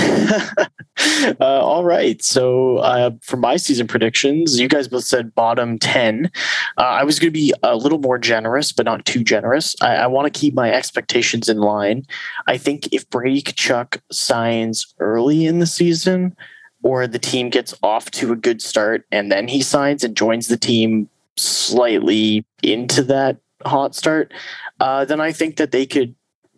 uh, 1.40 1.60
all 1.60 1.84
right. 1.84 2.22
So, 2.22 2.78
uh, 2.78 3.10
for 3.22 3.36
my 3.36 3.56
season 3.56 3.86
predictions, 3.86 4.58
you 4.58 4.68
guys 4.68 4.88
both 4.88 5.04
said 5.04 5.34
bottom 5.34 5.78
10. 5.78 6.30
Uh, 6.78 6.80
I 6.80 7.04
was 7.04 7.18
going 7.18 7.28
to 7.28 7.38
be 7.38 7.52
a 7.62 7.76
little 7.76 7.98
more 7.98 8.18
generous, 8.18 8.72
but 8.72 8.86
not 8.86 9.04
too 9.04 9.22
generous. 9.22 9.74
I, 9.80 9.96
I 9.96 10.06
want 10.06 10.32
to 10.32 10.38
keep 10.38 10.54
my 10.54 10.72
expectations 10.72 11.48
in 11.48 11.58
line. 11.58 12.06
I 12.46 12.56
think 12.56 12.88
if 12.92 13.08
Brady 13.10 13.42
Tkachuk 13.42 14.00
signs 14.10 14.94
early 14.98 15.46
in 15.46 15.58
the 15.58 15.66
season, 15.66 16.36
or 16.82 17.06
the 17.06 17.18
team 17.18 17.50
gets 17.50 17.74
off 17.82 18.10
to 18.12 18.32
a 18.32 18.36
good 18.36 18.62
start 18.62 19.04
and 19.10 19.32
then 19.32 19.48
he 19.48 19.60
signs 19.60 20.04
and 20.04 20.16
joins 20.16 20.46
the 20.46 20.56
team 20.56 21.08
slightly 21.36 22.44
into 22.62 23.02
that 23.02 23.38
hot 23.64 23.94
start, 23.94 24.32
uh, 24.78 25.04
then 25.04 25.20
I 25.20 25.32
think 25.32 25.56
that 25.56 25.72
they 25.72 25.84
could 25.84 26.14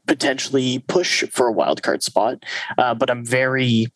potentially 0.07 0.81
push 0.81 1.25
for 1.31 1.47
a 1.47 1.53
wild 1.53 1.83
card 1.83 2.03
spot. 2.03 2.45
Uh, 2.77 2.95
but 2.95 3.11
I'm 3.11 3.25
very, 3.25 3.87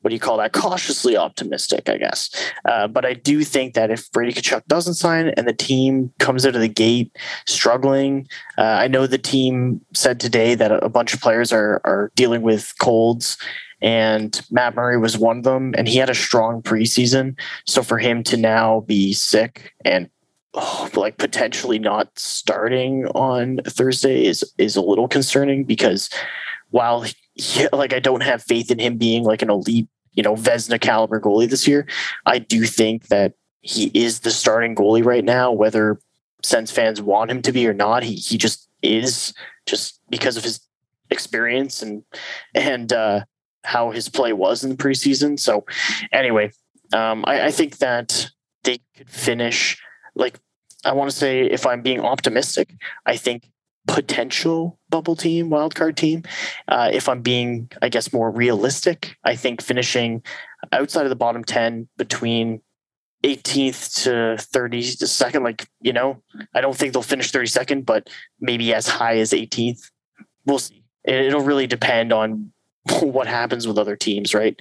what 0.00 0.10
do 0.10 0.14
you 0.14 0.20
call 0.20 0.38
that? 0.38 0.52
Cautiously 0.52 1.16
optimistic, 1.16 1.88
I 1.88 1.96
guess. 1.96 2.30
Uh, 2.64 2.88
but 2.88 3.04
I 3.04 3.14
do 3.14 3.44
think 3.44 3.74
that 3.74 3.90
if 3.90 4.10
Brady 4.12 4.32
Tkachuk 4.32 4.66
doesn't 4.66 4.94
sign 4.94 5.28
and 5.28 5.46
the 5.46 5.52
team 5.52 6.12
comes 6.18 6.46
out 6.46 6.54
of 6.54 6.60
the 6.60 6.68
gate 6.68 7.16
struggling, 7.46 8.28
uh, 8.56 8.62
I 8.62 8.88
know 8.88 9.06
the 9.06 9.18
team 9.18 9.80
said 9.94 10.20
today 10.20 10.54
that 10.54 10.72
a 10.72 10.88
bunch 10.88 11.14
of 11.14 11.20
players 11.20 11.52
are 11.52 11.80
are 11.84 12.12
dealing 12.14 12.42
with 12.42 12.74
colds. 12.78 13.38
And 13.80 14.40
Matt 14.50 14.74
Murray 14.74 14.98
was 14.98 15.16
one 15.16 15.38
of 15.38 15.44
them, 15.44 15.72
and 15.78 15.86
he 15.86 15.98
had 15.98 16.10
a 16.10 16.14
strong 16.14 16.62
preseason. 16.62 17.38
So 17.64 17.84
for 17.84 17.98
him 17.98 18.24
to 18.24 18.36
now 18.36 18.80
be 18.80 19.12
sick 19.12 19.72
and 19.84 20.10
oh, 20.54 20.90
like 20.94 21.18
potentially 21.18 21.78
not 21.78 22.08
starting 22.18 23.06
on 23.08 23.60
Thursday 23.66 24.24
is 24.24 24.44
is 24.58 24.74
a 24.74 24.82
little 24.82 25.06
concerning 25.06 25.64
because 25.64 26.10
while 26.70 27.04
he, 27.38 27.68
like 27.72 27.92
I 27.92 28.00
don't 28.00 28.22
have 28.22 28.42
faith 28.42 28.70
in 28.70 28.78
him 28.78 28.98
being 28.98 29.24
like 29.24 29.42
an 29.42 29.50
elite, 29.50 29.88
you 30.12 30.22
know, 30.22 30.34
Vezina 30.34 30.80
caliber 30.80 31.20
goalie 31.20 31.48
this 31.48 31.66
year, 31.66 31.86
I 32.26 32.38
do 32.38 32.64
think 32.64 33.08
that 33.08 33.34
he 33.60 33.90
is 33.94 34.20
the 34.20 34.30
starting 34.30 34.74
goalie 34.74 35.04
right 35.04 35.24
now, 35.24 35.52
whether 35.52 35.98
Sens 36.42 36.70
fans 36.70 37.00
want 37.00 37.30
him 37.30 37.42
to 37.42 37.52
be 37.52 37.66
or 37.66 37.74
not. 37.74 38.02
He 38.02 38.14
he 38.14 38.36
just 38.38 38.68
is 38.82 39.34
just 39.66 40.00
because 40.08 40.36
of 40.36 40.44
his 40.44 40.60
experience 41.10 41.82
and 41.82 42.02
and 42.54 42.92
uh 42.92 43.24
how 43.64 43.90
his 43.90 44.08
play 44.08 44.32
was 44.32 44.62
in 44.62 44.70
the 44.70 44.76
preseason. 44.76 45.38
So 45.38 45.64
anyway, 46.12 46.50
um 46.92 47.24
I, 47.26 47.46
I 47.46 47.50
think 47.50 47.78
that 47.78 48.30
they 48.64 48.80
could 48.96 49.10
finish 49.10 49.80
like 50.14 50.38
I 50.84 50.92
want 50.92 51.10
to 51.10 51.16
say 51.16 51.42
if 51.42 51.66
I'm 51.66 51.82
being 51.82 52.00
optimistic, 52.00 52.74
I 53.04 53.16
think 53.16 53.50
potential 53.88 54.78
bubble 54.90 55.16
team, 55.16 55.48
wildcard 55.50 55.96
team. 55.96 56.22
Uh, 56.68 56.90
if 56.92 57.08
I'm 57.08 57.22
being, 57.22 57.70
I 57.82 57.88
guess, 57.88 58.12
more 58.12 58.30
realistic, 58.30 59.16
I 59.24 59.34
think 59.34 59.62
finishing 59.62 60.22
outside 60.72 61.04
of 61.04 61.10
the 61.10 61.16
bottom 61.16 61.42
10 61.42 61.88
between 61.96 62.60
18th 63.24 64.02
to 64.04 64.10
32nd, 64.40 65.42
like, 65.42 65.66
you 65.80 65.92
know, 65.92 66.22
I 66.54 66.60
don't 66.60 66.76
think 66.76 66.92
they'll 66.92 67.02
finish 67.02 67.32
32nd, 67.32 67.84
but 67.84 68.08
maybe 68.40 68.72
as 68.72 68.86
high 68.86 69.16
as 69.18 69.32
18th. 69.32 69.80
We'll 70.44 70.58
see. 70.60 70.84
It- 71.04 71.26
It'll 71.26 71.40
really 71.40 71.66
depend 71.66 72.12
on 72.12 72.52
what 73.00 73.26
happens 73.26 73.66
with 73.66 73.78
other 73.78 73.96
teams, 73.96 74.34
right? 74.34 74.60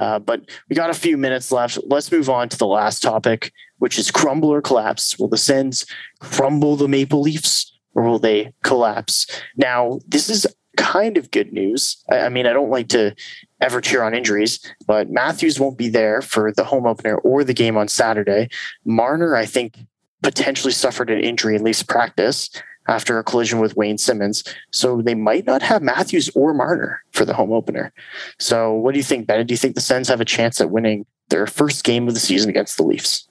Uh, 0.00 0.18
but 0.18 0.42
we 0.68 0.76
got 0.76 0.90
a 0.90 0.94
few 0.94 1.16
minutes 1.16 1.50
left. 1.52 1.78
Let's 1.86 2.12
move 2.12 2.28
on 2.28 2.48
to 2.50 2.58
the 2.58 2.66
last 2.66 3.00
topic, 3.02 3.52
which 3.78 3.98
is 3.98 4.10
crumble 4.10 4.50
or 4.52 4.60
collapse. 4.60 5.18
Will 5.18 5.28
the 5.28 5.38
Sens 5.38 5.86
crumble 6.20 6.76
the 6.76 6.88
Maple 6.88 7.20
Leafs 7.22 7.73
or 7.94 8.02
will 8.02 8.18
they 8.18 8.52
collapse? 8.62 9.26
Now, 9.56 10.00
this 10.06 10.28
is 10.28 10.46
kind 10.76 11.16
of 11.16 11.30
good 11.30 11.52
news. 11.52 12.02
I, 12.10 12.28
mean, 12.28 12.46
I 12.46 12.52
don't 12.52 12.70
like 12.70 12.88
to 12.88 13.14
ever 13.60 13.80
cheer 13.80 14.02
on 14.02 14.14
injuries, 14.14 14.60
but 14.86 15.10
Matthews 15.10 15.60
won't 15.60 15.78
be 15.78 15.88
there 15.88 16.20
for 16.20 16.52
the 16.52 16.64
home 16.64 16.86
opener 16.86 17.16
or 17.18 17.44
the 17.44 17.54
game 17.54 17.76
on 17.76 17.88
Saturday. 17.88 18.48
Marner, 18.84 19.36
I 19.36 19.46
think, 19.46 19.78
potentially 20.22 20.72
suffered 20.72 21.10
an 21.10 21.20
injury 21.20 21.54
in 21.54 21.62
least 21.62 21.88
practice 21.88 22.50
after 22.86 23.18
a 23.18 23.24
collision 23.24 23.60
with 23.60 23.76
Wayne 23.76 23.98
Simmonds. 23.98 24.44
So 24.70 25.00
they 25.00 25.14
might 25.14 25.46
not 25.46 25.62
have 25.62 25.82
Matthews 25.82 26.30
or 26.34 26.52
Marner 26.52 27.02
for 27.12 27.24
the 27.24 27.34
home 27.34 27.52
opener. 27.52 27.92
So 28.38 28.72
what 28.72 28.92
do 28.92 28.98
you 28.98 29.04
think, 29.04 29.26
Bennett? 29.26 29.46
Do 29.46 29.54
you 29.54 29.58
think 29.58 29.74
the 29.74 29.80
Sens 29.80 30.08
have 30.08 30.20
a 30.20 30.24
chance 30.24 30.60
at 30.60 30.70
winning 30.70 31.06
their 31.28 31.46
first 31.46 31.84
game 31.84 32.08
of 32.08 32.14
the 32.14 32.20
season 32.20 32.50
against 32.50 32.76
the 32.76 32.82
Leafs? 32.82 33.26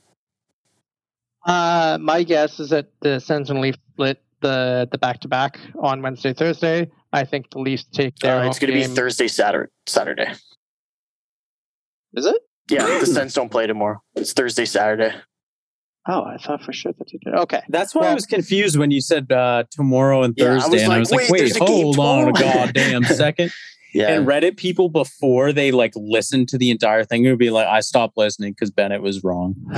Uh, 1.46 1.98
my 2.02 2.24
guess 2.24 2.60
is 2.60 2.70
that 2.70 2.88
the 3.02 3.20
Sens 3.20 3.50
and 3.50 3.60
Leafs 3.60 3.78
split 3.92 4.23
the 4.44 4.88
the 4.92 5.00
back 5.00 5.22
to 5.22 5.28
back 5.28 5.60
on 5.82 6.04
Wednesday, 6.04 6.34
Thursday. 6.34 6.92
I 7.12 7.26
think 7.26 7.50
the 7.50 7.60
Leafs 7.60 7.86
take 7.86 8.16
their. 8.18 8.42
Uh, 8.42 8.48
it's 8.48 8.60
going 8.60 8.74
to 8.74 8.80
be 8.80 8.86
Thursday, 8.86 9.28
Saturday. 9.28 9.72
Saturday. 9.88 10.32
Is 12.14 12.28
it? 12.28 12.38
Yeah, 12.70 13.00
the 13.00 13.06
Sens 13.08 13.34
don't 13.34 13.50
play 13.50 13.66
tomorrow. 13.66 14.04
It's 14.16 14.34
Thursday, 14.34 14.66
Saturday. 14.66 15.16
Oh, 16.08 16.24
I 16.24 16.38
thought 16.38 16.62
for 16.62 16.74
sure 16.74 16.94
that 16.98 17.08
they 17.12 17.20
did. 17.24 17.34
Okay. 17.40 17.62
That's 17.70 17.96
why 17.96 18.08
I 18.08 18.14
was 18.14 18.26
confused 18.26 18.78
when 18.78 18.92
you 18.92 19.00
said 19.00 19.32
uh, 19.32 19.64
tomorrow 19.72 20.24
and 20.24 20.34
Yeah, 20.36 20.52
I 20.52 20.56
was 20.56 20.66
Thursday, 20.66 20.84
and 20.84 20.92
I 20.92 20.96
like, 20.96 21.00
was 21.00 21.12
like, 21.12 21.20
wait, 21.22 21.32
wait, 21.32 21.40
there's 21.40 21.56
a 21.56 21.66
hold 21.66 21.98
on 21.98 22.28
a 22.28 22.34
goddamn 22.34 23.04
second. 23.06 23.54
Yeah. 23.94 24.10
And 24.10 24.28
Reddit 24.28 24.58
people 24.58 24.90
before 24.90 25.54
they 25.54 25.72
like 25.72 25.94
listened 25.96 26.50
to 26.50 26.58
the 26.58 26.72
entire 26.72 27.06
thing 27.06 27.24
would 27.24 27.38
be 27.38 27.52
like, 27.52 27.68
I 27.68 27.80
stopped 27.80 28.18
listening 28.18 28.52
because 28.52 28.72
Bennett 28.72 29.02
was 29.02 29.24
wrong. 29.24 29.56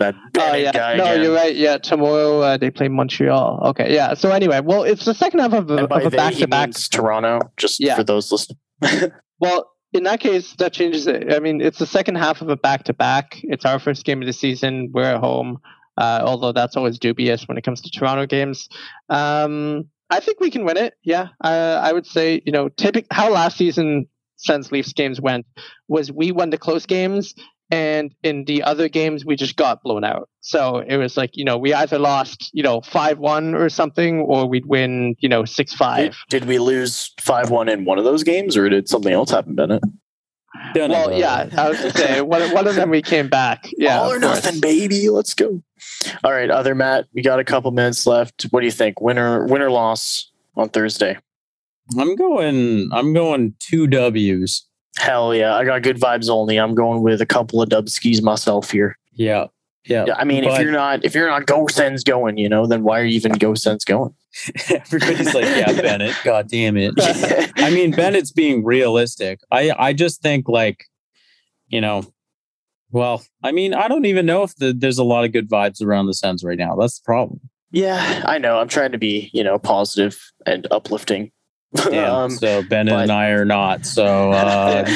that 0.00 0.14
Oh 0.38 0.54
yeah, 0.54 0.72
guy 0.72 0.96
no, 0.96 1.04
again. 1.04 1.22
you're 1.22 1.34
right. 1.34 1.54
Yeah, 1.54 1.78
tomorrow 1.78 2.40
uh, 2.40 2.56
they 2.56 2.70
play 2.70 2.88
Montreal. 2.88 3.60
Okay, 3.68 3.94
yeah. 3.94 4.14
So 4.14 4.30
anyway, 4.30 4.60
well, 4.60 4.82
it's 4.82 5.04
the 5.04 5.14
second 5.14 5.38
half 5.40 5.52
of 5.52 5.70
a, 5.70 5.76
And 5.76 5.88
by 5.88 6.00
of 6.00 6.12
a 6.12 6.16
back 6.16 6.34
to 6.34 6.48
back. 6.48 6.70
Toronto, 6.90 7.40
just 7.56 7.78
Yeah. 7.80 7.94
for 7.96 8.04
those 8.04 8.30
listening. 8.32 8.58
Well, 9.38 9.70
in 9.94 10.02
that 10.04 10.20
case, 10.20 10.52
that 10.58 10.72
changes 10.74 11.06
it. 11.06 11.32
I 11.32 11.38
mean, 11.38 11.60
it's 11.62 11.78
the 11.78 11.86
second 11.86 12.16
half 12.16 12.42
of 12.42 12.50
a 12.50 12.56
back 12.56 12.84
to 12.84 12.92
back. 12.92 13.40
It's 13.44 13.64
our 13.64 13.78
first 13.78 14.04
game 14.04 14.20
of 14.20 14.26
the 14.26 14.34
season. 14.34 14.90
We're 14.92 15.04
at 15.14 15.20
home, 15.20 15.58
uh, 15.96 16.20
although 16.22 16.52
that's 16.52 16.76
always 16.76 16.98
dubious 16.98 17.48
when 17.48 17.56
it 17.56 17.62
comes 17.64 17.80
to 17.80 17.90
Toronto 17.90 18.26
games. 18.26 18.68
Um, 19.08 19.86
I 20.10 20.20
think 20.20 20.40
we 20.40 20.50
can 20.50 20.64
win 20.64 20.76
it. 20.76 20.94
Yeah, 21.04 21.28
uh, 21.42 21.80
I 21.82 21.92
would 21.92 22.06
say 22.06 22.42
you 22.44 22.52
know, 22.52 22.68
typic 22.68 23.06
how 23.10 23.30
last 23.32 23.56
season 23.56 24.06
Sens 24.36 24.70
Leafs 24.70 24.92
games 24.92 25.20
went 25.20 25.46
was 25.88 26.12
we 26.12 26.32
won 26.32 26.50
the 26.50 26.58
close 26.58 26.84
games. 26.86 27.34
And 27.70 28.12
in 28.22 28.44
the 28.46 28.62
other 28.64 28.88
games, 28.88 29.24
we 29.24 29.36
just 29.36 29.56
got 29.56 29.82
blown 29.82 30.02
out. 30.02 30.28
So 30.40 30.78
it 30.78 30.96
was 30.96 31.16
like, 31.16 31.36
you 31.36 31.44
know, 31.44 31.56
we 31.56 31.72
either 31.72 31.98
lost, 31.98 32.50
you 32.52 32.62
know, 32.62 32.80
5 32.80 33.18
1 33.18 33.54
or 33.54 33.68
something, 33.68 34.20
or 34.20 34.46
we'd 34.46 34.66
win, 34.66 35.14
you 35.20 35.28
know, 35.28 35.42
6-5 35.42 36.16
did 36.28 36.46
we 36.46 36.58
lose 36.58 37.12
5 37.20 37.50
1 37.50 37.68
in 37.68 37.84
one 37.84 37.98
of 37.98 38.04
those 38.04 38.24
games, 38.24 38.56
or 38.56 38.68
did 38.68 38.88
something 38.88 39.12
else 39.12 39.30
happen, 39.30 39.54
Bennett? 39.54 39.82
Done 40.74 40.90
it, 40.90 40.94
Well, 40.94 41.12
yeah, 41.12 41.48
I 41.56 41.68
was 41.68 41.80
to 41.80 41.90
say 41.96 42.20
one, 42.22 42.52
one 42.52 42.66
of 42.66 42.74
them 42.74 42.90
we 42.90 43.02
came 43.02 43.28
back. 43.28 43.68
Yeah, 43.78 44.00
All 44.00 44.12
or 44.12 44.16
of 44.16 44.22
course. 44.22 44.44
nothing, 44.44 44.60
baby. 44.60 45.08
Let's 45.08 45.32
go. 45.34 45.62
All 46.24 46.32
right, 46.32 46.50
other 46.50 46.74
Matt, 46.74 47.06
we 47.14 47.22
got 47.22 47.38
a 47.38 47.44
couple 47.44 47.70
minutes 47.70 48.06
left. 48.06 48.42
What 48.50 48.60
do 48.60 48.66
you 48.66 48.72
think? 48.72 49.00
Winner, 49.00 49.46
winner, 49.46 49.70
loss 49.70 50.30
on 50.56 50.68
Thursday? 50.68 51.16
I'm 51.98 52.14
going. 52.16 52.88
I'm 52.92 53.14
going 53.14 53.54
two 53.58 53.86
W's. 53.86 54.66
Hell 54.98 55.34
yeah, 55.34 55.54
I 55.54 55.64
got 55.64 55.82
good 55.82 55.98
vibes 56.00 56.28
only. 56.28 56.58
I'm 56.58 56.74
going 56.74 57.02
with 57.02 57.20
a 57.20 57.26
couple 57.26 57.62
of 57.62 57.68
dub 57.68 57.88
skis 57.88 58.22
myself 58.22 58.70
here. 58.70 58.98
Yeah, 59.12 59.46
yeah. 59.84 60.04
Yeah, 60.06 60.14
I 60.14 60.24
mean, 60.24 60.44
if 60.44 60.60
you're 60.60 60.72
not 60.72 61.04
if 61.04 61.14
you're 61.14 61.28
not 61.28 61.46
Go 61.46 61.66
Sens 61.68 62.04
going, 62.04 62.38
you 62.38 62.48
know, 62.48 62.66
then 62.66 62.82
why 62.82 63.00
are 63.00 63.04
you 63.04 63.14
even 63.14 63.32
Go 63.32 63.54
Sens 63.54 63.84
going? 63.84 64.14
Everybody's 64.68 65.34
like, 65.34 65.44
yeah, 65.44 65.72
Bennett. 65.80 66.14
God 66.24 66.48
damn 66.48 66.76
it. 66.76 66.94
I 67.56 67.70
mean, 67.70 67.92
Bennett's 67.92 68.32
being 68.32 68.64
realistic. 68.64 69.40
I 69.50 69.72
I 69.78 69.92
just 69.92 70.22
think 70.22 70.48
like, 70.48 70.84
you 71.68 71.80
know, 71.80 72.04
well, 72.90 73.22
I 73.42 73.52
mean, 73.52 73.74
I 73.74 73.88
don't 73.88 74.04
even 74.06 74.26
know 74.26 74.42
if 74.42 74.54
the, 74.56 74.72
there's 74.72 74.98
a 74.98 75.04
lot 75.04 75.24
of 75.24 75.32
good 75.32 75.48
vibes 75.48 75.82
around 75.82 76.06
the 76.06 76.14
Sens 76.14 76.42
right 76.44 76.58
now. 76.58 76.74
That's 76.76 76.98
the 76.98 77.04
problem. 77.04 77.40
yeah, 77.70 78.22
I 78.26 78.38
know. 78.38 78.58
I'm 78.58 78.68
trying 78.68 78.92
to 78.92 78.98
be, 78.98 79.30
you 79.32 79.44
know, 79.44 79.58
positive 79.58 80.18
and 80.44 80.66
uplifting. 80.70 81.30
Damn. 81.74 82.14
Um, 82.14 82.30
so 82.30 82.62
Bennett 82.62 82.92
but- 82.92 83.02
and 83.02 83.12
I 83.12 83.28
are 83.28 83.44
not. 83.44 83.86
So 83.86 84.32
uh, 84.32 84.88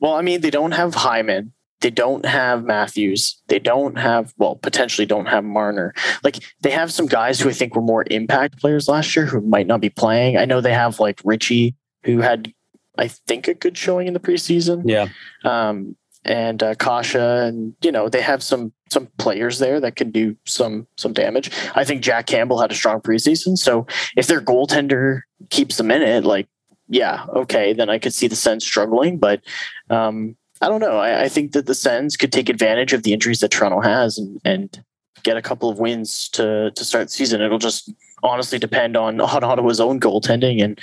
well, 0.00 0.14
I 0.14 0.22
mean, 0.22 0.40
they 0.40 0.50
don't 0.50 0.72
have 0.72 0.94
Hyman. 0.94 1.52
They 1.80 1.90
don't 1.90 2.24
have 2.24 2.64
Matthews. 2.64 3.40
They 3.48 3.58
don't 3.58 3.98
have, 3.98 4.32
well, 4.38 4.56
potentially 4.56 5.04
don't 5.04 5.26
have 5.26 5.44
Marner. 5.44 5.94
Like 6.24 6.42
they 6.62 6.70
have 6.70 6.90
some 6.90 7.06
guys 7.06 7.38
who 7.38 7.50
I 7.50 7.52
think 7.52 7.76
were 7.76 7.82
more 7.82 8.04
impact 8.10 8.58
players 8.58 8.88
last 8.88 9.14
year 9.14 9.26
who 9.26 9.42
might 9.42 9.66
not 9.66 9.82
be 9.82 9.90
playing. 9.90 10.38
I 10.38 10.46
know 10.46 10.62
they 10.62 10.72
have 10.72 10.98
like 10.98 11.20
Ritchie, 11.22 11.74
who 12.04 12.20
had, 12.20 12.52
I 12.96 13.08
think, 13.08 13.46
a 13.46 13.54
good 13.54 13.76
showing 13.76 14.06
in 14.06 14.14
the 14.14 14.20
preseason. 14.20 14.84
yeah, 14.86 15.08
um, 15.44 15.96
and 16.24 16.62
uh, 16.62 16.74
Kase, 16.76 17.14
and 17.14 17.74
you 17.82 17.92
know 17.92 18.08
they 18.08 18.22
have 18.22 18.42
some 18.42 18.72
some 18.90 19.08
players 19.18 19.58
there 19.58 19.80
that 19.80 19.96
can 19.96 20.10
do 20.10 20.36
some 20.44 20.86
some 20.96 21.12
damage. 21.12 21.50
I 21.74 21.84
think 21.84 22.02
Jack 22.02 22.26
Campbell 22.26 22.60
had 22.60 22.70
a 22.70 22.74
strong 22.74 23.00
preseason, 23.00 23.56
so 23.56 23.86
if 24.16 24.26
their 24.26 24.40
goaltender 24.40 25.22
keeps 25.50 25.76
them 25.76 25.90
in 25.90 26.02
it, 26.02 26.24
like 26.24 26.48
yeah, 26.88 27.26
okay, 27.34 27.72
then 27.72 27.90
I 27.90 27.98
could 27.98 28.14
see 28.14 28.28
the 28.28 28.36
Sens 28.36 28.64
struggling. 28.64 29.18
But 29.18 29.42
um, 29.90 30.36
I 30.60 30.68
don't 30.68 30.80
know. 30.80 30.98
I, 30.98 31.22
I 31.22 31.28
think 31.28 31.52
that 31.52 31.66
the 31.66 31.74
Sens 31.74 32.16
could 32.16 32.32
take 32.32 32.48
advantage 32.48 32.92
of 32.92 33.02
the 33.02 33.12
injuries 33.12 33.40
that 33.40 33.50
Toronto 33.50 33.80
has 33.80 34.18
and 34.18 34.40
and 34.44 34.84
get 35.22 35.36
a 35.36 35.42
couple 35.42 35.68
of 35.68 35.78
wins 35.78 36.28
to 36.30 36.70
to 36.70 36.84
start 36.84 37.08
the 37.08 37.12
season. 37.12 37.40
It'll 37.40 37.58
just 37.58 37.92
honestly 38.22 38.58
depend 38.58 38.96
on 38.96 39.20
on 39.20 39.44
Ottawa's 39.44 39.80
own 39.80 40.00
goaltending 40.00 40.62
and 40.62 40.80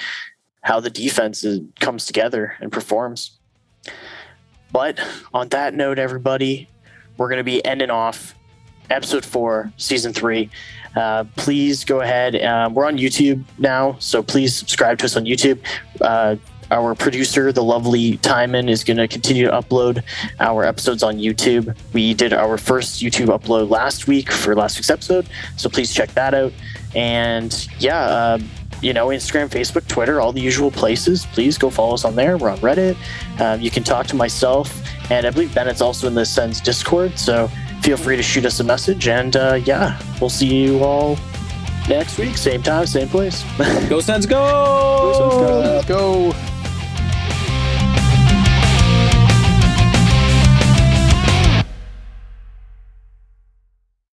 how 0.61 0.79
the 0.79 0.89
defense 0.89 1.43
is, 1.43 1.59
comes 1.79 2.05
together 2.05 2.55
and 2.59 2.71
performs. 2.71 3.37
But 4.71 4.99
on 5.33 5.49
that 5.49 5.73
note, 5.73 5.99
everybody, 5.99 6.67
we're 7.17 7.29
going 7.29 7.37
to 7.37 7.43
be 7.43 7.63
ending 7.65 7.89
off 7.89 8.35
episode 8.89 9.25
four, 9.25 9.71
season 9.77 10.13
three. 10.13 10.49
Uh, 10.95 11.25
please 11.35 11.83
go 11.83 12.01
ahead. 12.01 12.35
Um, 12.43 12.73
we're 12.73 12.85
on 12.85 12.97
YouTube 12.97 13.43
now, 13.57 13.95
so 13.99 14.21
please 14.21 14.55
subscribe 14.55 14.99
to 14.99 15.05
us 15.05 15.15
on 15.15 15.25
YouTube. 15.25 15.59
Uh, 16.01 16.35
our 16.71 16.95
producer, 16.95 17.51
the 17.51 17.63
lovely 17.63 18.17
Timon, 18.17 18.67
is 18.67 18.83
going 18.83 18.97
to 18.97 19.07
continue 19.07 19.45
to 19.45 19.51
upload 19.51 20.03
our 20.39 20.63
episodes 20.63 21.03
on 21.03 21.17
YouTube. 21.17 21.75
We 21.93 22.13
did 22.13 22.33
our 22.33 22.57
first 22.57 23.01
YouTube 23.01 23.27
upload 23.27 23.69
last 23.69 24.07
week 24.07 24.31
for 24.31 24.55
last 24.55 24.77
week's 24.77 24.89
episode, 24.89 25.27
so 25.57 25.69
please 25.69 25.93
check 25.93 26.13
that 26.13 26.33
out. 26.33 26.53
And 26.95 27.67
yeah, 27.79 27.99
uh, 27.99 28.39
you 28.81 28.91
know, 28.93 29.07
Instagram, 29.07 29.49
Facebook, 29.49 29.87
Twitter, 29.87 30.19
all 30.19 30.33
the 30.33 30.41
usual 30.41 30.69
places. 30.69 31.25
Please 31.27 31.57
go 31.57 31.69
follow 31.69 31.93
us 31.93 32.05
on 32.05 32.15
there. 32.15 32.37
We're 32.37 32.49
on 32.49 32.57
Reddit. 32.57 32.97
Um, 33.39 33.61
you 33.61 33.71
can 33.71 33.83
talk 33.83 34.07
to 34.07 34.15
myself, 34.15 34.83
and 35.13 35.27
I 35.27 35.29
believe 35.29 35.53
Bennett's 35.53 35.81
also 35.81 36.07
in 36.07 36.15
the 36.15 36.25
Sens 36.25 36.59
Discord. 36.59 37.19
So 37.19 37.47
feel 37.81 37.97
free 37.97 38.15
to 38.15 38.23
shoot 38.23 38.45
us 38.45 38.59
a 38.59 38.63
message. 38.63 39.07
And 39.07 39.35
uh, 39.35 39.59
yeah, 39.63 39.99
we'll 40.19 40.29
see 40.29 40.47
you 40.47 40.83
all 40.83 41.17
next 41.87 42.17
week, 42.17 42.35
same 42.35 42.63
time, 42.63 42.87
same 42.87 43.07
place. 43.07 43.43
go 43.89 43.99
Sens, 43.99 44.25
go! 44.25 44.39
Go 45.01 45.83
Sens, 45.83 45.85
go! 45.85 46.31
Go. 46.31 46.52